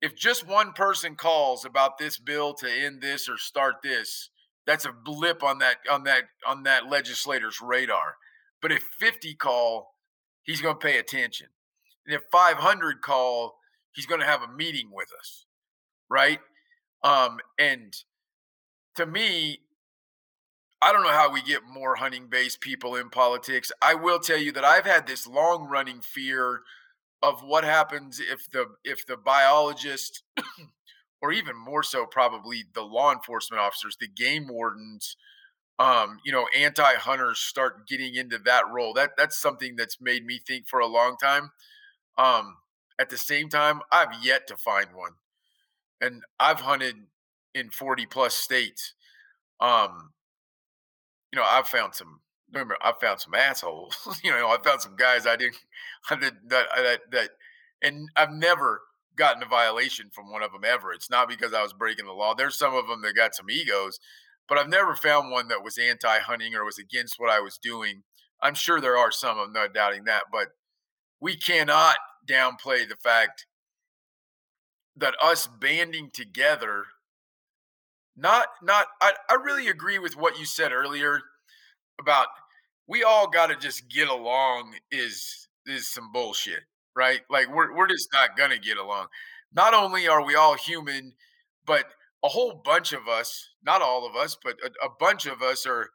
if 0.04 0.14
just 0.14 0.46
one 0.46 0.72
person 0.74 1.14
calls 1.14 1.64
about 1.64 1.96
this 1.96 2.18
bill 2.18 2.52
to 2.52 2.70
end 2.70 3.00
this 3.00 3.26
or 3.26 3.38
start 3.38 3.76
this, 3.82 4.28
that's 4.66 4.84
a 4.84 4.92
blip 4.92 5.42
on 5.42 5.60
that 5.60 5.76
on 5.90 6.04
that 6.04 6.24
on 6.46 6.64
that 6.64 6.90
legislator's 6.90 7.62
radar. 7.62 8.16
But 8.60 8.70
if 8.70 8.82
50 8.82 9.34
call, 9.34 9.94
he's 10.42 10.60
going 10.60 10.74
to 10.74 10.86
pay 10.86 10.98
attention. 10.98 11.46
And 12.06 12.14
if 12.14 12.20
500 12.30 13.00
call, 13.00 13.56
he's 13.94 14.04
going 14.04 14.20
to 14.20 14.26
have 14.26 14.42
a 14.42 14.48
meeting 14.48 14.90
with 14.92 15.08
us, 15.18 15.46
right? 16.10 16.40
Um, 17.02 17.38
and 17.58 17.94
to 18.96 19.06
me, 19.06 19.60
I 20.84 20.92
don't 20.92 21.02
know 21.02 21.08
how 21.08 21.32
we 21.32 21.40
get 21.40 21.62
more 21.66 21.96
hunting 21.96 22.26
based 22.26 22.60
people 22.60 22.94
in 22.96 23.08
politics. 23.08 23.72
I 23.80 23.94
will 23.94 24.18
tell 24.18 24.36
you 24.36 24.52
that 24.52 24.66
I've 24.66 24.84
had 24.84 25.06
this 25.06 25.26
long 25.26 25.66
running 25.66 26.02
fear 26.02 26.60
of 27.22 27.42
what 27.42 27.64
happens 27.64 28.20
if 28.20 28.50
the 28.50 28.66
if 28.84 29.06
the 29.06 29.16
biologist 29.16 30.24
or 31.22 31.32
even 31.32 31.56
more 31.56 31.82
so 31.82 32.04
probably 32.04 32.64
the 32.74 32.82
law 32.82 33.10
enforcement 33.14 33.62
officers 33.62 33.96
the 33.98 34.06
game 34.06 34.46
wardens 34.46 35.16
um, 35.78 36.18
you 36.22 36.30
know 36.30 36.46
anti-hunters 36.54 37.38
start 37.38 37.88
getting 37.88 38.14
into 38.14 38.36
that 38.44 38.64
role. 38.70 38.92
That 38.92 39.12
that's 39.16 39.38
something 39.38 39.76
that's 39.76 40.02
made 40.02 40.26
me 40.26 40.38
think 40.46 40.68
for 40.68 40.80
a 40.80 40.86
long 40.86 41.16
time. 41.16 41.52
Um, 42.18 42.56
at 43.00 43.08
the 43.08 43.18
same 43.18 43.48
time 43.48 43.80
i've 43.90 44.22
yet 44.22 44.46
to 44.48 44.56
find 44.58 44.88
one. 44.94 45.12
And 45.98 46.24
i've 46.38 46.60
hunted 46.60 46.96
in 47.54 47.70
40 47.70 48.04
plus 48.04 48.34
states. 48.34 48.92
Um, 49.60 50.10
you 51.34 51.40
know 51.40 51.46
i've 51.50 51.66
found 51.66 51.92
some 51.94 52.20
remember 52.54 52.76
I 52.80 52.92
found 53.00 53.20
some 53.20 53.34
assholes. 53.34 53.96
you 54.24 54.30
know, 54.30 54.48
I 54.48 54.56
found 54.62 54.80
some 54.80 54.96
guys 54.96 55.26
I 55.26 55.36
didn't 55.36 55.56
that 56.10 56.32
that 56.48 57.00
that 57.10 57.30
and 57.82 58.08
I've 58.16 58.30
never 58.30 58.82
gotten 59.16 59.42
a 59.42 59.46
violation 59.46 60.10
from 60.12 60.30
one 60.30 60.42
of 60.42 60.52
them 60.52 60.64
ever. 60.64 60.92
It's 60.92 61.10
not 61.10 61.28
because 61.28 61.52
I 61.52 61.62
was 61.62 61.72
breaking 61.72 62.06
the 62.06 62.12
law. 62.12 62.34
There's 62.34 62.58
some 62.58 62.74
of 62.74 62.88
them 62.88 63.02
that 63.02 63.14
got 63.14 63.34
some 63.34 63.50
egos, 63.50 64.00
but 64.48 64.58
I've 64.58 64.68
never 64.68 64.96
found 64.96 65.30
one 65.30 65.48
that 65.48 65.62
was 65.62 65.78
anti-hunting 65.78 66.54
or 66.54 66.64
was 66.64 66.78
against 66.78 67.16
what 67.18 67.30
I 67.30 67.40
was 67.40 67.58
doing. 67.58 68.02
I'm 68.42 68.54
sure 68.54 68.80
there 68.80 68.96
are 68.96 69.12
some. 69.12 69.38
I'm 69.38 69.52
not 69.52 69.74
doubting 69.74 70.04
that, 70.04 70.24
but 70.32 70.48
we 71.20 71.36
cannot 71.36 71.96
downplay 72.28 72.88
the 72.88 72.96
fact 72.96 73.46
that 74.96 75.14
us 75.22 75.46
banding 75.46 76.10
together 76.12 76.84
not 78.16 78.46
not 78.62 78.86
I, 79.00 79.12
I 79.30 79.34
really 79.34 79.68
agree 79.68 79.98
with 79.98 80.16
what 80.16 80.38
you 80.38 80.44
said 80.44 80.72
earlier 80.72 81.20
about 82.00 82.28
we 82.86 83.02
all 83.02 83.28
got 83.28 83.46
to 83.48 83.56
just 83.56 83.88
get 83.88 84.08
along 84.08 84.74
is 84.90 85.48
is 85.66 85.88
some 85.88 86.12
bullshit, 86.12 86.62
right? 86.96 87.20
Like 87.30 87.48
we're 87.54 87.74
we're 87.76 87.88
just 87.88 88.08
not 88.12 88.36
gonna 88.36 88.58
get 88.58 88.76
along. 88.76 89.06
Not 89.54 89.74
only 89.74 90.08
are 90.08 90.24
we 90.24 90.34
all 90.34 90.54
human, 90.56 91.14
but 91.66 91.86
a 92.24 92.28
whole 92.28 92.60
bunch 92.64 92.92
of 92.92 93.08
us, 93.08 93.50
not 93.64 93.82
all 93.82 94.06
of 94.06 94.16
us, 94.16 94.36
but 94.42 94.56
a, 94.64 94.86
a 94.86 94.90
bunch 94.98 95.26
of 95.26 95.42
us 95.42 95.66
are 95.66 95.90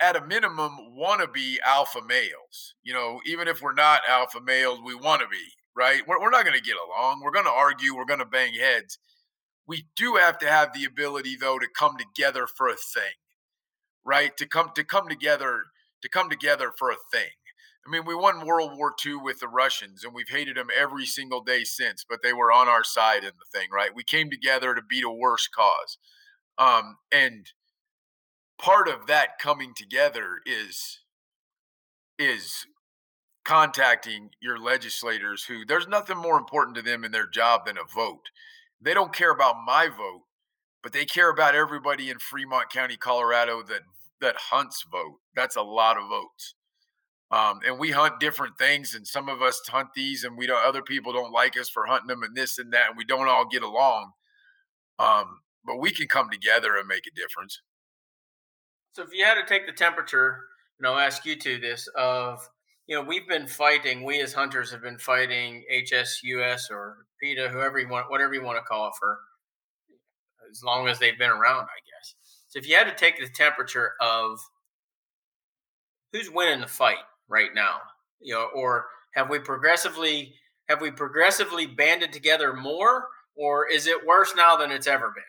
at 0.00 0.16
a 0.16 0.24
minimum 0.24 0.94
want 0.94 1.20
to 1.20 1.28
be 1.28 1.58
alpha 1.64 2.00
males. 2.06 2.74
You 2.82 2.94
know, 2.94 3.20
even 3.26 3.48
if 3.48 3.62
we're 3.62 3.72
not 3.74 4.02
alpha 4.08 4.40
males, 4.40 4.80
we 4.84 4.94
want 4.94 5.22
to 5.22 5.28
be, 5.28 5.44
right? 5.76 6.02
We're, 6.06 6.20
we're 6.20 6.30
not 6.30 6.44
going 6.44 6.56
to 6.56 6.62
get 6.62 6.76
along. 6.76 7.20
We're 7.22 7.32
going 7.32 7.46
to 7.46 7.50
argue. 7.50 7.94
We're 7.96 8.04
going 8.04 8.20
to 8.20 8.26
bang 8.26 8.52
heads. 8.54 8.98
We 9.68 9.86
do 9.94 10.14
have 10.14 10.38
to 10.38 10.48
have 10.48 10.72
the 10.72 10.84
ability, 10.84 11.36
though, 11.36 11.58
to 11.58 11.68
come 11.68 11.96
together 11.98 12.46
for 12.46 12.68
a 12.68 12.74
thing, 12.74 13.14
right? 14.04 14.36
To 14.38 14.46
come 14.46 14.70
to 14.74 14.82
come 14.82 15.08
together 15.08 15.64
to 16.02 16.08
come 16.08 16.30
together 16.30 16.72
for 16.76 16.90
a 16.90 16.96
thing. 17.12 17.30
I 17.86 17.90
mean, 17.90 18.04
we 18.06 18.14
won 18.14 18.46
World 18.46 18.76
War 18.76 18.94
II 19.04 19.16
with 19.16 19.40
the 19.40 19.48
Russians, 19.48 20.04
and 20.04 20.14
we've 20.14 20.28
hated 20.28 20.56
them 20.56 20.68
every 20.76 21.06
single 21.06 21.42
day 21.42 21.64
since. 21.64 22.04
But 22.08 22.22
they 22.22 22.32
were 22.32 22.50
on 22.50 22.68
our 22.68 22.84
side 22.84 23.24
in 23.24 23.32
the 23.38 23.58
thing, 23.58 23.68
right? 23.72 23.94
We 23.94 24.04
came 24.04 24.30
together 24.30 24.74
to 24.74 24.82
beat 24.82 25.04
a 25.04 25.10
worse 25.10 25.48
cause, 25.48 25.98
um, 26.56 26.96
and 27.12 27.52
part 28.58 28.88
of 28.88 29.06
that 29.06 29.38
coming 29.38 29.74
together 29.74 30.40
is 30.46 31.00
is 32.18 32.66
contacting 33.44 34.30
your 34.40 34.58
legislators 34.58 35.44
who 35.44 35.64
there's 35.64 35.88
nothing 35.88 36.18
more 36.18 36.36
important 36.36 36.76
to 36.76 36.82
them 36.82 37.04
in 37.04 37.12
their 37.12 37.26
job 37.26 37.66
than 37.66 37.78
a 37.78 37.84
vote. 37.84 38.28
They 38.80 38.94
don't 38.94 39.14
care 39.14 39.32
about 39.32 39.56
my 39.66 39.88
vote, 39.88 40.22
but 40.82 40.92
they 40.92 41.04
care 41.04 41.30
about 41.30 41.54
everybody 41.54 42.10
in 42.10 42.18
Fremont 42.18 42.70
County, 42.70 42.96
Colorado 42.96 43.62
that 43.64 43.82
that 44.20 44.36
hunts 44.36 44.84
vote. 44.90 45.18
That's 45.34 45.56
a 45.56 45.62
lot 45.62 45.96
of 45.96 46.08
votes. 46.08 46.54
Um, 47.30 47.60
and 47.66 47.78
we 47.78 47.90
hunt 47.90 48.20
different 48.20 48.56
things, 48.56 48.94
and 48.94 49.06
some 49.06 49.28
of 49.28 49.42
us 49.42 49.60
hunt 49.68 49.88
these, 49.94 50.24
and 50.24 50.36
we 50.36 50.46
don't. 50.46 50.64
Other 50.66 50.82
people 50.82 51.12
don't 51.12 51.32
like 51.32 51.58
us 51.58 51.68
for 51.68 51.86
hunting 51.86 52.08
them, 52.08 52.22
and 52.22 52.34
this 52.34 52.58
and 52.58 52.72
that, 52.72 52.88
and 52.88 52.96
we 52.96 53.04
don't 53.04 53.28
all 53.28 53.46
get 53.46 53.62
along. 53.62 54.12
Um, 54.98 55.40
but 55.64 55.78
we 55.78 55.90
can 55.90 56.08
come 56.08 56.30
together 56.30 56.76
and 56.76 56.88
make 56.88 57.06
a 57.06 57.14
difference. 57.14 57.60
So, 58.94 59.02
if 59.02 59.10
you 59.12 59.24
had 59.24 59.34
to 59.34 59.46
take 59.46 59.66
the 59.66 59.72
temperature, 59.72 60.40
and 60.78 60.86
I'll 60.86 60.98
ask 60.98 61.26
you 61.26 61.36
to 61.36 61.58
this 61.58 61.86
of, 61.88 62.48
you 62.88 62.96
know, 62.96 63.02
we've 63.02 63.28
been 63.28 63.46
fighting. 63.46 64.02
We 64.02 64.20
as 64.22 64.32
hunters 64.32 64.72
have 64.72 64.82
been 64.82 64.98
fighting 64.98 65.62
HSUS 65.70 66.70
or 66.70 67.06
PETA, 67.20 67.50
whoever 67.50 67.78
you 67.78 67.88
want, 67.88 68.10
whatever 68.10 68.32
you 68.32 68.42
want 68.42 68.56
to 68.56 68.64
call 68.64 68.88
it, 68.88 68.94
for 68.98 69.18
as 70.50 70.62
long 70.64 70.88
as 70.88 70.98
they've 70.98 71.18
been 71.18 71.30
around, 71.30 71.64
I 71.64 71.80
guess. 71.84 72.14
So 72.48 72.58
if 72.58 72.66
you 72.66 72.76
had 72.76 72.84
to 72.84 72.94
take 72.94 73.20
the 73.20 73.28
temperature 73.28 73.92
of 74.00 74.40
who's 76.12 76.30
winning 76.30 76.62
the 76.62 76.66
fight 76.66 76.96
right 77.28 77.50
now, 77.54 77.76
you 78.20 78.32
know, 78.32 78.48
or 78.54 78.86
have 79.14 79.28
we 79.28 79.38
progressively 79.38 80.34
have 80.70 80.80
we 80.80 80.90
progressively 80.90 81.66
banded 81.66 82.12
together 82.12 82.54
more, 82.54 83.08
or 83.36 83.70
is 83.70 83.86
it 83.86 84.06
worse 84.06 84.32
now 84.36 84.56
than 84.56 84.70
it's 84.70 84.86
ever 84.86 85.12
been? 85.14 85.24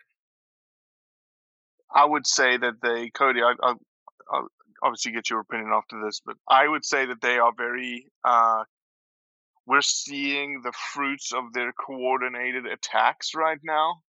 I 1.94 2.04
would 2.04 2.26
say 2.26 2.56
that 2.56 2.74
they, 2.82 3.10
Cody, 3.10 3.40
I, 3.42 3.54
I, 3.62 3.74
obviously 4.82 5.12
get 5.12 5.30
your 5.30 5.40
opinion 5.40 5.70
after 5.72 6.02
this, 6.04 6.20
but 6.24 6.36
I 6.48 6.66
would 6.66 6.84
say 6.84 7.06
that 7.06 7.20
they 7.20 7.38
are 7.38 7.52
very. 7.56 8.06
Uh, 8.24 8.64
we're 9.66 9.82
seeing 9.82 10.62
the 10.62 10.72
fruits 10.72 11.32
of 11.32 11.52
their 11.52 11.72
coordinated 11.72 12.66
attacks 12.66 13.34
right 13.34 13.60
now. 13.62 14.00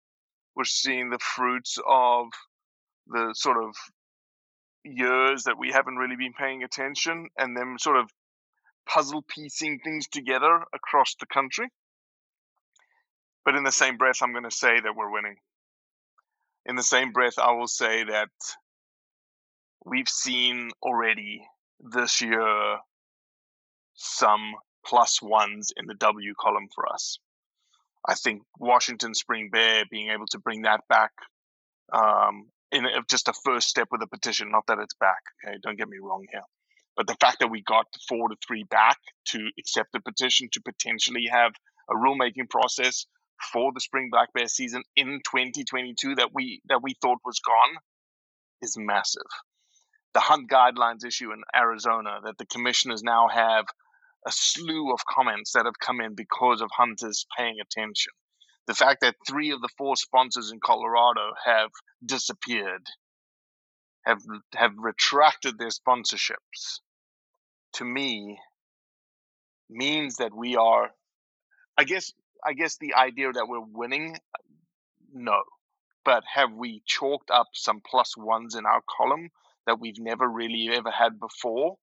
We're 0.57 0.65
seeing 0.65 1.11
the 1.11 1.19
fruits 1.19 1.79
of 1.87 2.29
the 3.09 3.35
sort 3.35 3.63
of 3.63 3.75
years 4.85 5.45
that 5.45 5.59
we 5.59 5.71
haven't 5.71 5.97
really 5.97 6.17
been 6.17 6.33
paying 6.33 6.63
attention 6.63 7.29
and 7.37 7.57
them 7.57 7.77
sort 7.79 7.99
of 7.99 8.11
puzzle 8.89 9.23
piecing 9.29 9.81
things 9.81 10.09
together 10.09 10.63
across 10.75 11.15
the 11.17 11.27
country. 11.27 11.69
But 13.45 13.55
in 13.55 13.65
the 13.65 13.73
same 13.73 13.97
breath, 13.97 14.23
I'm 14.23 14.33
going 14.33 14.45
to 14.45 14.51
say 14.51 14.81
that 14.81 14.97
we're 14.97 15.13
winning. 15.13 15.37
In 16.67 16.77
the 16.77 16.83
same 16.83 17.13
breath, 17.13 17.39
I 17.39 17.53
will 17.53 17.69
say 17.69 18.05
that 18.05 18.29
we've 19.85 20.09
seen 20.09 20.71
already 20.83 21.43
this 21.81 22.21
year 22.21 22.79
some 23.95 24.55
plus 24.85 25.21
ones 25.23 25.73
in 25.77 25.87
the 25.87 25.95
W 25.95 26.35
column 26.41 26.69
for 26.75 26.91
us. 26.93 27.19
I 28.07 28.15
think 28.15 28.43
Washington 28.59 29.15
Spring 29.15 29.51
Bear 29.53 29.85
being 29.91 30.11
able 30.11 30.27
to 30.31 30.39
bring 30.39 30.63
that 30.63 30.81
back 30.89 31.13
um, 31.93 32.47
in 32.73 32.87
just 33.11 33.29
a 33.29 33.35
first 33.45 33.69
step 33.69 33.89
with 33.91 34.03
a 34.03 34.07
petition. 34.07 34.51
Not 34.51 34.67
that 34.69 34.79
it's 34.79 34.95
back. 34.95 35.21
Okay, 35.45 35.59
don't 35.63 35.77
get 35.77 35.89
me 35.89 35.99
wrong 36.03 36.25
here, 36.31 36.43
but 36.97 37.07
the 37.07 37.17
fact 37.21 37.41
that 37.41 37.51
we 37.51 37.63
got 37.63 37.87
four 38.09 38.29
to 38.31 38.37
three 38.47 38.65
back 38.65 38.99
to 39.27 39.51
accept 39.59 39.93
the 39.93 40.01
petition 40.01 40.49
to 40.53 40.63
potentially 40.63 41.27
have 41.31 41.53
a 41.91 41.95
rulemaking 41.95 42.49
process 42.49 43.07
for 43.53 43.73
the 43.73 43.81
spring 43.81 44.09
black 44.11 44.33
bear 44.33 44.47
season 44.47 44.83
in 44.97 45.21
2022 45.25 46.15
that 46.17 46.31
we 46.33 46.61
that 46.69 46.83
we 46.83 46.95
thought 47.03 47.19
was 47.25 47.41
gone 47.41 47.77
is 48.63 48.77
massive. 48.79 49.23
The 50.15 50.21
hunt 50.21 50.51
guidelines 50.51 51.05
issue 51.05 51.33
in 51.33 51.43
Arizona 51.55 52.21
that 52.25 52.39
the 52.39 52.47
commissioners 52.47 53.03
now 53.03 53.29
have 53.29 53.67
a 54.27 54.33
slew 54.33 54.93
of 54.93 55.01
comments 55.07 55.53
that 55.53 55.65
have 55.65 55.79
come 55.79 56.01
in 56.01 56.15
because 56.15 56.61
of 56.61 56.71
hunters 56.77 57.27
paying 57.37 57.57
attention. 57.61 58.13
The 58.67 58.75
fact 58.75 59.01
that 59.01 59.17
three 59.27 59.51
of 59.51 59.61
the 59.61 59.69
four 59.79 59.97
sponsors 59.97 60.51
in 60.53 60.61
Colorado 60.65 61.33
have 61.45 61.71
disappeared, 62.05 62.87
have 64.05 64.21
have 64.55 64.73
retracted 64.77 65.59
their 65.59 65.69
sponsorships, 65.71 66.81
to 67.75 67.85
me 67.85 68.39
means 69.69 70.17
that 70.17 70.35
we 70.35 70.57
are 70.57 70.91
I 71.79 71.85
guess 71.85 72.13
I 72.45 72.53
guess 72.53 72.77
the 72.77 72.95
idea 72.95 73.33
that 73.33 73.49
we're 73.49 73.61
winning 73.61 74.19
no. 75.13 75.43
But 76.05 76.25
have 76.35 76.53
we 76.53 76.83
chalked 76.87 77.31
up 77.31 77.49
some 77.55 77.81
plus 77.85 78.17
ones 78.17 78.55
in 78.55 78.67
our 78.67 78.83
column 78.99 79.31
that 79.67 79.81
we've 79.81 79.99
never 79.99 80.29
really 80.29 80.69
ever 80.73 80.91
had 80.91 81.19
before? 81.21 81.77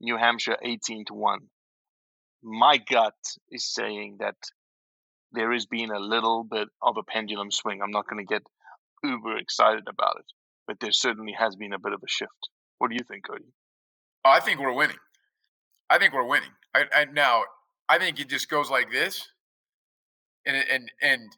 New 0.00 0.16
Hampshire 0.16 0.56
18 0.62 1.04
to 1.06 1.14
1. 1.14 1.38
My 2.42 2.76
gut 2.76 3.14
is 3.50 3.72
saying 3.72 4.16
that 4.18 4.34
there 5.32 5.52
has 5.52 5.66
been 5.66 5.90
a 5.90 5.98
little 5.98 6.44
bit 6.44 6.68
of 6.82 6.96
a 6.96 7.02
pendulum 7.02 7.50
swing. 7.50 7.80
I'm 7.82 7.90
not 7.92 8.06
going 8.08 8.24
to 8.24 8.34
get 8.34 8.42
uber 9.02 9.36
excited 9.36 9.84
about 9.88 10.16
it, 10.18 10.26
but 10.66 10.80
there 10.80 10.92
certainly 10.92 11.34
has 11.38 11.56
been 11.56 11.72
a 11.72 11.78
bit 11.78 11.92
of 11.92 12.00
a 12.02 12.08
shift. 12.08 12.50
What 12.78 12.90
do 12.90 12.94
you 12.94 13.04
think, 13.08 13.26
Cody? 13.28 13.44
I 14.24 14.40
think 14.40 14.60
we're 14.60 14.74
winning. 14.74 14.96
I 15.88 15.98
think 15.98 16.12
we're 16.12 16.26
winning. 16.26 16.50
I, 16.74 16.84
I 16.94 17.04
now 17.04 17.42
I 17.88 17.98
think 17.98 18.18
it 18.20 18.28
just 18.28 18.48
goes 18.48 18.70
like 18.70 18.90
this, 18.90 19.28
and 20.46 20.56
and 20.56 20.90
and 21.02 21.32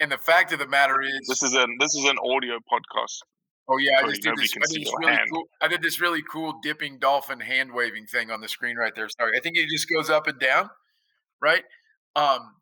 and 0.00 0.12
the 0.12 0.18
fact 0.18 0.52
of 0.52 0.58
the 0.58 0.66
matter 0.66 1.00
is, 1.00 1.26
this 1.28 1.42
is 1.42 1.54
an 1.54 1.76
this 1.80 1.94
is 1.94 2.04
an 2.04 2.16
audio 2.18 2.58
podcast. 2.58 3.20
Oh 3.68 3.78
yeah, 3.78 3.98
I 3.98 4.08
just 4.08 4.22
did 4.22 4.36
this. 4.36 4.54
I 4.56 4.66
did 4.72 4.82
this 4.82 4.92
really 4.98 5.18
cool. 5.30 5.44
I 5.60 5.68
did 5.68 5.82
this 5.82 6.00
really 6.00 6.22
cool 6.30 6.54
dipping 6.62 6.98
dolphin 6.98 7.40
hand 7.40 7.72
waving 7.72 8.06
thing 8.06 8.30
on 8.30 8.40
the 8.40 8.48
screen 8.48 8.76
right 8.76 8.94
there. 8.94 9.08
Sorry, 9.08 9.36
I 9.36 9.40
think 9.40 9.56
it 9.56 9.68
just 9.68 9.88
goes 9.88 10.08
up 10.08 10.28
and 10.28 10.38
down, 10.38 10.70
right? 11.40 11.64
Um, 12.14 12.54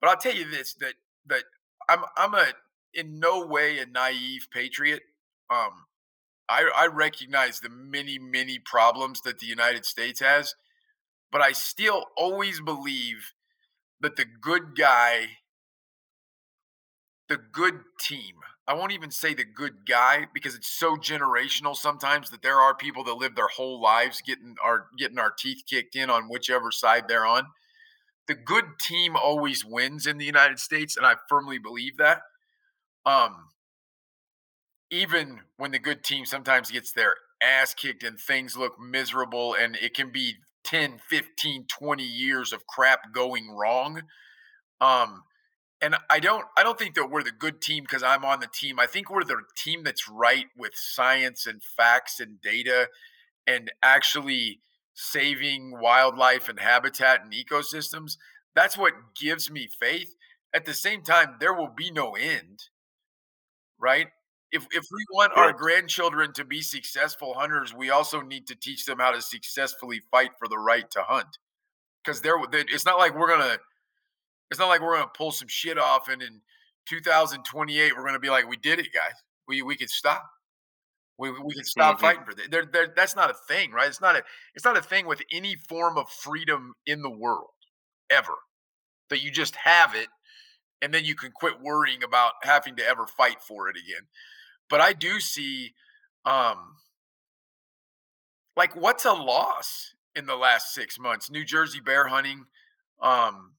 but 0.00 0.08
I'll 0.08 0.16
tell 0.16 0.34
you 0.34 0.50
this: 0.50 0.74
that 0.74 0.94
that 1.26 1.44
I'm 1.88 2.00
I'm 2.16 2.34
a 2.34 2.46
in 2.94 3.20
no 3.20 3.46
way 3.46 3.78
a 3.78 3.86
naive 3.86 4.48
patriot. 4.50 5.02
Um, 5.50 5.84
I 6.48 6.70
I 6.74 6.86
recognize 6.86 7.60
the 7.60 7.68
many 7.68 8.18
many 8.18 8.58
problems 8.58 9.20
that 9.22 9.40
the 9.40 9.46
United 9.46 9.84
States 9.84 10.20
has, 10.20 10.54
but 11.30 11.42
I 11.42 11.52
still 11.52 12.06
always 12.16 12.60
believe 12.60 13.32
that 14.00 14.16
the 14.16 14.24
good 14.24 14.76
guy, 14.76 15.26
the 17.28 17.36
good 17.36 17.80
team, 18.00 18.36
I 18.68 18.74
won't 18.74 18.92
even 18.92 19.10
say 19.10 19.32
the 19.32 19.46
good 19.46 19.86
guy 19.86 20.26
because 20.34 20.54
it's 20.54 20.68
so 20.68 20.94
generational 20.96 21.74
sometimes 21.74 22.28
that 22.30 22.42
there 22.42 22.58
are 22.58 22.74
people 22.74 23.02
that 23.04 23.14
live 23.14 23.34
their 23.34 23.48
whole 23.48 23.80
lives 23.80 24.20
getting 24.20 24.56
our 24.62 24.88
getting 24.98 25.18
our 25.18 25.30
teeth 25.30 25.62
kicked 25.66 25.96
in 25.96 26.10
on 26.10 26.28
whichever 26.28 26.70
side 26.70 27.08
they're 27.08 27.24
on. 27.24 27.46
The 28.26 28.34
good 28.34 28.64
team 28.78 29.16
always 29.16 29.64
wins 29.64 30.06
in 30.06 30.18
the 30.18 30.26
United 30.26 30.58
States, 30.58 30.98
and 30.98 31.06
I 31.06 31.14
firmly 31.30 31.58
believe 31.58 31.96
that. 31.96 32.20
Um, 33.06 33.46
even 34.90 35.40
when 35.56 35.70
the 35.70 35.78
good 35.78 36.04
team 36.04 36.26
sometimes 36.26 36.70
gets 36.70 36.92
their 36.92 37.14
ass 37.42 37.72
kicked 37.72 38.02
and 38.02 38.18
things 38.18 38.54
look 38.54 38.78
miserable 38.78 39.54
and 39.54 39.76
it 39.76 39.94
can 39.94 40.10
be 40.10 40.34
10, 40.64 40.98
15, 41.08 41.66
20 41.68 42.02
years 42.02 42.52
of 42.52 42.66
crap 42.66 43.12
going 43.12 43.50
wrong. 43.50 44.02
Um, 44.80 45.22
and 45.80 45.96
I 46.10 46.20
don't 46.20 46.44
I 46.56 46.62
don't 46.62 46.78
think 46.78 46.94
that 46.94 47.10
we're 47.10 47.22
the 47.22 47.30
good 47.30 47.60
team 47.60 47.84
because 47.84 48.02
I'm 48.02 48.24
on 48.24 48.40
the 48.40 48.48
team. 48.52 48.80
I 48.80 48.86
think 48.86 49.10
we're 49.10 49.24
the 49.24 49.42
team 49.56 49.84
that's 49.84 50.08
right 50.08 50.46
with 50.56 50.72
science 50.74 51.46
and 51.46 51.62
facts 51.62 52.20
and 52.20 52.40
data 52.40 52.88
and 53.46 53.70
actually 53.82 54.60
saving 54.94 55.78
wildlife 55.80 56.48
and 56.48 56.58
habitat 56.58 57.22
and 57.22 57.32
ecosystems. 57.32 58.16
That's 58.54 58.76
what 58.76 58.92
gives 59.18 59.50
me 59.50 59.68
faith. 59.80 60.16
At 60.52 60.64
the 60.64 60.74
same 60.74 61.02
time, 61.02 61.36
there 61.38 61.54
will 61.54 61.72
be 61.74 61.90
no 61.90 62.16
end. 62.16 62.58
Right? 63.78 64.08
If 64.50 64.66
if 64.72 64.84
we 64.90 65.04
want 65.12 65.36
our 65.36 65.52
grandchildren 65.52 66.32
to 66.32 66.44
be 66.44 66.62
successful 66.62 67.34
hunters, 67.34 67.72
we 67.74 67.90
also 67.90 68.20
need 68.20 68.46
to 68.48 68.56
teach 68.56 68.84
them 68.86 68.98
how 68.98 69.12
to 69.12 69.22
successfully 69.22 70.00
fight 70.10 70.30
for 70.38 70.48
the 70.48 70.58
right 70.58 70.90
to 70.92 71.02
hunt. 71.02 71.38
Because 72.02 72.22
there, 72.22 72.36
it's 72.52 72.86
not 72.86 72.98
like 72.98 73.16
we're 73.16 73.28
gonna 73.28 73.58
it's 74.50 74.58
not 74.60 74.68
like 74.68 74.80
we're 74.80 74.96
gonna 74.96 75.10
pull 75.14 75.32
some 75.32 75.48
shit 75.48 75.78
off 75.78 76.08
and 76.08 76.22
in 76.22 76.40
2028 76.86 77.96
we're 77.96 78.04
gonna 78.04 78.18
be 78.18 78.30
like, 78.30 78.48
we 78.48 78.56
did 78.56 78.78
it, 78.78 78.88
guys. 78.92 79.14
We 79.46 79.62
we 79.62 79.76
could 79.76 79.90
stop. 79.90 80.24
We 81.18 81.30
we 81.30 81.54
can 81.54 81.64
stop 81.64 81.96
Mhm. 81.98 82.00
fighting 82.00 82.24
for 82.24 82.34
that. 82.34 82.50
There, 82.50 82.64
there, 82.64 82.92
that's 82.94 83.16
not 83.16 83.30
a 83.30 83.34
thing, 83.34 83.72
right? 83.72 83.88
It's 83.88 84.00
not 84.00 84.16
a 84.16 84.22
it's 84.54 84.64
not 84.64 84.76
a 84.76 84.82
thing 84.82 85.06
with 85.06 85.22
any 85.32 85.56
form 85.68 85.98
of 85.98 86.08
freedom 86.10 86.74
in 86.86 87.02
the 87.02 87.10
world 87.10 87.50
ever. 88.10 88.36
That 89.10 89.22
you 89.22 89.30
just 89.30 89.56
have 89.56 89.94
it 89.94 90.08
and 90.82 90.92
then 90.94 91.04
you 91.04 91.14
can 91.14 91.32
quit 91.32 91.60
worrying 91.60 92.02
about 92.04 92.34
having 92.42 92.76
to 92.76 92.86
ever 92.86 93.06
fight 93.06 93.42
for 93.42 93.68
it 93.68 93.76
again. 93.76 94.06
But 94.70 94.80
I 94.80 94.92
do 94.92 95.20
see 95.20 95.74
um 96.24 96.76
like 98.56 98.74
what's 98.76 99.04
a 99.04 99.12
loss 99.12 99.94
in 100.14 100.26
the 100.26 100.36
last 100.36 100.74
six 100.74 100.98
months? 100.98 101.30
New 101.30 101.44
Jersey 101.44 101.80
bear 101.80 102.08
hunting. 102.08 102.46
Um 103.00 103.54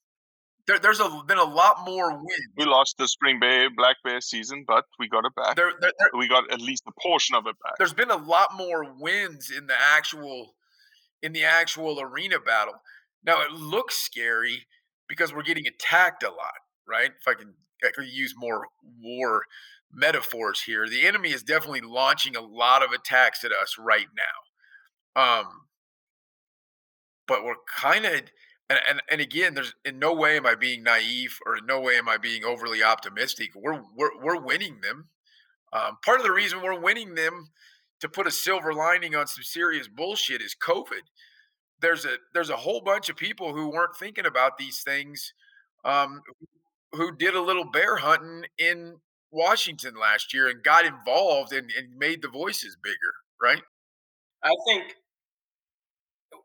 there, 0.69 0.77
there's 0.77 0.99
a, 0.99 1.23
been 1.25 1.39
a 1.39 1.43
lot 1.43 1.83
more 1.83 2.15
wins. 2.15 2.47
We 2.55 2.65
lost 2.65 2.97
the 2.99 3.07
spring 3.07 3.39
bear 3.39 3.69
black 3.75 3.95
bear 4.03 4.21
season, 4.21 4.65
but 4.67 4.85
we 4.99 5.09
got 5.09 5.25
it 5.25 5.33
back. 5.35 5.55
There, 5.55 5.71
there, 5.81 5.91
we 6.15 6.27
got 6.27 6.51
at 6.53 6.61
least 6.61 6.83
a 6.87 6.91
portion 7.01 7.35
of 7.35 7.47
it 7.47 7.55
back. 7.63 7.73
there's 7.79 7.93
been 7.93 8.11
a 8.11 8.17
lot 8.17 8.49
more 8.55 8.85
wins 8.99 9.49
in 9.49 9.65
the 9.65 9.73
actual 9.95 10.53
in 11.23 11.33
the 11.33 11.43
actual 11.43 11.99
arena 11.99 12.39
battle. 12.39 12.75
Now 13.25 13.41
it 13.41 13.51
looks 13.51 13.97
scary 13.97 14.67
because 15.07 15.33
we're 15.33 15.41
getting 15.41 15.65
attacked 15.65 16.21
a 16.21 16.29
lot, 16.29 16.59
right? 16.87 17.09
If 17.19 17.27
I 17.27 17.33
can, 17.33 17.55
I 17.83 17.89
could 17.89 18.07
use 18.07 18.35
more 18.37 18.67
war 19.01 19.45
metaphors 19.91 20.61
here. 20.61 20.87
The 20.87 21.07
enemy 21.07 21.31
is 21.31 21.41
definitely 21.41 21.81
launching 21.81 22.35
a 22.35 22.41
lot 22.41 22.83
of 22.83 22.91
attacks 22.91 23.43
at 23.43 23.51
us 23.51 23.75
right 23.79 24.07
now. 25.15 25.21
Um, 25.21 25.45
but 27.27 27.43
we're 27.43 27.55
kind 27.75 28.05
of 28.05 28.21
and, 28.69 28.79
and 28.89 29.01
and 29.09 29.21
again, 29.21 29.53
there's 29.55 29.73
in 29.85 29.99
no 29.99 30.13
way 30.13 30.37
am 30.37 30.45
I 30.45 30.55
being 30.55 30.83
naive 30.83 31.37
or 31.45 31.57
in 31.57 31.65
no 31.65 31.79
way 31.79 31.97
am 31.97 32.09
I 32.09 32.17
being 32.17 32.43
overly 32.45 32.83
optimistic. 32.83 33.51
We're 33.55 33.81
we're 33.95 34.17
we're 34.21 34.41
winning 34.41 34.81
them. 34.81 35.09
Um, 35.73 35.97
part 36.05 36.19
of 36.19 36.25
the 36.25 36.31
reason 36.31 36.61
we're 36.61 36.79
winning 36.79 37.15
them 37.15 37.49
to 38.01 38.09
put 38.09 38.27
a 38.27 38.31
silver 38.31 38.73
lining 38.73 39.15
on 39.15 39.27
some 39.27 39.43
serious 39.43 39.87
bullshit 39.87 40.41
is 40.41 40.55
COVID. 40.55 41.01
there's 41.81 42.05
a 42.05 42.17
there's 42.33 42.49
a 42.49 42.57
whole 42.57 42.81
bunch 42.81 43.09
of 43.09 43.15
people 43.17 43.53
who 43.53 43.69
weren't 43.69 43.95
thinking 43.95 44.25
about 44.25 44.57
these 44.57 44.81
things 44.83 45.33
um, 45.85 46.21
who 46.93 47.15
did 47.15 47.35
a 47.35 47.41
little 47.41 47.69
bear 47.69 47.97
hunting 47.97 48.45
in 48.57 48.97
Washington 49.31 49.95
last 49.99 50.33
year 50.33 50.47
and 50.49 50.63
got 50.63 50.85
involved 50.85 51.53
and, 51.53 51.71
and 51.77 51.97
made 51.97 52.21
the 52.21 52.27
voices 52.29 52.77
bigger, 52.83 53.13
right? 53.41 53.61
I 54.43 54.51
think 54.67 54.95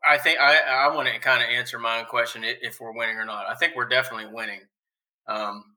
I 0.07 0.17
think 0.17 0.39
I, 0.39 0.57
I 0.57 0.95
want 0.95 1.07
to 1.07 1.19
kind 1.19 1.43
of 1.43 1.49
answer 1.49 1.79
my 1.79 1.99
own 1.99 2.05
question 2.05 2.43
if 2.43 2.79
we're 2.79 2.95
winning 2.95 3.17
or 3.17 3.25
not. 3.25 3.47
I 3.47 3.55
think 3.55 3.75
we're 3.75 3.87
definitely 3.87 4.31
winning. 4.31 4.61
Um, 5.27 5.75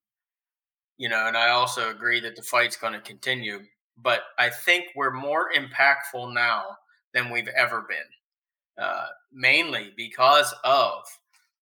you 0.99 1.09
know, 1.09 1.27
and 1.27 1.37
I 1.37 1.51
also 1.51 1.91
agree 1.91 2.21
that 2.21 2.37
the 2.37 2.43
fight's 2.43 2.77
going 2.77 2.93
to 2.93 3.01
continue. 3.01 3.61
But 3.97 4.21
I 4.39 4.51
think 4.51 4.87
we're 4.95 5.13
more 5.13 5.49
impactful 5.57 6.35
now 6.35 6.77
than 7.15 7.31
we've 7.31 7.49
ever 7.49 7.87
been, 7.89 8.85
uh, 8.85 9.07
mainly 9.33 9.93
because 9.97 10.55
of 10.63 11.05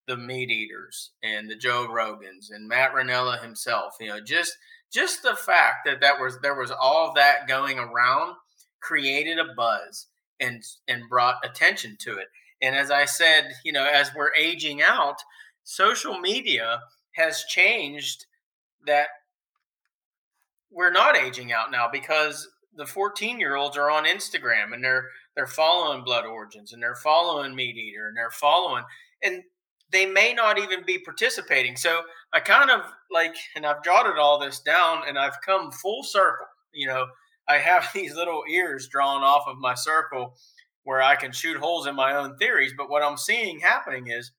the 0.06 0.16
meat 0.16 0.50
eaters 0.50 1.12
and 1.22 1.50
the 1.50 1.56
Joe 1.56 1.86
Rogans 1.88 2.50
and 2.50 2.68
Matt 2.68 2.92
Rinella 2.92 3.42
himself. 3.42 3.96
You 4.00 4.08
know, 4.08 4.20
just 4.20 4.56
just 4.92 5.22
the 5.22 5.34
fact 5.34 5.86
that 5.86 6.00
that 6.00 6.20
was 6.20 6.38
there 6.42 6.54
was 6.54 6.70
all 6.70 7.12
that 7.14 7.48
going 7.48 7.78
around 7.78 8.34
created 8.80 9.38
a 9.38 9.54
buzz 9.56 10.06
and 10.40 10.62
and 10.88 11.08
brought 11.08 11.36
attention 11.44 11.96
to 12.00 12.18
it. 12.18 12.28
And 12.62 12.74
as 12.74 12.90
I 12.90 13.04
said, 13.04 13.52
you 13.64 13.72
know, 13.72 13.84
as 13.84 14.12
we're 14.14 14.34
aging 14.34 14.82
out, 14.82 15.16
social 15.64 16.18
media 16.18 16.80
has 17.16 17.44
changed 17.48 18.26
that 18.86 19.08
we're 20.70 20.92
not 20.92 21.16
aging 21.16 21.52
out 21.52 21.70
now 21.70 21.88
because 21.90 22.48
the 22.76 22.86
14 22.86 23.40
year 23.40 23.56
olds 23.56 23.76
are 23.76 23.90
on 23.90 24.04
Instagram 24.04 24.72
and 24.72 24.82
they're 24.84 25.08
they're 25.34 25.46
following 25.46 26.04
Blood 26.04 26.24
Origins 26.24 26.72
and 26.72 26.82
they're 26.82 26.94
following 26.96 27.54
Meat 27.54 27.76
Eater 27.76 28.08
and 28.08 28.16
they're 28.16 28.30
following 28.30 28.84
and 29.22 29.42
they 29.92 30.06
may 30.06 30.34
not 30.34 30.58
even 30.58 30.84
be 30.84 30.98
participating. 30.98 31.76
So 31.76 32.00
I 32.32 32.40
kind 32.40 32.70
of 32.70 32.80
like 33.10 33.34
and 33.54 33.66
I've 33.66 33.84
jotted 33.84 34.18
all 34.18 34.38
this 34.38 34.60
down 34.60 35.02
and 35.06 35.18
I've 35.18 35.40
come 35.44 35.70
full 35.72 36.02
circle. 36.02 36.46
You 36.72 36.88
know, 36.88 37.06
I 37.48 37.58
have 37.58 37.88
these 37.94 38.14
little 38.14 38.42
ears 38.50 38.88
drawn 38.88 39.22
off 39.22 39.44
of 39.46 39.58
my 39.58 39.74
circle 39.74 40.34
where 40.86 41.02
I 41.02 41.16
can 41.16 41.32
shoot 41.32 41.56
holes 41.56 41.88
in 41.88 41.96
my 41.96 42.14
own 42.14 42.36
theories. 42.36 42.72
But 42.76 42.88
what 42.88 43.02
I'm 43.02 43.16
seeing 43.16 43.58
happening 43.58 44.06
is 44.06 44.30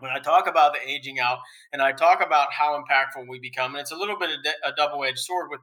when 0.00 0.10
I 0.10 0.18
talk 0.18 0.48
about 0.48 0.74
the 0.74 0.80
aging 0.86 1.20
out 1.20 1.38
and 1.72 1.80
I 1.80 1.92
talk 1.92 2.20
about 2.20 2.52
how 2.52 2.76
impactful 2.76 3.28
we 3.28 3.38
become, 3.38 3.74
and 3.74 3.80
it's 3.80 3.92
a 3.92 3.96
little 3.96 4.18
bit 4.18 4.30
of 4.30 4.38
a 4.64 4.74
double 4.76 5.04
edged 5.04 5.20
sword 5.20 5.50
with 5.50 5.60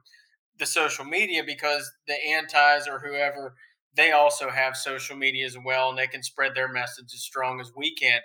the 0.58 0.64
social 0.64 1.04
media 1.04 1.42
because 1.44 1.92
the 2.08 2.14
antis 2.14 2.88
or 2.88 2.98
whoever 2.98 3.54
they 3.94 4.12
also 4.12 4.48
have 4.48 4.74
social 4.74 5.16
media 5.16 5.44
as 5.44 5.56
well 5.62 5.90
and 5.90 5.98
they 5.98 6.06
can 6.06 6.22
spread 6.22 6.54
their 6.54 6.72
message 6.72 7.12
as 7.12 7.20
strong 7.20 7.60
as 7.60 7.70
we 7.76 7.94
can. 7.94 8.20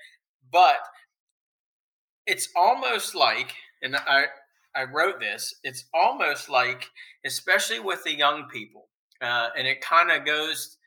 But 0.49 0.79
it's 2.25 2.47
almost 2.55 3.15
like, 3.15 3.53
and 3.83 3.97
I, 3.97 4.25
I 4.73 4.83
wrote 4.83 5.19
this, 5.19 5.55
it's 5.63 5.85
almost 5.93 6.49
like, 6.49 6.89
especially 7.25 7.81
with 7.81 8.01
the 8.05 8.15
young 8.15 8.47
people, 8.49 8.87
uh, 9.21 9.49
and 9.57 9.67
it 9.67 9.81
kind 9.81 10.09
of 10.09 10.25
goes 10.25 10.77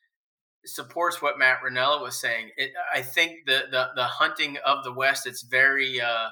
supports 0.66 1.20
what 1.22 1.38
Matt 1.38 1.58
Rinella 1.64 2.00
was 2.00 2.18
saying. 2.18 2.50
It, 2.56 2.72
I 2.94 3.02
think 3.02 3.46
the, 3.46 3.64
the 3.70 3.88
the 3.94 4.04
hunting 4.04 4.58
of 4.64 4.84
the 4.84 4.92
West, 4.92 5.26
it's 5.26 5.42
very 5.42 6.00
uh, 6.00 6.30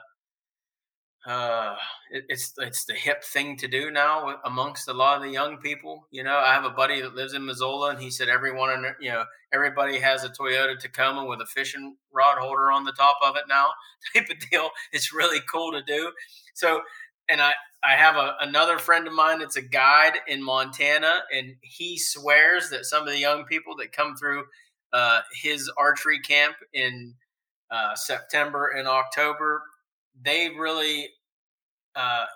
uh, 1.24 1.76
it, 2.10 2.24
it's 2.28 2.52
it's 2.58 2.84
the 2.84 2.94
hip 2.94 3.22
thing 3.22 3.56
to 3.56 3.68
do 3.68 3.90
now 3.90 4.36
amongst 4.44 4.88
a 4.88 4.92
lot 4.92 5.16
of 5.16 5.22
the 5.22 5.30
young 5.30 5.58
people. 5.58 6.08
You 6.10 6.24
know, 6.24 6.36
I 6.36 6.52
have 6.52 6.64
a 6.64 6.70
buddy 6.70 7.00
that 7.00 7.14
lives 7.14 7.34
in 7.34 7.46
Missoula, 7.46 7.90
and 7.90 8.00
he 8.00 8.10
said 8.10 8.28
everyone, 8.28 8.70
in, 8.70 8.86
you 9.00 9.10
know, 9.10 9.24
everybody 9.52 10.00
has 10.00 10.24
a 10.24 10.30
Toyota 10.30 10.78
Tacoma 10.78 11.24
with 11.24 11.40
a 11.40 11.46
fishing 11.46 11.96
rod 12.12 12.38
holder 12.38 12.72
on 12.72 12.84
the 12.84 12.92
top 12.92 13.18
of 13.22 13.36
it 13.36 13.44
now, 13.48 13.68
type 14.14 14.28
of 14.30 14.50
deal. 14.50 14.70
It's 14.92 15.12
really 15.12 15.40
cool 15.50 15.70
to 15.72 15.82
do. 15.82 16.10
So, 16.54 16.80
and 17.32 17.40
I 17.40 17.52
I 17.84 17.96
have 17.96 18.14
a, 18.16 18.36
another 18.40 18.78
friend 18.78 19.08
of 19.08 19.12
mine 19.12 19.40
that's 19.40 19.56
a 19.56 19.62
guide 19.62 20.12
in 20.28 20.40
Montana, 20.42 21.22
and 21.36 21.56
he 21.62 21.98
swears 21.98 22.70
that 22.70 22.84
some 22.84 23.02
of 23.02 23.08
the 23.08 23.18
young 23.18 23.44
people 23.44 23.74
that 23.76 23.90
come 23.90 24.14
through 24.14 24.44
uh, 24.92 25.22
his 25.32 25.68
archery 25.76 26.20
camp 26.20 26.54
in 26.74 27.14
uh, 27.72 27.96
September 27.96 28.68
and 28.76 28.86
October, 28.86 29.62
they 30.22 30.50
really, 30.56 31.08
uh, 31.96 32.26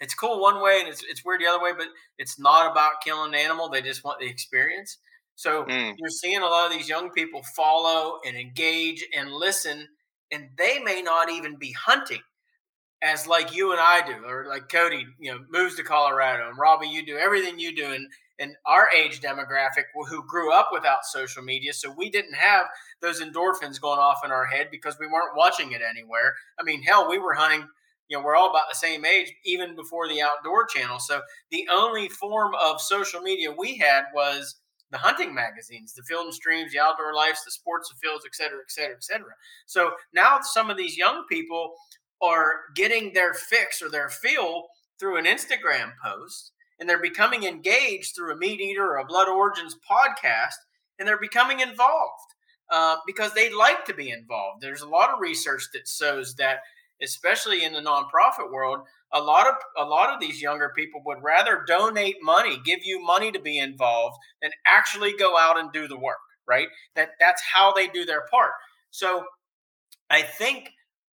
it's 0.00 0.14
cool 0.14 0.40
one 0.40 0.60
way 0.60 0.78
and 0.80 0.88
it's, 0.88 1.04
it's 1.08 1.24
weird 1.24 1.40
the 1.40 1.46
other 1.46 1.62
way, 1.62 1.72
but 1.76 1.86
it's 2.18 2.40
not 2.40 2.70
about 2.70 2.94
killing 3.04 3.32
an 3.32 3.38
animal. 3.38 3.68
They 3.68 3.82
just 3.82 4.02
want 4.02 4.18
the 4.18 4.26
experience. 4.26 4.98
So 5.36 5.64
mm. 5.64 5.94
you're 5.98 6.08
seeing 6.08 6.40
a 6.40 6.46
lot 6.46 6.66
of 6.66 6.76
these 6.76 6.88
young 6.88 7.10
people 7.10 7.42
follow 7.54 8.18
and 8.26 8.36
engage 8.36 9.06
and 9.16 9.30
listen, 9.30 9.86
and 10.32 10.48
they 10.56 10.80
may 10.80 11.02
not 11.02 11.30
even 11.30 11.56
be 11.56 11.72
hunting 11.72 12.22
as 13.02 13.26
like 13.26 13.54
you 13.54 13.72
and 13.72 13.80
I 13.80 14.06
do, 14.06 14.24
or 14.26 14.46
like 14.48 14.68
Cody, 14.68 15.06
you 15.18 15.32
know, 15.32 15.40
moves 15.50 15.76
to 15.76 15.82
Colorado, 15.82 16.48
and 16.48 16.58
Robbie, 16.58 16.88
you 16.88 17.04
do 17.04 17.18
everything 17.18 17.58
you 17.58 17.74
do, 17.74 17.92
and 17.92 18.06
and 18.38 18.54
our 18.66 18.90
age 18.90 19.20
demographic 19.20 19.84
who 20.10 20.22
grew 20.26 20.52
up 20.52 20.68
without 20.70 21.04
social 21.04 21.42
media, 21.42 21.72
so 21.72 21.90
we 21.96 22.10
didn't 22.10 22.34
have 22.34 22.66
those 23.00 23.22
endorphins 23.22 23.80
going 23.80 23.98
off 23.98 24.18
in 24.24 24.30
our 24.30 24.44
head 24.44 24.68
because 24.70 24.98
we 25.00 25.06
weren't 25.06 25.36
watching 25.36 25.72
it 25.72 25.80
anywhere. 25.88 26.34
I 26.60 26.62
mean, 26.62 26.82
hell, 26.82 27.08
we 27.08 27.18
were 27.18 27.32
hunting. 27.32 27.66
You 28.08 28.18
know, 28.18 28.22
we're 28.22 28.36
all 28.36 28.50
about 28.50 28.68
the 28.68 28.76
same 28.76 29.04
age, 29.04 29.32
even 29.44 29.74
before 29.74 30.06
the 30.06 30.20
outdoor 30.20 30.66
channel. 30.66 30.98
So 30.98 31.22
the 31.50 31.66
only 31.72 32.08
form 32.08 32.52
of 32.62 32.80
social 32.80 33.20
media 33.20 33.50
we 33.50 33.78
had 33.78 34.04
was 34.14 34.56
the 34.90 34.98
hunting 34.98 35.34
magazines, 35.34 35.94
the 35.94 36.02
and 36.16 36.32
Streams, 36.32 36.72
the 36.72 36.78
Outdoor 36.78 37.14
Lives, 37.14 37.44
the 37.44 37.50
Sports 37.50 37.92
Afields, 37.92 38.24
et 38.24 38.34
cetera, 38.34 38.58
et 38.60 38.70
cetera, 38.70 38.94
et 38.94 39.02
cetera. 39.02 39.32
So 39.66 39.92
now 40.12 40.38
some 40.42 40.70
of 40.70 40.76
these 40.76 40.96
young 40.96 41.24
people 41.28 41.74
are 42.22 42.52
getting 42.74 43.12
their 43.12 43.34
fix 43.34 43.82
or 43.82 43.90
their 43.90 44.08
feel 44.08 44.64
through 44.98 45.18
an 45.18 45.24
Instagram 45.24 45.92
post 46.02 46.52
and 46.78 46.88
they're 46.88 47.00
becoming 47.00 47.44
engaged 47.44 48.14
through 48.14 48.32
a 48.32 48.36
meat 48.36 48.60
eater 48.60 48.84
or 48.84 48.98
a 48.98 49.04
blood 49.04 49.28
origins 49.28 49.76
podcast 49.88 50.54
and 50.98 51.06
they're 51.06 51.18
becoming 51.18 51.60
involved 51.60 52.34
uh, 52.72 52.96
because 53.06 53.32
they 53.34 53.52
like 53.52 53.84
to 53.84 53.94
be 53.94 54.10
involved. 54.10 54.62
There's 54.62 54.82
a 54.82 54.88
lot 54.88 55.10
of 55.10 55.20
research 55.20 55.68
that 55.72 55.86
shows 55.86 56.34
that 56.36 56.60
especially 57.02 57.64
in 57.64 57.74
the 57.74 57.80
nonprofit 57.80 58.50
world 58.50 58.80
a 59.12 59.20
lot 59.20 59.46
of 59.46 59.54
a 59.78 59.84
lot 59.84 60.12
of 60.12 60.18
these 60.18 60.40
younger 60.40 60.72
people 60.74 61.02
would 61.04 61.22
rather 61.22 61.62
donate 61.66 62.16
money 62.22 62.58
give 62.64 62.80
you 62.84 63.04
money 63.04 63.30
to 63.30 63.38
be 63.38 63.58
involved 63.58 64.16
than 64.40 64.50
actually 64.66 65.12
go 65.18 65.36
out 65.36 65.58
and 65.58 65.70
do 65.72 65.86
the 65.86 65.98
work 65.98 66.16
right? 66.46 66.68
That 66.94 67.10
that's 67.20 67.42
how 67.42 67.72
they 67.72 67.88
do 67.88 68.04
their 68.04 68.22
part. 68.30 68.52
So 68.90 69.24
i 70.10 70.22
think 70.22 70.70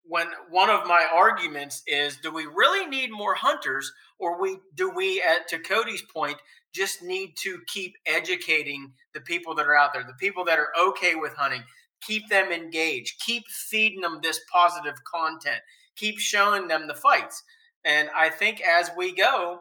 when 0.05 0.27
one 0.49 0.69
of 0.69 0.87
my 0.87 1.05
arguments 1.13 1.83
is 1.87 2.17
do 2.17 2.31
we 2.31 2.45
really 2.45 2.87
need 2.87 3.11
more 3.11 3.35
hunters 3.35 3.91
or 4.17 4.41
we 4.41 4.57
do 4.75 4.89
we 4.89 5.21
at 5.21 5.47
to 5.47 5.59
cody's 5.59 6.01
point 6.13 6.37
just 6.73 7.01
need 7.01 7.35
to 7.35 7.59
keep 7.67 7.95
educating 8.05 8.91
the 9.13 9.21
people 9.21 9.55
that 9.55 9.65
are 9.65 9.75
out 9.75 9.93
there 9.93 10.03
the 10.03 10.13
people 10.13 10.45
that 10.45 10.59
are 10.59 10.69
okay 10.79 11.15
with 11.15 11.33
hunting? 11.35 11.63
Keep 12.01 12.29
them 12.29 12.51
engaged. 12.51 13.19
Keep 13.25 13.43
feeding 13.49 14.01
them 14.01 14.19
this 14.23 14.39
positive 14.51 14.95
content. 15.03 15.59
Keep 15.97 16.17
showing 16.17 16.69
them 16.69 16.87
the 16.87 16.93
fights. 16.93 17.43
And 17.85 18.09
i 18.15 18.29
think 18.29 18.61
as 18.61 18.91
we 18.97 19.13
go 19.15 19.59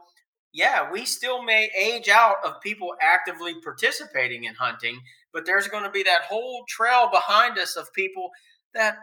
yeah 0.52 0.90
we 0.90 1.04
still 1.04 1.42
may 1.42 1.70
age 1.78 2.08
out 2.08 2.36
of 2.44 2.60
people 2.62 2.94
actively 3.00 3.54
participating 3.62 4.44
in 4.44 4.54
hunting 4.54 4.98
but 5.32 5.44
there's 5.46 5.68
going 5.68 5.84
to 5.84 5.90
be 5.90 6.02
that 6.02 6.22
whole 6.22 6.64
trail 6.68 7.08
behind 7.10 7.58
us 7.58 7.76
of 7.76 7.92
people 7.92 8.30
that 8.74 8.96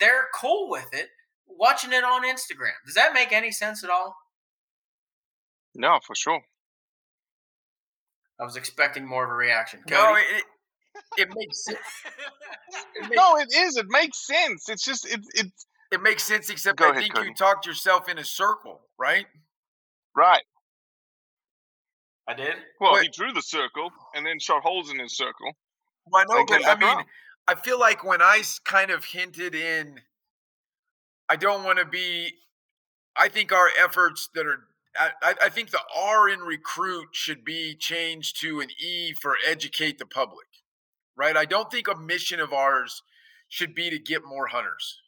they're 0.00 0.26
cool 0.34 0.68
with 0.70 0.88
it 0.92 1.08
watching 1.48 1.92
it 1.92 2.04
on 2.04 2.24
Instagram. 2.24 2.74
Does 2.84 2.94
that 2.94 3.12
make 3.12 3.32
any 3.32 3.50
sense 3.50 3.84
at 3.84 3.90
all? 3.90 4.16
No, 5.74 5.98
for 6.06 6.14
sure. 6.14 6.40
I 8.40 8.44
was 8.44 8.56
expecting 8.56 9.06
more 9.06 9.24
of 9.24 9.30
a 9.30 9.34
reaction. 9.34 9.80
Cody? 9.88 10.02
No, 10.02 10.16
it, 10.16 10.44
it 11.16 11.28
makes 11.34 11.64
sense. 11.64 11.78
It 12.96 13.02
makes, 13.02 13.16
no, 13.16 13.36
it 13.36 13.48
is. 13.54 13.76
It 13.76 13.86
makes 13.88 14.26
sense. 14.26 14.68
It's 14.68 14.84
just 14.84 15.06
it 15.06 15.20
it 15.34 15.46
it 15.92 16.02
makes 16.02 16.22
sense. 16.22 16.50
Except 16.50 16.80
I 16.80 16.90
ahead, 16.90 17.02
think 17.02 17.14
Cody. 17.14 17.28
you 17.28 17.34
talked 17.34 17.66
yourself 17.66 18.08
in 18.08 18.18
a 18.18 18.24
circle, 18.24 18.80
right? 18.98 19.26
Right. 20.14 20.42
I 22.28 22.34
did. 22.34 22.54
Well, 22.80 22.94
but, 22.94 23.02
he 23.02 23.08
drew 23.08 23.32
the 23.32 23.42
circle 23.42 23.90
and 24.14 24.26
then 24.26 24.38
shot 24.40 24.62
holes 24.62 24.90
in 24.90 24.98
his 24.98 25.16
circle. 25.16 25.52
Well, 26.06 26.22
I 26.22 26.34
know, 26.34 26.44
but 26.46 26.66
I 26.66 26.74
mean, 26.74 26.82
around. 26.82 27.04
I 27.48 27.54
feel 27.54 27.78
like 27.78 28.04
when 28.04 28.20
I 28.20 28.42
kind 28.64 28.90
of 28.90 29.04
hinted 29.04 29.54
in, 29.54 30.00
I 31.28 31.36
don't 31.36 31.64
want 31.64 31.78
to 31.78 31.84
be. 31.84 32.34
I 33.16 33.28
think 33.28 33.52
our 33.52 33.68
efforts 33.78 34.28
that 34.34 34.46
are. 34.46 34.64
I, 34.98 35.34
I 35.42 35.48
think 35.50 35.70
the 35.70 35.82
R 35.94 36.28
in 36.28 36.40
recruit 36.40 37.08
should 37.12 37.44
be 37.44 37.74
changed 37.74 38.40
to 38.40 38.60
an 38.60 38.68
E 38.80 39.12
for 39.12 39.36
educate 39.46 39.98
the 39.98 40.06
public, 40.06 40.46
right? 41.16 41.36
I 41.36 41.44
don't 41.44 41.70
think 41.70 41.86
a 41.86 41.94
mission 41.94 42.40
of 42.40 42.52
ours 42.52 43.02
should 43.48 43.74
be 43.74 43.90
to 43.90 43.98
get 43.98 44.22
more 44.24 44.46
hunters. 44.46 45.00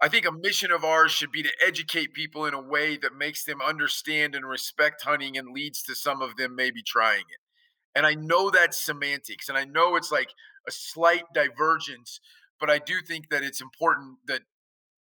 I 0.00 0.08
think 0.08 0.26
a 0.26 0.32
mission 0.32 0.70
of 0.70 0.84
ours 0.84 1.10
should 1.10 1.32
be 1.32 1.42
to 1.42 1.50
educate 1.64 2.14
people 2.14 2.46
in 2.46 2.54
a 2.54 2.62
way 2.62 2.96
that 2.98 3.16
makes 3.18 3.44
them 3.44 3.60
understand 3.60 4.36
and 4.36 4.46
respect 4.46 5.02
hunting 5.02 5.36
and 5.36 5.52
leads 5.52 5.82
to 5.82 5.96
some 5.96 6.22
of 6.22 6.36
them 6.36 6.54
maybe 6.54 6.82
trying 6.82 7.22
it. 7.22 7.40
And 7.96 8.06
I 8.06 8.14
know 8.14 8.48
that's 8.48 8.80
semantics. 8.80 9.48
And 9.48 9.58
I 9.58 9.64
know 9.64 9.96
it's 9.96 10.12
like 10.12 10.28
a 10.68 10.70
slight 10.70 11.24
divergence, 11.34 12.20
but 12.60 12.70
I 12.70 12.78
do 12.78 13.00
think 13.00 13.30
that 13.30 13.42
it's 13.42 13.60
important 13.60 14.18
that 14.28 14.42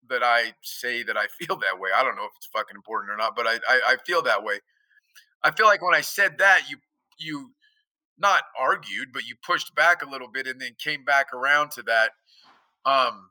that 0.08 0.22
I 0.22 0.54
say 0.62 1.02
that 1.04 1.16
I 1.16 1.26
feel 1.40 1.56
that 1.56 1.78
way. 1.78 1.90
I 1.96 2.02
don't 2.02 2.16
know 2.16 2.24
if 2.24 2.32
it's 2.36 2.46
fucking 2.46 2.76
important 2.76 3.12
or 3.12 3.16
not, 3.16 3.36
but 3.36 3.46
I, 3.46 3.54
I, 3.68 3.80
I 3.92 3.96
feel 4.04 4.22
that 4.22 4.44
way. 4.44 4.58
I 5.42 5.50
feel 5.52 5.66
like 5.66 5.82
when 5.82 5.94
I 5.94 6.00
said 6.00 6.38
that, 6.38 6.62
you 6.68 6.78
you 7.18 7.52
not 8.18 8.42
argued, 8.58 9.08
but 9.12 9.26
you 9.26 9.34
pushed 9.44 9.74
back 9.74 10.02
a 10.02 10.08
little 10.08 10.28
bit 10.28 10.46
and 10.46 10.60
then 10.60 10.72
came 10.78 11.04
back 11.04 11.32
around 11.32 11.70
to 11.72 11.82
that. 11.82 12.10
Um, 12.84 13.30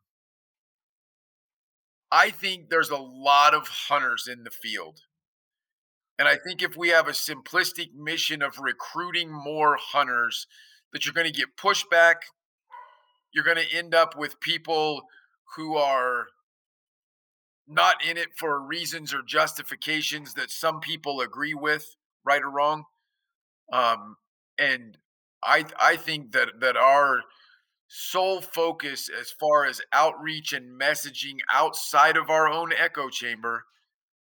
I 2.12 2.30
think 2.30 2.70
there's 2.70 2.90
a 2.90 2.98
lot 2.98 3.54
of 3.54 3.68
hunters 3.68 4.28
in 4.28 4.44
the 4.44 4.52
field. 4.52 5.02
And 6.20 6.28
I 6.28 6.36
think 6.36 6.62
if 6.62 6.76
we 6.76 6.90
have 6.90 7.08
a 7.08 7.12
simplistic 7.12 7.94
mission 7.96 8.42
of 8.42 8.60
recruiting 8.60 9.32
more 9.32 9.78
hunters, 9.80 10.46
that 10.94 11.06
you're 11.06 11.14
going 11.14 11.28
to 11.28 11.34
get 11.34 11.58
pushback. 11.58 12.16
You're 13.34 13.44
going 13.44 13.58
to 13.58 13.78
end 13.78 13.96
up 13.96 14.18
with 14.18 14.40
people 14.40 15.04
who 15.56 15.76
are 15.78 16.28
not 17.68 18.04
in 18.06 18.18
it 18.18 18.30
for 18.36 18.60
reasons 18.60 19.14
or 19.14 19.22
justifications 19.22 20.34
that 20.34 20.52
some 20.52 20.80
people 20.80 21.22
agree 21.22 21.54
with, 21.54 21.96
right 22.26 22.42
or 22.42 22.50
wrong. 22.50 22.84
Um, 23.72 24.18
and 24.60 24.98
I 25.44 25.66
I 25.80 25.96
think 25.96 26.34
that 26.34 26.60
that 26.60 26.76
our 26.76 27.22
sole 27.88 28.42
focus 28.42 29.10
as 29.10 29.32
far 29.32 29.66
as 29.66 29.82
outreach 29.92 30.54
and 30.54 30.80
messaging 30.80 31.38
outside 31.54 32.18
of 32.18 32.30
our 32.30 32.48
own 32.48 32.72
echo 32.78 33.10
chamber. 33.10 33.66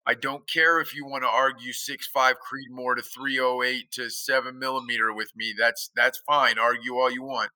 I 0.06 0.14
don't 0.14 0.48
care 0.48 0.80
if 0.80 0.94
you 0.94 1.04
want 1.04 1.24
to 1.24 1.28
argue 1.28 1.72
six 1.72 2.06
five 2.06 2.36
Creedmoor 2.36 2.96
to 2.96 3.02
308 3.02 3.90
to 3.92 4.08
seven 4.08 4.58
millimeter 4.58 5.12
with 5.12 5.32
me. 5.34 5.52
That's 5.58 5.90
that's 5.96 6.18
fine. 6.18 6.58
Argue 6.58 6.94
all 6.94 7.10
you 7.10 7.22
want. 7.22 7.50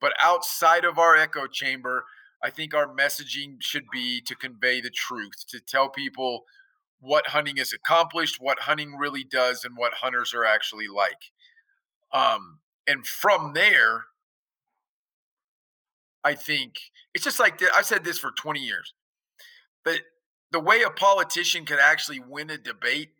But 0.00 0.12
outside 0.22 0.84
of 0.84 0.98
our 0.98 1.16
echo 1.16 1.46
chamber, 1.46 2.04
I 2.42 2.50
think 2.50 2.72
our 2.72 2.86
messaging 2.86 3.56
should 3.60 3.84
be 3.92 4.20
to 4.22 4.34
convey 4.34 4.80
the 4.80 4.90
truth, 4.90 5.44
to 5.48 5.60
tell 5.60 5.88
people 5.90 6.44
what 7.00 7.28
hunting 7.28 7.58
is 7.58 7.72
accomplished, 7.72 8.36
what 8.40 8.60
hunting 8.60 8.96
really 8.96 9.24
does, 9.24 9.64
and 9.64 9.76
what 9.76 9.94
hunters 9.94 10.32
are 10.32 10.44
actually 10.44 10.88
like. 10.88 11.32
Um, 12.12 12.60
and 12.86 13.06
from 13.06 13.52
there, 13.54 14.04
I 16.22 16.34
think 16.34 16.74
it's 17.14 17.24
just 17.24 17.40
like 17.40 17.60
I've 17.74 17.86
said 17.86 18.04
this 18.04 18.18
for 18.18 18.30
20 18.30 18.60
years. 18.60 18.94
But 19.84 20.00
the 20.52 20.60
way 20.60 20.82
a 20.82 20.90
politician 20.90 21.64
could 21.64 21.78
actually 21.78 22.20
win 22.20 22.50
a 22.50 22.58
debate, 22.58 23.10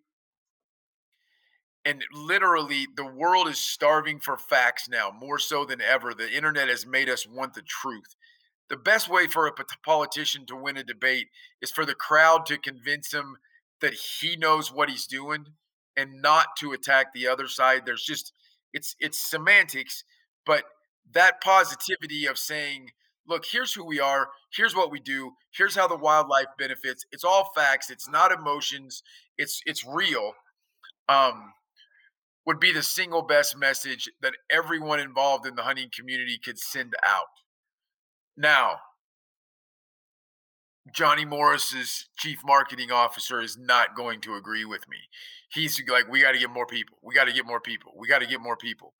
and 1.85 2.05
literally 2.12 2.87
the 2.95 3.07
world 3.07 3.49
is 3.49 3.59
starving 3.59 4.20
for 4.20 4.37
facts 4.37 4.89
now 4.89 5.11
more 5.18 5.39
so 5.39 5.64
than 5.64 5.81
ever. 5.81 6.12
The 6.12 6.31
internet 6.31 6.68
has 6.68 6.87
made 6.87 7.09
us 7.09 7.26
want 7.26 7.55
the 7.55 7.62
truth. 7.62 8.16
The 8.68 8.76
best 8.76 9.09
way 9.09 9.26
for 9.26 9.47
a 9.47 9.53
politician 9.85 10.47
to 10.47 10.57
win 10.57 10.76
a 10.76 10.85
debate 10.85 11.28
is 11.61 11.70
for 11.70 11.85
the 11.85 11.95
crowd 11.95 12.47
to 12.47 12.59
convince 12.59 13.12
him 13.12 13.37
that 13.81 13.95
he 13.95 14.37
knows 14.37 14.72
what 14.72 14.91
he's 14.91 15.07
doing 15.07 15.47
and 15.97 16.22
not 16.22 16.57
to 16.59 16.72
attack 16.72 17.12
the 17.12 17.26
other 17.26 17.49
side. 17.49 17.83
There's 17.85 18.05
just 18.05 18.33
it's 18.72 18.95
it's 19.01 19.18
semantics, 19.18 20.05
but 20.47 20.64
that 21.12 21.41
positivity 21.41 22.26
of 22.26 22.39
saying, 22.39 22.91
look, 23.27 23.45
here's 23.51 23.75
who 23.75 23.85
we 23.85 24.01
are, 24.01 24.29
here's 24.55 24.75
what 24.75 24.91
we 24.91 25.01
do, 25.01 25.33
here's 25.53 25.75
how 25.75 25.89
the 25.89 25.97
wildlife 25.97 26.47
benefits. 26.59 27.05
It's 27.12 27.25
all 27.25 27.51
facts, 27.55 27.91
it's 27.91 28.09
not 28.09 28.33
emotions, 28.33 29.03
it's 29.39 29.61
it's 29.66 29.87
real. 29.87 30.33
Um 31.09 31.53
would 32.47 32.59
be 32.59 32.73
the 32.73 32.83
single 32.83 33.23
best 33.23 33.57
message 33.57 34.11
that 34.23 34.33
everyone 34.51 34.99
involved 34.99 35.47
in 35.47 35.55
the 35.55 35.62
hunting 35.62 35.91
community 35.95 36.39
could 36.43 36.59
send 36.59 36.95
out. 37.07 37.27
Now, 38.37 38.79
Johnny 40.95 41.25
Morris's 41.25 42.07
chief 42.16 42.41
marketing 42.45 42.91
officer 42.91 43.41
is 43.41 43.59
not 43.59 43.95
going 43.95 44.21
to 44.23 44.35
agree 44.35 44.64
with 44.64 44.89
me. 44.89 44.97
He's 45.53 45.81
like, 45.89 46.09
we 46.11 46.23
got 46.23 46.33
to 46.33 46.39
get 46.39 46.51
more 46.51 46.66
people. 46.66 46.97
We 47.03 47.14
got 47.14 47.27
to 47.27 47.33
get 47.33 47.47
more 47.47 47.61
people. 47.61 47.93
We 47.97 48.09
got 48.09 48.21
to 48.21 48.27
get 48.27 48.41
more 48.41 48.57
people. 48.57 48.95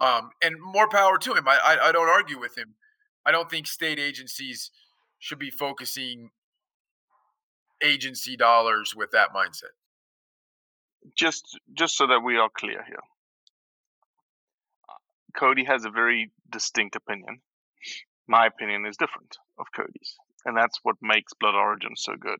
Um, 0.00 0.30
and 0.42 0.56
more 0.60 0.88
power 0.88 1.18
to 1.18 1.34
him. 1.34 1.48
I, 1.48 1.58
I, 1.64 1.88
I 1.88 1.92
don't 1.92 2.08
argue 2.08 2.38
with 2.38 2.56
him. 2.56 2.74
I 3.26 3.32
don't 3.32 3.50
think 3.50 3.66
state 3.66 3.98
agencies 3.98 4.70
should 5.18 5.38
be 5.38 5.50
focusing 5.50 6.30
agency 7.82 8.36
dollars 8.36 8.94
with 8.96 9.10
that 9.12 9.32
mindset. 9.34 9.74
Just 11.16 11.58
just 11.76 11.96
so 11.96 12.06
that 12.06 12.20
we 12.20 12.38
are 12.38 12.48
clear 12.56 12.82
here, 12.86 13.02
Cody 15.36 15.64
has 15.64 15.84
a 15.84 15.90
very 15.90 16.30
distinct 16.50 16.96
opinion. 16.96 17.40
My 18.26 18.46
opinion 18.46 18.86
is 18.86 18.96
different 18.96 19.36
of 19.58 19.66
Cody's 19.74 20.16
and 20.44 20.56
that's 20.56 20.78
what 20.82 20.96
makes 21.00 21.32
Blood 21.34 21.54
Origin 21.54 21.96
so 21.96 22.14
good. 22.18 22.38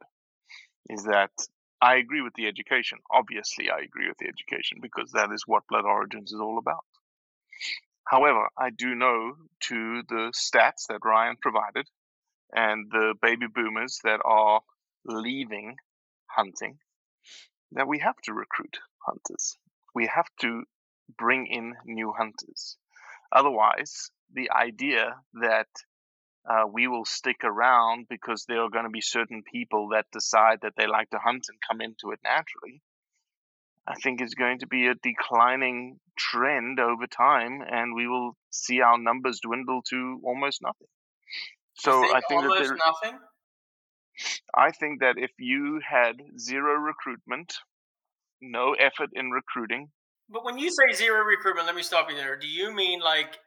Is 0.90 1.04
that 1.04 1.30
I 1.80 1.96
agree 1.96 2.22
with 2.22 2.34
the 2.34 2.46
education. 2.46 2.98
Obviously, 3.10 3.70
I 3.70 3.80
agree 3.80 4.08
with 4.08 4.18
the 4.18 4.28
education 4.28 4.78
because 4.80 5.10
that 5.12 5.32
is 5.32 5.44
what 5.46 5.66
Blood 5.68 5.84
Origins 5.84 6.32
is 6.32 6.40
all 6.40 6.58
about. 6.58 6.84
However, 8.06 8.48
I 8.56 8.70
do 8.70 8.94
know 8.94 9.34
to 9.68 10.02
the 10.08 10.32
stats 10.34 10.86
that 10.88 11.04
Ryan 11.04 11.36
provided 11.40 11.88
and 12.52 12.90
the 12.90 13.14
baby 13.20 13.46
boomers 13.52 14.00
that 14.04 14.20
are 14.24 14.60
leaving 15.04 15.76
hunting 16.26 16.78
that 17.72 17.88
we 17.88 17.98
have 17.98 18.16
to 18.24 18.32
recruit 18.32 18.78
hunters. 19.06 19.58
We 19.94 20.06
have 20.06 20.28
to 20.40 20.64
bring 21.18 21.46
in 21.46 21.74
new 21.84 22.12
hunters. 22.12 22.76
Otherwise, 23.32 24.10
the 24.32 24.50
idea 24.50 25.16
that 25.34 25.68
uh, 26.48 26.64
we 26.70 26.86
will 26.86 27.04
stick 27.04 27.42
around 27.42 28.06
because 28.08 28.44
there 28.44 28.60
are 28.60 28.70
going 28.70 28.84
to 28.84 28.90
be 28.90 29.00
certain 29.00 29.42
people 29.50 29.88
that 29.88 30.06
decide 30.12 30.60
that 30.62 30.74
they 30.76 30.86
like 30.86 31.10
to 31.10 31.18
hunt 31.18 31.46
and 31.48 31.58
come 31.68 31.80
into 31.80 32.10
it 32.12 32.20
naturally. 32.22 32.82
I 33.86 33.94
think 34.02 34.22
is 34.22 34.34
going 34.34 34.58
to 34.60 34.66
be 34.66 34.86
a 34.86 34.94
declining 34.94 36.00
trend 36.16 36.80
over 36.80 37.06
time, 37.06 37.60
and 37.70 37.94
we 37.94 38.06
will 38.06 38.36
see 38.50 38.80
our 38.80 38.98
numbers 38.98 39.40
dwindle 39.42 39.82
to 39.90 40.20
almost 40.24 40.62
nothing. 40.62 40.88
So 41.74 42.02
think 42.02 42.14
I 42.14 42.20
think 42.28 42.42
that 42.42 42.50
almost 42.50 42.68
there, 42.68 42.78
nothing. 42.86 43.18
I 44.54 44.70
think 44.70 45.00
that 45.00 45.16
if 45.18 45.32
you 45.38 45.80
had 45.88 46.16
zero 46.38 46.74
recruitment, 46.74 47.54
no 48.40 48.74
effort 48.74 49.10
in 49.12 49.30
recruiting, 49.30 49.90
But 50.28 50.44
when 50.44 50.58
you 50.58 50.70
say 50.70 50.94
zero 50.94 51.22
recruitment, 51.24 51.66
let 51.66 51.76
me 51.76 51.82
stop 51.82 52.10
you 52.10 52.16
there. 52.16 52.36
Do 52.36 52.46
you 52.46 52.72
mean 52.74 53.00
like 53.00 53.38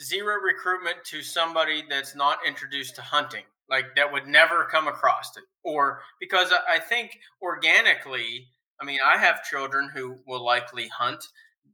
zero 0.00 0.34
recruitment 0.40 1.04
to 1.06 1.22
somebody 1.22 1.84
that's 1.88 2.14
not 2.14 2.38
introduced 2.46 2.96
to 2.96 3.02
hunting, 3.02 3.44
like 3.70 3.94
that 3.96 4.12
would 4.12 4.26
never 4.26 4.64
come 4.64 4.88
across 4.88 5.36
it? 5.36 5.44
Or 5.64 6.00
because 6.20 6.52
I 6.52 6.78
think 6.78 7.18
organically, 7.40 8.48
I 8.80 8.84
mean, 8.84 8.98
I 9.04 9.18
have 9.18 9.42
children 9.42 9.90
who 9.94 10.16
will 10.26 10.44
likely 10.44 10.88
hunt, 10.88 11.24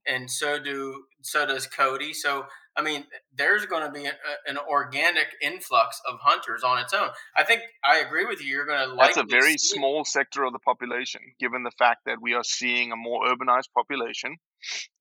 and 0.06 0.30
so 0.30 0.58
do 0.58 1.04
so 1.22 1.46
does 1.46 1.66
Cody. 1.66 2.12
So 2.12 2.46
I 2.76 2.82
mean, 2.82 3.04
there's 3.36 3.66
going 3.66 3.86
to 3.86 3.92
be 3.92 4.06
a, 4.06 4.12
an 4.46 4.56
organic 4.56 5.26
influx 5.42 6.00
of 6.08 6.18
hunters 6.20 6.62
on 6.62 6.78
its 6.78 6.94
own. 6.94 7.10
I 7.36 7.44
think 7.44 7.60
I 7.84 7.98
agree 7.98 8.24
with 8.24 8.40
you. 8.40 8.48
You're 8.48 8.66
going 8.66 8.88
to 8.88 8.94
like 8.94 9.14
that's 9.14 9.18
a 9.18 9.30
very 9.30 9.58
see- 9.58 9.76
small 9.76 10.04
sector 10.04 10.44
of 10.44 10.52
the 10.52 10.58
population, 10.58 11.20
given 11.38 11.64
the 11.64 11.72
fact 11.72 12.02
that 12.06 12.22
we 12.22 12.34
are 12.34 12.44
seeing 12.44 12.92
a 12.92 12.96
more 12.96 13.26
urbanized 13.26 13.72
population. 13.76 14.36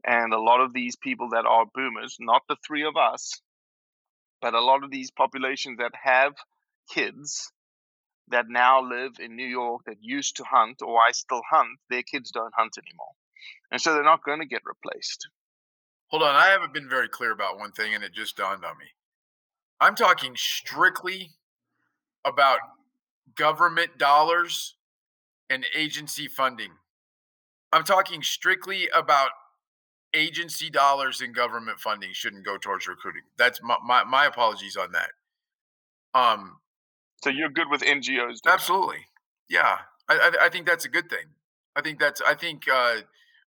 And 0.06 0.34
a 0.34 0.40
lot 0.42 0.60
of 0.60 0.74
these 0.74 0.96
people 0.96 1.30
that 1.30 1.46
are 1.46 1.66
boomers, 1.74 2.18
not 2.20 2.42
the 2.50 2.58
three 2.66 2.84
of 2.84 2.98
us, 2.98 3.42
but 4.42 4.54
a 4.54 4.62
lot 4.62 4.84
of 4.84 4.92
these 4.92 5.12
populations 5.12 5.78
that 5.78 5.92
have 6.04 6.34
kids 6.92 7.52
that 8.30 8.46
now 8.50 8.82
live 8.82 9.14
in 9.20 9.36
New 9.36 9.46
York 9.46 9.82
that 9.86 9.98
used 10.02 10.38
to 10.38 10.44
hunt, 10.44 10.82
or 10.82 11.00
I 11.00 11.12
still 11.12 11.42
hunt, 11.50 11.80
their 11.90 12.04
kids 12.04 12.32
don't 12.32 12.54
hunt 12.58 12.78
anymore. 12.78 13.14
And 13.72 13.82
so 13.82 13.94
they're 13.94 14.04
not 14.04 14.24
going 14.24 14.40
to 14.40 14.46
get 14.46 14.62
replaced. 14.66 15.28
Hold 16.08 16.24
on, 16.24 16.36
I 16.36 16.48
haven't 16.48 16.74
been 16.74 16.90
very 16.90 17.08
clear 17.08 17.32
about 17.32 17.58
one 17.58 17.72
thing, 17.72 17.94
and 17.94 18.04
it 18.04 18.14
just 18.14 18.38
dawned 18.38 18.66
on 18.66 18.78
me. 18.78 18.86
I'm 19.80 19.96
talking 19.96 20.34
strictly 20.36 21.32
about 22.26 22.60
government 23.36 23.98
dollars 23.98 24.76
and 25.50 25.66
agency 25.76 26.28
funding. 26.28 26.72
I'm 27.74 27.84
talking 27.84 28.22
strictly 28.22 28.90
about 28.94 29.30
agency 30.14 30.70
dollars 30.70 31.22
and 31.22 31.34
government 31.34 31.80
funding 31.80 32.12
shouldn't 32.14 32.46
go 32.46 32.58
towards 32.58 32.88
recruiting. 32.88 33.24
That's 33.38 33.62
my, 33.64 33.78
my, 33.86 34.04
my 34.04 34.26
apologies 34.26 34.76
on 34.76 34.92
that. 34.92 35.12
Um, 36.14 36.58
So 37.24 37.30
you're 37.30 37.50
good 37.50 37.70
with 37.70 37.82
NGOs? 37.82 38.04
doing 38.06 38.36
that? 38.46 38.54
Absolutely. 38.54 39.06
Yeah. 39.50 39.78
I, 40.10 40.32
I, 40.42 40.46
I 40.46 40.50
think 40.50 40.66
that's 40.66 40.86
a 40.86 40.90
good 40.90 41.10
thing. 41.10 41.26
I 41.76 41.82
think 41.82 42.00
that's, 42.00 42.22
I 42.22 42.36
think, 42.36 42.64
uh, 42.72 42.98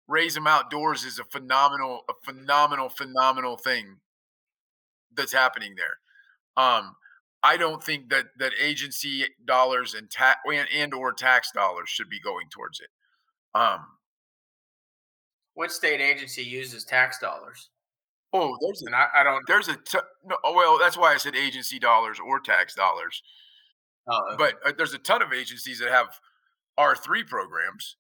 Raise 0.09 0.35
Them 0.35 0.47
Outdoors 0.47 1.05
is 1.05 1.19
a 1.19 1.25
phenomenal, 1.25 2.03
a 2.09 2.13
phenomenal, 2.25 2.89
phenomenal 2.89 3.57
thing 3.57 3.97
that's 5.15 5.33
happening 5.33 5.75
there. 5.77 6.65
Um, 6.65 6.97
I 7.43 7.57
don't 7.57 7.83
think 7.83 8.11
that, 8.11 8.27
that 8.39 8.53
agency 8.61 9.25
dollars 9.45 9.95
and 9.95 10.11
tax 10.11 10.41
and, 10.47 10.69
and 10.75 10.95
or 10.95 11.13
tax 11.13 11.51
dollars 11.53 11.89
should 11.89 12.09
be 12.09 12.21
going 12.21 12.49
towards 12.51 12.81
it. 12.81 12.89
Um, 13.55 13.87
What 15.55 15.73
state 15.73 16.01
agency 16.01 16.43
uses 16.43 16.85
tax 16.85 17.19
dollars? 17.19 17.71
Oh, 18.33 18.57
there's 18.61 18.83
and 18.83 18.95
I, 18.95 19.07
I 19.17 19.23
don't. 19.23 19.43
there's 19.47 19.69
a 19.69 19.77
t- 19.77 19.99
no, 20.25 20.37
well. 20.55 20.79
That's 20.79 20.97
why 20.97 21.13
I 21.13 21.19
said 21.19 21.37
agency 21.37 21.79
dollars 21.79 22.19
or 22.19 22.41
tax 22.41 22.75
dollars. 22.75 23.23
Oh, 24.09 24.21
okay. 24.33 24.37
But 24.39 24.69
uh, 24.69 24.73
there's 24.77 24.95
a 24.95 24.99
ton 24.99 25.23
of 25.23 25.33
agencies 25.33 25.79
that 25.79 25.91
have 25.91 26.19
R 26.77 26.97
three 26.97 27.25
programs. 27.25 27.97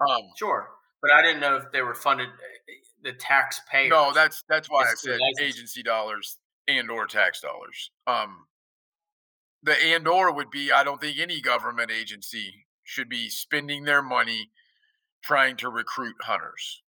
Um, 0.00 0.22
sure, 0.36 0.68
but 1.02 1.12
I 1.12 1.22
didn't 1.22 1.40
know 1.40 1.56
if 1.56 1.64
they 1.72 1.82
were 1.82 1.94
funded 1.94 2.28
uh, 2.28 2.72
the 3.02 3.12
taxpayers. 3.12 3.90
no, 3.90 4.12
that's 4.12 4.42
that's 4.48 4.68
why 4.68 4.84
I 4.84 4.92
It's 4.92 5.02
said 5.02 5.20
agency 5.40 5.82
dollars 5.82 6.38
and 6.66 6.90
or 6.90 7.06
tax 7.06 7.40
dollars. 7.40 7.90
Um, 8.06 8.46
the 9.62 9.74
and 9.82 10.06
or 10.08 10.32
would 10.32 10.50
be 10.50 10.72
I 10.72 10.82
don't 10.84 11.00
think 11.00 11.18
any 11.18 11.40
government 11.40 11.90
agency 11.90 12.66
should 12.82 13.08
be 13.08 13.28
spending 13.28 13.84
their 13.84 14.02
money 14.02 14.50
trying 15.22 15.56
to 15.56 15.68
recruit 15.68 16.16
hunters. 16.20 16.82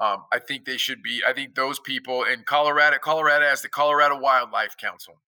Um, 0.00 0.24
I 0.32 0.40
think 0.40 0.64
they 0.64 0.76
should 0.76 1.02
be. 1.02 1.22
I 1.26 1.32
think 1.32 1.54
those 1.54 1.78
people 1.78 2.24
in 2.24 2.42
Colorado, 2.44 2.98
Colorado 2.98 3.46
has 3.46 3.62
the 3.62 3.68
Colorado 3.68 4.18
Wildlife 4.18 4.76
Council. 4.76 5.22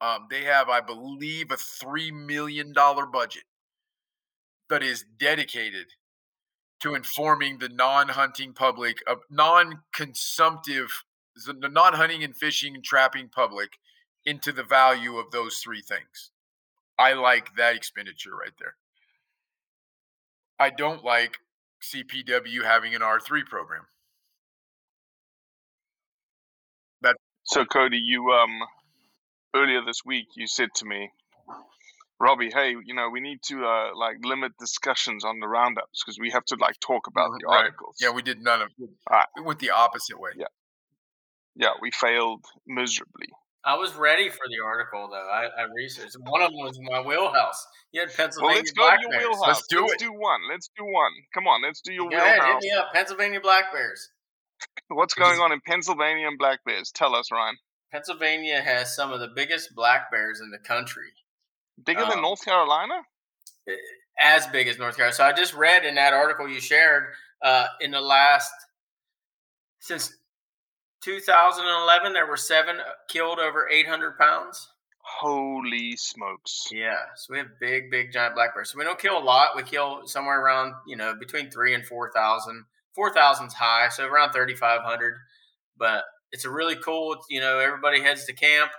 Um, 0.00 0.26
they 0.30 0.44
have, 0.44 0.68
I 0.68 0.80
believe, 0.80 1.50
a 1.50 1.56
three 1.56 2.10
million 2.10 2.72
dollar 2.72 3.06
budget 3.06 3.44
that 4.70 4.82
is 4.82 5.04
dedicated 5.18 5.86
to 6.80 6.94
informing 6.94 7.58
the 7.58 7.68
non-hunting 7.68 8.54
public 8.54 8.98
of 9.06 9.18
non-consumptive, 9.30 11.04
the 11.46 11.68
non-hunting 11.68 12.24
and 12.24 12.34
fishing 12.34 12.74
and 12.74 12.82
trapping 12.84 13.28
public 13.28 13.78
into 14.24 14.52
the 14.52 14.62
value 14.62 15.16
of 15.18 15.30
those 15.30 15.58
three 15.58 15.82
things. 15.82 16.30
I 16.98 17.12
like 17.14 17.54
that 17.56 17.76
expenditure 17.76 18.34
right 18.34 18.52
there. 18.58 18.74
I 20.58 20.70
don't 20.70 21.04
like 21.04 21.38
CPW 21.82 22.62
having 22.64 22.94
an 22.94 23.00
R3 23.00 23.44
program. 23.46 23.86
that 27.02 27.16
So 27.44 27.64
Cody, 27.64 27.98
you 27.98 28.30
um 28.30 28.60
earlier 29.54 29.80
this 29.84 30.00
week 30.04 30.26
you 30.36 30.46
said 30.46 30.68
to 30.76 30.84
me, 30.84 31.10
Robbie, 32.18 32.50
hey, 32.52 32.70
you 32.84 32.94
know 32.94 33.08
we 33.10 33.20
need 33.20 33.38
to 33.48 33.64
uh, 33.64 33.88
like 33.96 34.16
limit 34.22 34.52
discussions 34.58 35.24
on 35.24 35.40
the 35.40 35.48
roundups 35.48 36.02
because 36.04 36.18
we 36.18 36.30
have 36.30 36.44
to 36.46 36.56
like 36.60 36.76
talk 36.80 37.06
about 37.06 37.30
the 37.38 37.46
Right. 37.46 37.58
articles. 37.64 37.96
Yeah, 38.00 38.10
we 38.10 38.22
did 38.22 38.40
none 38.42 38.60
of 38.62 38.68
it. 38.78 38.90
Alright. 39.10 39.26
We 39.36 39.42
went 39.42 39.58
the 39.58 39.70
opposite 39.70 40.18
way. 40.20 40.30
Yeah. 40.36 40.46
Yeah, 41.56 41.72
we 41.80 41.90
failed 41.90 42.44
miserably. 42.66 43.28
I 43.64 43.74
was 43.76 43.94
ready 43.94 44.28
for 44.30 44.46
the 44.48 44.64
article 44.64 45.08
though. 45.10 45.28
I, 45.28 45.44
I 45.62 45.66
researched. 45.74 46.16
One 46.20 46.40
of 46.42 46.50
them 46.50 46.60
was 46.60 46.78
my 46.82 47.00
wheelhouse. 47.02 47.66
You 47.92 48.00
had 48.02 48.14
Pennsylvania. 48.14 48.54
Well, 48.54 48.56
let's 48.56 48.70
go 48.72 48.82
black 48.84 48.98
to 48.98 49.02
your 49.02 49.10
bears. 49.10 49.24
wheelhouse. 49.24 49.46
Let's 49.48 49.66
do 49.66 49.80
let's 49.82 49.92
it. 49.94 49.98
do 49.98 50.12
one. 50.12 50.40
Let's 50.50 50.70
do 50.78 50.84
one. 50.84 51.12
Come 51.34 51.46
on, 51.46 51.62
let's 51.62 51.80
do 51.80 51.92
your 51.92 52.08
Go 52.08 52.16
ahead, 52.16 52.36
hit 52.36 52.42
wheelhouse. 52.44 52.62
me 52.62 52.70
up. 52.72 52.92
Pennsylvania 52.94 53.40
black 53.40 53.72
bears. 53.72 54.08
What's 54.88 55.14
going 55.14 55.40
on 55.40 55.52
in 55.52 55.60
Pennsylvania 55.66 56.26
and 56.28 56.38
Black 56.38 56.60
Bears? 56.66 56.90
Tell 56.94 57.14
us, 57.14 57.30
Ryan. 57.32 57.56
Pennsylvania 57.92 58.60
has 58.60 58.94
some 58.94 59.12
of 59.12 59.20
the 59.20 59.28
biggest 59.28 59.74
black 59.74 60.10
bears 60.10 60.40
in 60.40 60.50
the 60.50 60.58
country. 60.58 61.10
Bigger 61.84 62.00
than 62.04 62.18
Um, 62.18 62.22
North 62.22 62.44
Carolina? 62.44 63.02
as 64.18 64.46
big 64.48 64.68
as 64.68 64.78
North 64.78 64.96
Carolina. 64.96 65.14
So 65.14 65.24
I 65.24 65.32
just 65.32 65.54
read 65.54 65.84
in 65.84 65.94
that 65.94 66.12
article 66.12 66.48
you 66.48 66.60
shared 66.60 67.04
uh, 67.42 67.66
in 67.80 67.90
the 67.90 68.00
last 68.00 68.52
since 69.78 70.14
2011 71.02 72.12
there 72.12 72.26
were 72.26 72.36
seven 72.36 72.76
uh, 72.80 72.84
killed 73.08 73.38
over 73.38 73.68
800 73.68 74.18
pounds. 74.18 74.68
Holy 75.02 75.96
smokes! 75.96 76.68
Yeah, 76.70 76.94
so 77.16 77.32
we 77.32 77.38
have 77.38 77.48
big, 77.58 77.90
big, 77.90 78.12
giant 78.12 78.34
black 78.34 78.54
bears. 78.54 78.70
So 78.70 78.78
we 78.78 78.84
don't 78.84 78.98
kill 78.98 79.18
a 79.18 79.24
lot. 79.24 79.56
We 79.56 79.62
kill 79.62 80.06
somewhere 80.06 80.40
around 80.40 80.74
you 80.86 80.96
know 80.96 81.14
between 81.18 81.50
three 81.50 81.74
and 81.74 81.84
four 81.84 82.12
thousand. 82.12 82.64
Four 82.94 83.12
thousand's 83.14 83.54
high, 83.54 83.88
so 83.88 84.04
around 84.06 84.32
3,500. 84.32 85.14
But 85.78 86.04
it's 86.32 86.44
a 86.44 86.50
really 86.50 86.76
cool. 86.76 87.16
You 87.28 87.40
know, 87.40 87.58
everybody 87.58 88.00
heads 88.00 88.24
to 88.26 88.32
camp. 88.32 88.70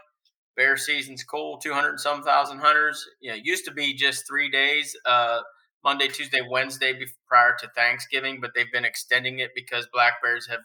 Bear 0.56 0.78
season's 0.78 1.24
cool. 1.24 1.58
200 1.58 1.89
and 1.89 1.99
some 1.99 2.24
thousand 2.24 2.60
hunters. 2.60 3.06
You 3.22 3.32
know, 3.32 3.38
used 3.41 3.66
to 3.66 3.72
be 3.72 3.93
just 3.93 4.28
three 4.28 4.49
days. 4.49 4.95
Uh, 5.06 5.39
Monday, 5.84 6.08
Tuesday, 6.08 6.41
Wednesday 6.47 6.93
prior 7.28 7.56
to 7.60 7.68
Thanksgiving, 7.76 8.39
but 8.39 8.52
they've 8.54 8.72
been 8.72 8.86
extending 8.86 9.39
it 9.39 9.52
because 9.56 9.88
black 9.91 10.22
bears 10.22 10.47
have 10.47 10.60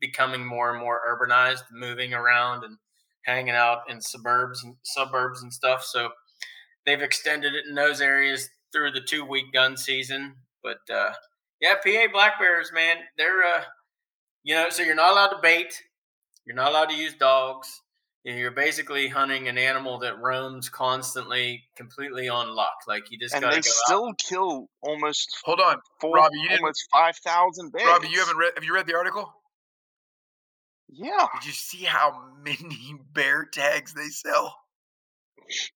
becoming 0.00 0.44
more 0.44 0.70
and 0.70 0.80
more 0.80 1.00
urbanized, 1.08 1.62
moving 1.72 2.14
around 2.14 2.64
and 2.64 2.76
hanging 3.24 3.54
out 3.54 3.80
in 3.88 4.00
suburbs 4.00 4.62
and 4.62 4.76
suburbs 4.82 5.42
and 5.42 5.52
stuff. 5.52 5.82
So 5.84 6.10
they've 6.86 7.02
extended 7.02 7.54
it 7.54 7.64
in 7.68 7.74
those 7.74 8.00
areas 8.00 8.48
through 8.72 8.92
the 8.92 9.00
two 9.00 9.24
week 9.24 9.46
gun 9.52 9.76
season. 9.76 10.36
But 10.62 10.78
uh, 10.92 11.12
yeah, 11.60 11.74
PA 11.84 12.12
black 12.12 12.38
bears, 12.38 12.70
man, 12.72 12.96
they're 13.16 13.42
uh, 13.42 13.62
you 14.44 14.54
know, 14.54 14.70
so 14.70 14.82
you're 14.82 14.94
not 14.94 15.12
allowed 15.12 15.28
to 15.28 15.42
bait, 15.42 15.82
you're 16.48 16.56
not 16.56 16.70
allowed 16.70 16.88
to 16.88 16.96
use 16.96 17.14
dogs. 17.14 17.82
You 18.24 18.32
know, 18.32 18.38
you're 18.40 18.50
basically 18.50 19.06
hunting 19.06 19.46
an 19.48 19.56
animal 19.56 19.98
that 20.00 20.18
roams 20.18 20.68
constantly, 20.68 21.62
completely 21.76 22.28
on 22.28 22.48
luck. 22.54 22.74
Like 22.88 23.10
you 23.12 23.18
just 23.18 23.32
And 23.34 23.42
gotta 23.42 23.54
they 23.56 23.60
go 23.60 23.68
out. 23.68 23.86
still 23.86 24.12
kill 24.14 24.66
almost 24.82 25.38
Hold 25.44 25.60
on, 25.60 25.76
four, 26.00 26.16
Robbie, 26.16 26.36
you 26.38 26.48
didn't- 26.48 26.62
almost 26.62 26.88
five 26.90 27.16
thousand 27.18 27.70
bears. 27.72 27.86
Robbie, 27.86 28.08
you 28.08 28.18
haven't 28.18 28.36
read? 28.38 28.52
Have 28.56 28.64
you 28.64 28.74
read 28.74 28.86
the 28.86 28.96
article? 28.96 29.32
Yeah, 30.90 31.26
Did 31.34 31.46
you 31.46 31.52
see 31.52 31.84
how 31.84 32.18
many 32.42 32.94
bear 33.12 33.44
tags 33.44 33.92
they 33.94 34.08
sell? 34.08 34.56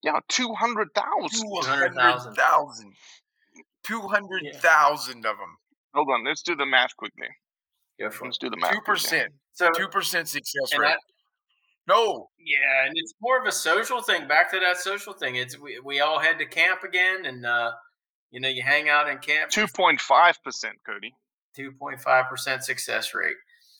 yeah, 0.02 0.18
two 0.28 0.52
hundred 0.54 0.88
thousand. 0.94 1.48
200,000. 1.48 2.34
200,000. 2.34 2.94
200,000 3.84 5.16
of 5.18 5.22
them. 5.36 5.56
Hold 5.94 6.08
on, 6.10 6.24
let's 6.26 6.42
do 6.42 6.56
the 6.56 6.66
math 6.66 6.96
quickly. 6.96 7.28
Go 8.00 8.10
for. 8.10 8.26
Let's 8.26 8.38
do 8.38 8.50
the 8.50 8.56
math. 8.56 8.72
Two 8.72 8.80
percent. 8.80 9.32
So 9.52 9.70
Two 9.76 9.88
percent 9.88 10.28
success 10.28 10.76
rate. 10.76 10.88
that, 10.88 10.98
No, 11.86 12.28
Yeah, 12.38 12.86
and 12.86 12.92
it's 12.96 13.14
more 13.20 13.40
of 13.40 13.46
a 13.46 13.52
social 13.52 14.02
thing. 14.02 14.26
Back 14.26 14.50
to 14.52 14.60
that 14.60 14.78
social 14.78 15.12
thing. 15.12 15.36
It's 15.36 15.58
we, 15.58 15.80
we 15.84 16.00
all 16.00 16.18
head 16.18 16.38
to 16.38 16.46
camp 16.46 16.82
again, 16.82 17.26
and 17.26 17.44
uh, 17.44 17.72
you 18.30 18.40
know 18.40 18.48
you 18.48 18.62
hang 18.62 18.88
out 18.88 19.08
in 19.08 19.18
camp. 19.18 19.50
Two 19.50 19.66
point 19.68 20.00
five 20.00 20.42
percent, 20.42 20.76
Cody. 20.86 21.12
Two 21.54 21.72
point 21.72 22.00
five 22.00 22.28
percent 22.30 22.64
success 22.64 23.14
rate. 23.14 23.36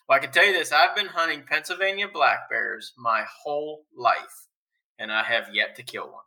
Well, 0.08 0.18
I 0.18 0.20
can 0.20 0.30
tell 0.30 0.44
you 0.44 0.52
this: 0.52 0.72
I've 0.72 0.94
been 0.94 1.06
hunting 1.06 1.44
Pennsylvania 1.48 2.06
black 2.12 2.50
bears 2.50 2.92
my 2.98 3.24
whole 3.42 3.84
life, 3.96 4.46
and 4.98 5.10
I 5.10 5.22
have 5.24 5.48
yet 5.52 5.76
to 5.76 5.82
kill 5.82 6.04
one. 6.04 6.24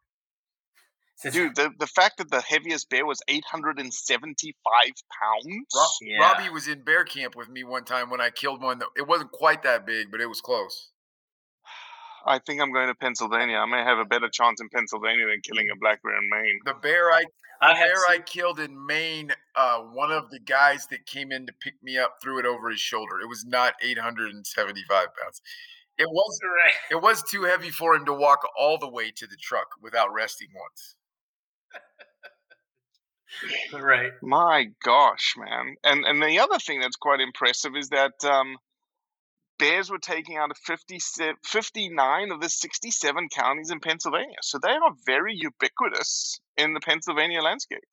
Since- 1.18 1.34
Dude, 1.34 1.56
the, 1.56 1.72
the 1.80 1.88
fact 1.88 2.18
that 2.18 2.30
the 2.30 2.42
heaviest 2.42 2.90
bear 2.90 3.06
was 3.06 3.22
875 3.28 4.54
pounds. 4.84 5.66
Ro- 5.76 5.84
Yeah. 6.02 6.18
Robbie 6.20 6.50
was 6.50 6.68
in 6.68 6.82
bear 6.84 7.04
camp 7.06 7.36
with 7.36 7.50
me 7.50 7.64
one 7.64 7.86
time 7.86 8.10
when 8.10 8.20
I 8.22 8.30
killed 8.30 8.62
one. 8.62 8.80
That, 8.80 8.90
it 8.98 9.08
wasn't 9.08 9.32
quite 9.32 9.64
that 9.64 9.86
big, 9.86 10.12
but 10.12 10.20
it 10.22 10.28
was 10.28 10.42
close. 10.42 10.90
I 12.26 12.40
think 12.40 12.62
I'm 12.62 12.74
going 12.74 12.88
to 12.88 12.96
Pennsylvania. 12.96 13.58
I 13.58 13.66
may 13.66 13.84
have 13.84 13.98
a 13.98 14.06
better 14.06 14.30
chance 14.30 14.60
in 14.60 14.68
Pennsylvania 14.70 15.26
than 15.28 15.42
killing 15.42 15.70
a 15.72 15.78
black 15.80 16.02
bear 16.04 16.18
in 16.18 16.30
Maine. 16.30 16.60
The 16.66 16.74
bear 16.74 17.12
I 17.12 17.24
I 17.62 17.70
the 17.74 17.80
have 17.80 17.88
bear 17.88 18.04
I 18.10 18.20
killed 18.20 18.60
in 18.60 18.86
Maine, 18.86 19.32
uh, 19.56 19.80
one 19.80 20.12
of 20.12 20.30
the 20.32 20.40
guys 20.40 20.88
that 20.88 21.06
came 21.06 21.32
in 21.32 21.46
to 21.46 21.54
pick 21.62 21.76
me 21.82 21.98
up 21.98 22.18
threw 22.22 22.40
it 22.40 22.46
over 22.46 22.70
his 22.70 22.80
shoulder. 22.82 23.22
It 23.22 23.30
was 23.30 23.46
not 23.46 23.76
875 23.82 25.08
pounds. 25.16 25.42
It 25.98 26.10
was 26.10 26.40
Right. 26.44 26.74
it 26.92 27.02
was 27.02 27.24
too 27.24 27.44
heavy 27.44 27.70
for 27.70 27.96
him 27.96 28.04
to 28.06 28.14
walk 28.14 28.40
all 28.60 28.78
the 28.78 28.90
way 28.90 29.12
to 29.12 29.26
the 29.28 29.38
truck 29.38 29.68
without 29.82 30.12
resting 30.12 30.50
once. 30.54 30.96
Right. 33.74 34.12
My 34.22 34.68
gosh, 34.84 35.36
man. 35.38 35.76
And 35.84 36.06
and 36.06 36.22
the 36.22 36.40
other 36.40 36.60
thing 36.60 36.80
that's 36.80 36.96
quite 36.96 37.20
impressive 37.20 37.76
is 37.76 37.90
that 37.90 38.14
um, 38.24 38.58
bears 39.58 39.90
were 39.90 40.00
taking 40.00 40.38
out 40.38 40.52
of 40.52 40.58
50, 40.66 41.00
59 41.44 42.32
of 42.32 42.42
the 42.42 42.50
67 42.50 43.30
counties 43.30 43.72
in 43.72 43.80
Pennsylvania. 43.80 44.38
So 44.42 44.60
they 44.62 44.70
are 44.70 44.92
very 45.06 45.36
ubiquitous 45.36 46.40
in 46.58 46.74
the 46.74 46.80
Pennsylvania 46.80 47.42
landscape. 47.42 47.84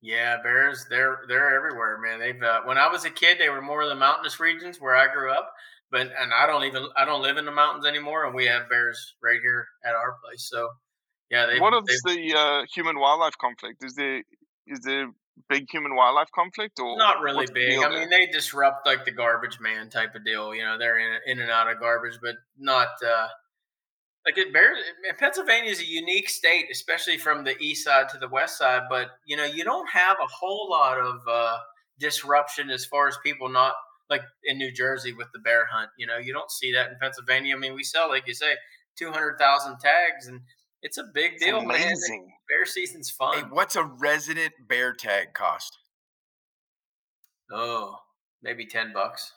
Yeah, 0.00 0.36
bears. 0.42 0.84
They're 0.90 1.20
they're 1.28 1.56
everywhere, 1.56 1.98
man. 1.98 2.20
They've 2.20 2.42
uh, 2.42 2.60
when 2.64 2.76
I 2.76 2.88
was 2.88 3.06
a 3.06 3.10
kid, 3.10 3.38
they 3.38 3.48
were 3.48 3.62
more 3.62 3.82
of 3.82 3.88
the 3.88 3.94
mountainous 3.94 4.38
regions 4.38 4.78
where 4.78 4.94
I 4.94 5.10
grew 5.10 5.32
up. 5.32 5.50
But 5.90 6.12
and 6.20 6.30
I 6.36 6.46
don't 6.46 6.64
even 6.64 6.88
I 6.96 7.06
don't 7.06 7.22
live 7.22 7.38
in 7.38 7.46
the 7.46 7.52
mountains 7.52 7.86
anymore, 7.86 8.26
and 8.26 8.34
we 8.34 8.44
have 8.46 8.68
bears 8.68 9.14
right 9.22 9.40
here 9.40 9.66
at 9.82 9.94
our 9.94 10.16
place. 10.22 10.46
So 10.50 10.68
yeah, 11.30 11.46
they. 11.46 11.58
what 11.58 11.72
is 11.88 12.02
the 12.02 12.34
uh, 12.36 12.66
human 12.74 12.98
wildlife 12.98 13.38
conflict? 13.40 13.82
Is 13.82 13.94
there 13.94 14.22
is 14.66 14.80
there 14.80 15.08
big 15.48 15.66
human 15.70 15.94
wildlife 15.94 16.30
conflict 16.34 16.78
or 16.78 16.96
not 16.96 17.20
really 17.20 17.46
big. 17.52 17.82
I 17.82 17.88
mean, 17.88 18.10
they 18.10 18.26
disrupt 18.26 18.86
like 18.86 19.04
the 19.04 19.10
garbage 19.10 19.58
man 19.60 19.90
type 19.90 20.14
of 20.14 20.24
deal. 20.24 20.54
You 20.54 20.62
know, 20.62 20.78
they're 20.78 20.98
in 20.98 21.20
in 21.26 21.40
and 21.40 21.50
out 21.50 21.70
of 21.70 21.80
garbage, 21.80 22.18
but 22.22 22.36
not 22.58 22.88
uh, 23.04 23.28
like 24.26 24.38
it. 24.38 24.52
Bears. 24.52 24.78
Pennsylvania 25.18 25.70
is 25.70 25.80
a 25.80 25.86
unique 25.86 26.28
state, 26.28 26.66
especially 26.70 27.18
from 27.18 27.44
the 27.44 27.56
east 27.58 27.84
side 27.84 28.08
to 28.10 28.18
the 28.18 28.28
west 28.28 28.58
side. 28.58 28.82
But 28.88 29.08
you 29.26 29.36
know, 29.36 29.44
you 29.44 29.64
don't 29.64 29.88
have 29.90 30.16
a 30.22 30.26
whole 30.26 30.68
lot 30.70 30.98
of 30.98 31.20
uh, 31.28 31.58
disruption 31.98 32.70
as 32.70 32.84
far 32.84 33.08
as 33.08 33.16
people 33.22 33.48
not 33.48 33.74
like 34.10 34.22
in 34.44 34.58
New 34.58 34.72
Jersey 34.72 35.12
with 35.12 35.28
the 35.32 35.40
bear 35.40 35.66
hunt. 35.70 35.90
You 35.98 36.06
know, 36.06 36.18
you 36.18 36.32
don't 36.32 36.50
see 36.50 36.72
that 36.72 36.90
in 36.90 36.96
Pennsylvania. 37.00 37.56
I 37.56 37.58
mean, 37.58 37.74
we 37.74 37.84
sell 37.84 38.08
like 38.08 38.26
you 38.26 38.34
say, 38.34 38.54
two 38.96 39.10
hundred 39.10 39.38
thousand 39.38 39.78
tags, 39.80 40.26
and 40.26 40.40
it's 40.84 40.98
a 40.98 41.04
big 41.12 41.38
deal, 41.38 41.60
man. 41.62 41.76
amazing. 41.76 42.32
Bear 42.48 42.64
season's 42.66 43.10
fun. 43.10 43.36
Hey, 43.36 43.44
what's 43.50 43.74
a 43.74 43.82
resident 43.84 44.52
bear 44.68 44.92
tag 44.92 45.34
cost? 45.34 45.78
Oh, 47.50 47.96
maybe 48.42 48.66
ten 48.66 48.92
bucks. 48.92 49.32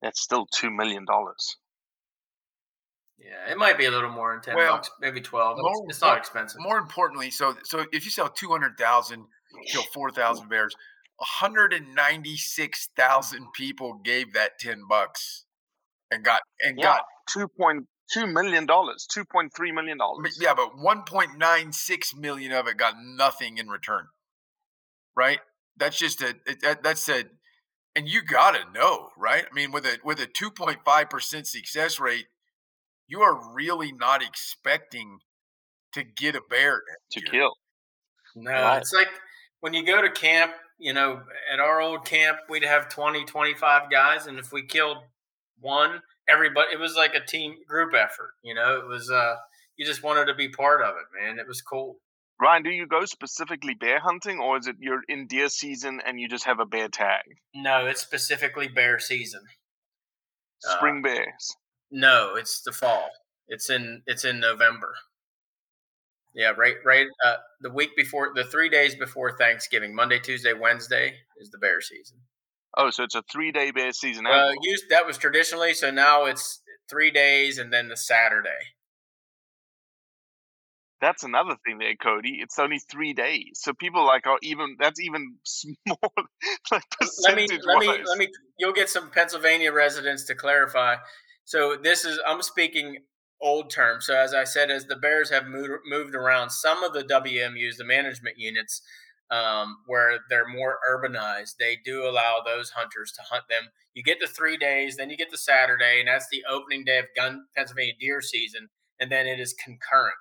That's 0.00 0.20
still 0.22 0.46
two 0.46 0.70
million 0.70 1.04
dollars. 1.04 1.56
Yeah, 3.18 3.50
it 3.52 3.56
might 3.58 3.78
be 3.78 3.84
a 3.86 3.90
little 3.90 4.10
more 4.10 4.32
than 4.32 4.42
ten 4.42 4.56
Well, 4.56 4.74
bucks, 4.76 4.90
maybe 5.00 5.20
twelve. 5.20 5.56
It's, 5.58 5.62
More- 5.62 5.86
it's 5.88 6.00
not 6.00 6.18
expensive. 6.18 6.60
More 6.60 6.78
importantly, 6.78 7.30
so 7.30 7.56
so 7.64 7.84
if 7.92 8.04
you 8.04 8.10
sell 8.10 8.28
two 8.28 8.48
hundred 8.50 8.76
thousand, 8.78 9.24
kill 9.66 9.82
four 9.94 10.10
thousand 10.10 10.48
bears. 10.48 10.74
One 11.16 11.26
hundred 11.30 11.72
and 11.72 11.94
ninety-six 11.94 12.88
thousand 12.96 13.46
people 13.54 14.00
gave 14.04 14.34
that 14.34 14.58
ten 14.58 14.82
bucks, 14.88 15.44
and 16.10 16.24
got 16.24 16.40
and 16.60 16.76
Yeah, 16.78 16.84
got 16.84 17.02
two 17.28 17.48
point 17.48 17.86
two 18.12 18.26
million 18.26 18.66
dollars, 18.66 19.06
two 19.10 19.24
point 19.24 19.52
three 19.54 19.72
million 19.72 19.98
dollars. 19.98 20.38
yeah, 20.40 20.54
but 20.54 20.78
one 20.78 21.02
point 21.02 21.38
nine 21.38 21.72
six 21.72 22.14
million 22.14 22.52
of 22.52 22.66
it 22.66 22.76
got 22.76 22.94
nothing 23.02 23.58
in 23.58 23.68
return. 23.68 24.06
Right? 25.16 25.40
That's 25.76 25.98
just 25.98 26.20
a 26.22 26.34
that, 26.62 26.82
that's 26.82 27.08
a, 27.08 27.24
and 27.96 28.08
you 28.08 28.22
gotta 28.22 28.60
know, 28.72 29.10
right? 29.16 29.44
I 29.50 29.54
mean, 29.54 29.72
with 29.72 29.84
a 29.86 29.98
with 30.04 30.20
a 30.20 30.26
two 30.26 30.50
point 30.50 30.78
five 30.84 31.08
percent 31.10 31.46
success 31.46 31.98
rate, 31.98 32.26
you 33.08 33.20
are 33.20 33.52
really 33.54 33.92
not 33.92 34.22
expecting 34.22 35.18
to 35.92 36.02
get 36.04 36.34
a 36.36 36.40
bear 36.48 36.82
to 37.12 37.20
year. 37.20 37.30
kill. 37.30 37.52
No, 38.36 38.50
Right. 38.50 38.78
it's 38.78 38.92
like 38.92 39.08
when 39.60 39.74
you 39.74 39.86
go 39.86 40.02
to 40.02 40.10
camp, 40.10 40.52
you 40.78 40.92
know, 40.92 41.22
at 41.52 41.60
our 41.60 41.80
old 41.80 42.04
camp, 42.04 42.38
we'd 42.48 42.64
have 42.64 42.88
20, 42.88 43.24
25 43.24 43.90
guys. 43.90 44.26
And 44.26 44.38
if 44.40 44.52
we 44.52 44.66
killed 44.66 44.98
one, 45.60 46.02
everybody, 46.28 46.72
it 46.72 46.78
was 46.78 46.94
like 46.96 47.14
a 47.14 47.24
team 47.24 47.56
group 47.68 47.94
effort. 47.94 48.34
You 48.42 48.54
know, 48.54 48.78
it 48.78 48.86
was, 48.86 49.10
uh, 49.10 49.34
you 49.76 49.84
just 49.84 50.02
wanted 50.02 50.26
to 50.26 50.34
be 50.34 50.48
part 50.48 50.82
of 50.82 50.94
it, 50.96 51.22
man. 51.22 51.38
It 51.38 51.48
was 51.48 51.62
cool. 51.62 51.96
Ryan, 52.40 52.62
do 52.64 52.70
you 52.70 52.86
go 52.86 53.04
specifically 53.04 53.74
bear 53.74 54.00
hunting, 54.00 54.40
or 54.40 54.58
is 54.58 54.66
it 54.66 54.76
you're 54.80 55.02
in 55.08 55.26
deer 55.26 55.48
season 55.48 56.00
and 56.04 56.18
you 56.18 56.28
just 56.28 56.44
have 56.44 56.58
a 56.58 56.66
bear 56.66 56.88
tag? 56.88 57.22
No, 57.54 57.86
it's 57.86 58.00
specifically 58.00 58.68
bear 58.68 58.98
season. 58.98 59.40
Uh, 60.68 60.76
Spring 60.76 61.00
bears. 61.00 61.56
No, 61.90 62.34
it's 62.34 62.62
the 62.62 62.72
fall. 62.72 63.08
It's 63.46 63.70
in, 63.70 64.02
it's 64.06 64.24
in 64.24 64.40
November. 64.40 64.94
Yeah, 66.34 66.52
right, 66.56 66.74
right. 66.84 67.06
Uh, 67.24 67.36
the 67.60 67.70
week 67.70 67.90
before, 67.96 68.32
the 68.34 68.44
three 68.44 68.68
days 68.68 68.96
before 68.96 69.36
Thanksgiving, 69.38 69.94
Monday, 69.94 70.18
Tuesday, 70.18 70.52
Wednesday 70.52 71.14
is 71.38 71.50
the 71.50 71.58
bear 71.58 71.80
season. 71.80 72.18
Oh, 72.76 72.90
so 72.90 73.04
it's 73.04 73.14
a 73.14 73.22
three 73.30 73.52
day 73.52 73.70
bear 73.70 73.92
season. 73.92 74.26
Uh, 74.26 74.50
used 74.62 74.84
that 74.90 75.06
was 75.06 75.16
traditionally, 75.18 75.74
so 75.74 75.90
now 75.90 76.24
it's 76.24 76.60
three 76.88 77.10
days 77.10 77.58
and 77.58 77.72
then 77.72 77.88
the 77.88 77.96
Saturday. 77.96 78.48
That's 81.00 81.22
another 81.22 81.56
thing 81.66 81.78
there, 81.78 81.94
Cody. 81.96 82.38
It's 82.40 82.58
only 82.58 82.78
three 82.78 83.12
days, 83.12 83.50
so 83.54 83.74
people 83.74 84.06
like 84.06 84.26
are 84.26 84.38
even. 84.42 84.76
That's 84.80 85.00
even 85.00 85.36
small, 85.44 85.98
like 86.72 86.82
Let 87.22 87.36
me 87.36 87.46
let 87.62 87.78
me 87.78 87.88
let 87.88 88.18
me. 88.18 88.28
You'll 88.58 88.72
get 88.72 88.88
some 88.88 89.10
Pennsylvania 89.10 89.72
residents 89.72 90.24
to 90.26 90.34
clarify. 90.34 90.96
So 91.44 91.76
this 91.76 92.04
is 92.04 92.18
I'm 92.26 92.42
speaking 92.42 92.98
old 93.40 93.70
terms. 93.70 94.06
So 94.06 94.16
as 94.16 94.32
I 94.32 94.44
said, 94.44 94.70
as 94.70 94.86
the 94.86 94.96
Bears 94.96 95.30
have 95.30 95.46
moved 95.46 95.82
moved 95.86 96.14
around, 96.14 96.50
some 96.50 96.82
of 96.82 96.94
the 96.94 97.02
WMUs, 97.02 97.76
the 97.76 97.84
management 97.84 98.38
units, 98.38 98.80
um, 99.30 99.78
where 99.86 100.18
they're 100.28 100.48
more 100.48 100.78
urbanized, 100.88 101.56
they 101.58 101.78
do 101.84 102.06
allow 102.06 102.42
those 102.44 102.70
hunters 102.70 103.12
to 103.12 103.22
hunt 103.22 103.44
them. 103.48 103.64
You 103.94 104.02
get 104.02 104.18
the 104.20 104.26
three 104.26 104.56
days, 104.56 104.96
then 104.96 105.10
you 105.10 105.16
get 105.16 105.30
the 105.30 105.38
Saturday, 105.38 106.00
and 106.00 106.08
that's 106.08 106.28
the 106.30 106.44
opening 106.48 106.84
day 106.84 106.98
of 106.98 107.06
gun 107.16 107.46
Pennsylvania 107.56 107.94
deer 107.98 108.20
season, 108.20 108.68
and 109.00 109.10
then 109.10 109.26
it 109.26 109.40
is 109.40 109.54
concurrent. 109.54 110.14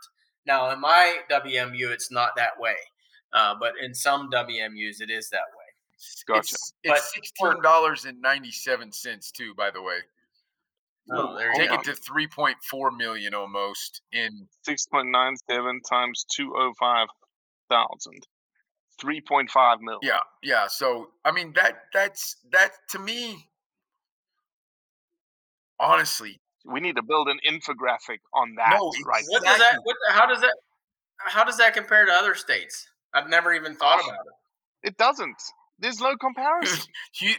Now, 0.45 0.71
in 0.71 0.79
my 0.81 1.17
WMU, 1.31 1.89
it's 1.91 2.11
not 2.11 2.35
that 2.35 2.59
way, 2.59 2.75
uh, 3.33 3.55
but 3.59 3.73
in 3.81 3.93
some 3.93 4.29
WMUs, 4.29 5.01
it 5.01 5.09
is 5.09 5.29
that 5.29 5.37
way. 5.57 5.63
Gotcha. 6.27 6.39
It's, 6.41 6.73
But 6.83 6.97
it's 6.97 7.13
sixteen 7.13 7.61
dollars 7.61 8.05
and 8.05 8.21
ninety 8.21 8.51
seven 8.51 8.91
cents 8.91 9.31
too. 9.31 9.53
By 9.55 9.71
the 9.71 9.81
way, 9.81 9.99
Oh, 11.11 11.37
there 11.37 11.51
you 11.51 11.57
take 11.57 11.69
go. 11.69 11.75
it 11.75 11.83
to 11.85 11.95
three 11.95 12.27
point 12.27 12.57
four 12.69 12.91
million 12.91 13.33
almost 13.33 14.01
in 14.11 14.47
Six 14.63 14.85
point 14.87 15.09
nine 15.09 15.35
seven 15.49 15.81
times 15.89 16.25
two 16.29 16.53
oh 16.57 16.73
five 16.79 17.07
thousand. 17.69 18.25
Three 19.03 19.19
point 19.19 19.49
five 19.51 19.79
mil. 19.81 19.99
yeah 20.01 20.19
yeah. 20.41 20.67
So 20.67 21.09
I 21.25 21.33
mean 21.33 21.51
that 21.55 21.73
that's 21.93 22.37
that 22.53 22.71
to 22.91 22.99
me. 22.99 23.49
Honestly, 25.77 26.39
We 26.65 26.79
need 26.79 26.95
to 26.95 27.03
build 27.03 27.27
an 27.27 27.39
infographic 27.45 28.19
on 28.33 28.55
that 28.55 28.77
No, 28.79 28.91
right 29.05 29.23
What 29.27 29.43
does 29.43 29.57
that? 29.57 29.79
What? 29.83 29.97
How 30.09 30.25
does 30.25 30.39
that? 30.39 30.55
How 31.19 31.43
does 31.43 31.57
that 31.57 31.73
compare 31.73 32.05
to 32.05 32.11
other 32.13 32.33
states? 32.35 32.87
I've 33.13 33.29
never 33.29 33.53
even 33.53 33.75
thought 33.75 33.99
about 34.05 34.25
it. 34.25 34.87
It 34.89 34.97
doesn't. 34.97 35.35
There's 35.79 35.99
no 35.99 36.15
comparison. 36.15 36.89
you, 37.21 37.31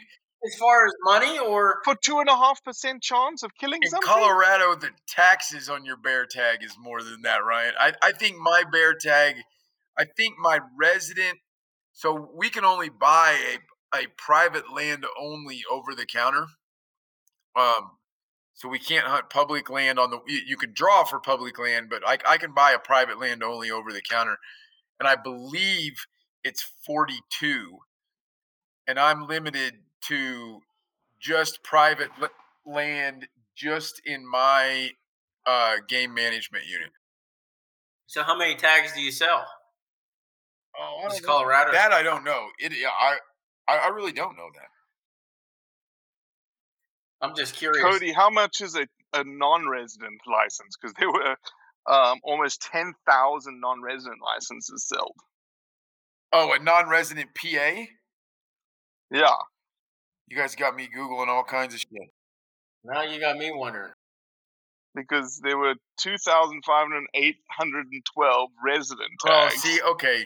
As 0.47 0.55
far 0.59 0.87
as 0.87 0.93
money, 1.05 1.39
or 1.39 1.79
For 1.85 1.95
two 1.95 2.19
and 2.21 2.29
a 2.29 2.37
half 2.37 2.63
percent 2.63 3.03
chance 3.03 3.43
of 3.43 3.55
killing 3.59 3.81
in 3.83 3.89
something. 3.91 4.07
Colorado, 4.07 4.75
the 4.75 4.91
taxes 5.09 5.71
on 5.71 5.87
your 5.87 5.97
bear 5.97 6.27
tag 6.27 6.63
is 6.63 6.77
more 6.79 7.03
than 7.03 7.23
that, 7.23 7.39
Ryan. 7.39 7.73
I, 7.81 7.93
I 8.03 8.13
think 8.13 8.37
my 8.39 8.65
bear 8.71 8.95
tag, 8.95 9.37
I 9.99 10.05
think 10.17 10.35
my 10.39 10.61
resident, 10.79 11.39
so 11.95 12.29
we 12.35 12.51
can 12.51 12.65
only 12.65 12.91
buy 12.91 13.39
a, 13.95 13.97
a 13.97 14.09
private 14.19 14.75
land 14.75 15.07
only 15.19 15.63
over 15.71 15.95
the 15.95 16.05
counter. 16.05 16.47
Um, 17.57 17.93
so 18.53 18.69
we 18.69 18.81
can't 18.81 19.07
hunt 19.07 19.31
public 19.31 19.71
land 19.71 19.99
on 19.99 20.11
the. 20.11 20.19
You, 20.27 20.57
could 20.57 20.75
draw 20.75 21.05
for 21.05 21.21
public 21.21 21.59
land, 21.59 21.89
but 21.89 22.03
I, 22.07 22.19
I 22.29 22.37
can 22.37 22.53
buy 22.53 22.73
a 22.73 22.79
private 22.79 23.19
land 23.19 23.43
only 23.43 23.71
over 23.71 23.93
the 23.93 24.03
counter, 24.03 24.39
and 25.01 25.09
I 25.09 25.17
believe 25.17 25.93
it's 26.43 26.65
forty 26.85 27.19
two, 27.31 27.79
and 28.87 28.99
I'm 28.99 29.27
limited 29.27 29.75
to 30.09 30.61
just 31.21 31.63
private 31.63 32.11
land 32.67 33.27
just 33.57 34.01
in 34.05 34.29
my 34.29 34.91
uh, 35.47 35.77
game 35.89 36.13
management 36.13 36.67
unit. 36.67 36.91
so 38.07 38.23
how 38.23 38.37
many 38.37 38.57
tags 38.57 38.93
do 38.95 39.01
you 39.01 39.13
sell? 39.13 39.47
Oh, 40.79 41.03
I 41.05 41.09
don't. 41.09 41.23
Colorado. 41.23 41.73
That 41.73 41.93
I 41.93 42.03
don't 42.03 42.25
know. 42.25 42.49
It 42.59 42.73
yeah, 42.79 42.89
I 42.89 43.17
I 43.69 43.89
really 43.89 44.13
don't 44.13 44.37
know 44.37 44.49
that. 44.55 44.69
I'm 47.21 47.35
just 47.35 47.55
curious. 47.55 47.83
Cody, 47.85 48.13
how 48.13 48.29
much 48.31 48.61
is 48.61 48.77
a, 48.77 48.87
a 49.15 49.25
non-resident 49.25 50.21
license? 50.27 50.77
Because 50.81 50.95
there 50.99 51.11
were 51.11 51.37
um, 51.87 52.19
almost 52.23 52.63
ten 52.63 52.93
thousand 53.09 53.61
non-resident 53.61 54.19
licenses 54.23 54.87
sold. 54.89 55.15
Oh, 56.33 56.53
a 56.53 56.63
non-resident 56.63 57.31
PA. 57.35 57.85
Yeah, 59.11 59.31
You 60.29 60.37
guys 60.37 60.57
got 60.57 60.75
me 60.75 60.89
googling 60.95 61.29
all 61.29 61.45
kinds 61.45 61.75
of 61.75 61.81
shit. 61.81 62.11
Now 62.85 63.03
you 63.03 63.21
got 63.21 63.37
me 63.39 63.53
wondering. 63.55 63.93
because 64.95 65.41
there 65.43 65.57
were 65.57 65.75
two 65.99 66.17
thousand 66.19 66.63
five 66.67 66.89
hundred 66.89 67.05
eight 67.15 67.37
hundred 67.51 67.87
and 67.93 68.03
twelve 68.15 68.51
resident 68.65 69.11
tags. 69.25 69.35
Oh, 69.47 69.49
tags. 69.51 69.63
see, 69.63 69.81
okay, 69.93 70.25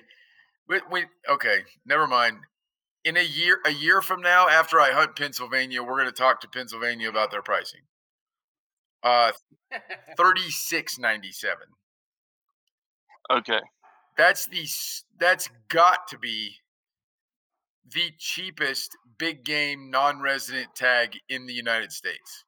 we, 0.68 0.80
we 0.90 1.06
okay. 1.28 1.58
Never 1.86 2.06
mind. 2.06 2.38
In 3.04 3.16
a 3.16 3.22
year, 3.22 3.58
a 3.64 3.70
year 3.70 4.02
from 4.02 4.20
now, 4.20 4.48
after 4.48 4.80
I 4.80 4.90
hunt 4.90 5.16
Pennsylvania, 5.16 5.82
we're 5.82 5.98
going 5.98 6.06
to 6.06 6.12
talk 6.12 6.40
to 6.42 6.48
Pennsylvania 6.48 7.08
about 7.08 7.30
their 7.30 7.42
pricing. 7.42 7.80
Uh, 9.02 9.32
thirty 10.16 10.50
six 10.50 10.98
ninety 10.98 11.32
seven. 11.32 11.66
Okay. 13.30 13.60
That's 14.16 14.46
the 14.46 14.66
that's 15.18 15.48
got 15.68 16.08
to 16.08 16.18
be 16.18 16.56
the 17.90 18.10
cheapest 18.18 18.96
big 19.18 19.44
game 19.44 19.90
non-resident 19.90 20.74
tag 20.74 21.18
in 21.28 21.46
the 21.46 21.54
United 21.54 21.92
States. 21.92 22.44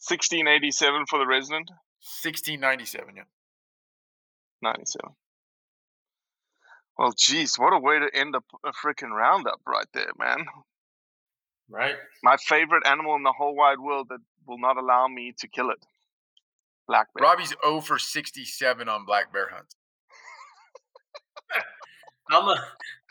1687 0.00 1.04
for 1.10 1.18
the 1.18 1.26
resident 1.26 1.68
1697 2.00 3.16
yeah 3.16 3.22
97. 4.62 5.14
Well, 6.96 7.12
geez, 7.16 7.56
what 7.56 7.72
a 7.72 7.78
way 7.78 7.98
to 8.00 8.08
end 8.12 8.34
a, 8.34 8.42
a 8.66 8.72
freaking 8.72 9.10
roundup 9.10 9.60
right 9.66 9.86
there, 9.94 10.10
man. 10.18 10.46
Right. 11.70 11.94
My 12.22 12.36
favorite 12.36 12.86
animal 12.86 13.14
in 13.14 13.22
the 13.22 13.32
whole 13.32 13.54
wide 13.54 13.78
world 13.78 14.08
that 14.10 14.18
will 14.46 14.58
not 14.58 14.76
allow 14.76 15.06
me 15.06 15.32
to 15.38 15.48
kill 15.48 15.70
it. 15.70 15.78
Black 16.88 17.06
bear. 17.14 17.28
Robbie's 17.28 17.54
0 17.64 17.82
for 17.82 17.98
67 17.98 18.88
on 18.88 19.04
black 19.04 19.32
bear 19.32 19.48
hunts. 19.52 19.76
I'm 22.30 22.48
a, 22.48 22.64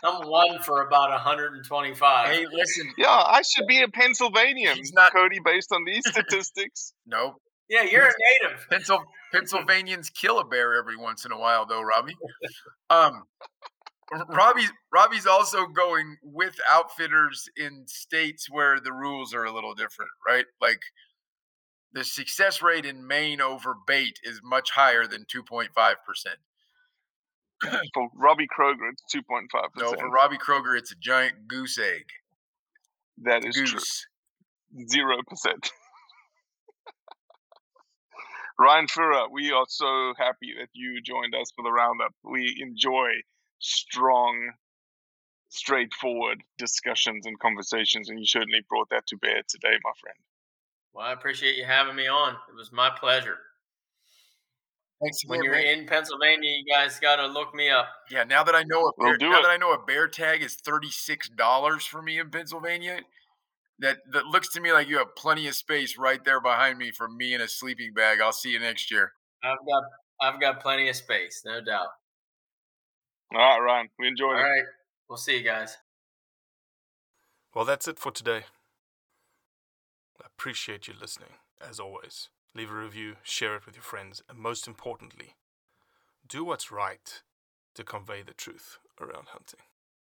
I'm 0.04 0.28
one 0.28 0.60
for 0.64 0.82
about 0.86 1.12
125. 1.12 2.28
Hey, 2.28 2.46
listen. 2.52 2.92
Yeah, 2.98 3.08
I 3.08 3.42
should 3.42 3.68
be 3.68 3.82
a 3.82 3.88
Pennsylvanian, 3.88 4.78
he's 4.78 4.94
not, 4.94 5.14
Cody, 5.14 5.40
based 5.44 5.72
on 5.72 5.86
these 5.86 6.04
statistics. 6.08 6.94
nope. 7.06 7.42
Yeah, 7.70 7.84
you're 7.84 8.06
a 8.06 8.14
native. 8.44 8.66
Pencil, 8.70 9.04
Pennsylvanians 9.34 10.10
kill 10.10 10.40
a 10.40 10.46
bear 10.46 10.76
every 10.76 10.96
once 10.96 11.26
in 11.26 11.32
a 11.32 11.38
while, 11.38 11.66
though, 11.66 11.82
Robbie. 11.82 12.16
Um, 12.90 13.24
Robbie's 14.30 14.72
Robbie's 14.94 15.28
also 15.28 15.66
going 15.68 16.18
with 16.24 16.56
outfitters 16.70 17.50
in 17.58 17.84
states 17.88 18.50
where 18.50 18.80
the 18.80 18.94
rules 18.94 19.34
are 19.34 19.44
a 19.44 19.52
little 19.52 19.74
different, 19.74 20.12
right? 20.26 20.46
Like 20.62 20.80
the 21.94 22.04
success 22.06 22.62
rate 22.62 22.86
in 22.86 23.06
Maine 23.06 23.42
over 23.42 23.76
bait 23.86 24.20
is 24.24 24.40
much 24.44 24.72
higher 24.72 25.08
than 25.08 25.26
2.5 25.26 25.68
percent. 26.06 26.38
For 27.94 28.10
Robbie 28.16 28.48
Kroger, 28.48 28.92
it's 28.92 29.04
2.5%. 29.14 29.48
No, 29.78 29.92
for 29.94 30.10
Robbie 30.12 30.38
Kroger, 30.38 30.78
it's 30.78 30.92
a 30.92 30.96
giant 30.96 31.48
goose 31.48 31.80
egg. 31.80 32.06
That 33.24 33.44
is 33.44 33.58
Goose. 33.58 34.06
true. 34.76 34.86
Zero 34.88 35.18
percent. 35.28 35.72
Ryan 38.60 38.88
Furrer, 38.88 39.28
we 39.32 39.52
are 39.52 39.66
so 39.70 40.14
happy 40.18 40.54
that 40.60 40.70
you 40.74 41.02
joined 41.02 41.36
us 41.36 41.52
for 41.56 41.64
the 41.64 41.72
roundup. 41.72 42.14
We 42.24 42.58
enjoy 42.62 43.10
strong, 43.60 44.52
straightforward 45.50 46.42
discussions 46.58 47.26
and 47.28 47.40
conversations, 47.40 48.10
and 48.10 48.20
you 48.20 48.26
certainly 48.26 48.62
brought 48.68 48.90
that 48.90 49.06
to 49.08 49.18
bear 49.18 49.42
today, 49.48 49.78
my 49.84 49.92
friend. 50.02 50.18
Well, 50.94 51.06
I 51.06 51.14
appreciate 51.14 51.56
you 51.56 51.66
having 51.66 51.96
me 51.96 52.08
on. 52.08 52.34
It 52.50 52.56
was 52.56 52.72
my 52.72 52.90
pleasure. 52.90 53.38
Thanks 55.04 55.20
When 55.28 55.44
you're 55.44 55.54
man. 55.54 55.80
in 55.82 55.86
Pennsylvania, 55.86 56.50
you 56.50 56.66
guys 56.66 57.00
got 57.00 57.18
to 57.18 57.28
look 57.28 57.54
me 57.54 57.70
up. 57.70 57.88
Yeah, 58.10 58.24
now 58.24 58.44
that 58.44 58.56
I 58.56 58.64
know 58.64 58.88
a 58.88 58.92
We'll 58.98 59.16
now 59.20 59.38
it. 59.38 59.44
that 59.44 59.50
I 59.50 59.58
know 59.58 59.74
a 59.74 59.86
bear 59.86 60.08
tag 60.08 60.42
is 60.42 60.56
thirty 60.56 60.90
six 60.90 61.30
dollars 61.30 61.86
for 61.86 62.02
me 62.02 62.18
in 62.18 62.32
Pennsylvania, 62.32 63.02
that 63.80 63.98
that 64.12 64.26
looks 64.26 64.50
to 64.54 64.62
me 64.62 64.72
like 64.72 64.88
you 64.88 64.98
have 64.98 65.16
plenty 65.16 65.48
of 65.48 65.56
space 65.56 65.98
right 65.98 66.24
there 66.24 66.42
behind 66.42 66.78
me 66.78 66.92
for 66.92 67.08
me 67.08 67.34
and 67.34 67.44
a 67.44 67.48
sleeping 67.48 67.94
bag. 67.94 68.20
I'll 68.22 68.32
see 68.32 68.52
you 68.52 68.60
next 68.60 68.92
year. 68.92 69.14
I've 69.44 69.58
got 69.66 69.84
I've 70.22 70.42
got 70.42 70.62
plenty 70.62 70.90
of 70.90 70.96
space, 70.96 71.44
no 71.46 71.62
doubt. 71.62 71.88
All 73.34 73.40
right, 73.40 73.60
Ryan, 73.60 73.90
we 74.00 74.08
enjoyed 74.08 74.36
All 74.36 74.40
it. 74.40 74.44
right, 74.44 74.64
we'll 75.10 75.18
see 75.18 75.38
you 75.38 75.44
guys. 75.44 75.78
Well, 77.54 77.66
that's 77.66 77.88
it 77.88 78.00
for 78.00 78.12
today. 78.12 78.44
I 80.22 80.26
appreciate 80.26 80.88
you 80.88 80.94
listening, 81.00 81.32
as 81.62 81.80
always. 81.80 82.30
Leave 82.56 82.72
a 82.72 82.76
review, 82.76 83.16
share 83.24 83.56
it 83.56 83.66
with 83.66 83.76
your 83.76 83.84
friends, 83.84 84.24
and 84.30 84.40
most 84.40 84.68
importantly, 84.68 85.36
do 86.28 86.44
what's 86.44 86.72
right 86.72 87.22
to 87.76 87.84
convey 87.84 88.22
the 88.24 88.34
truth 88.34 88.80
around 89.00 89.28
hunting. 89.28 89.60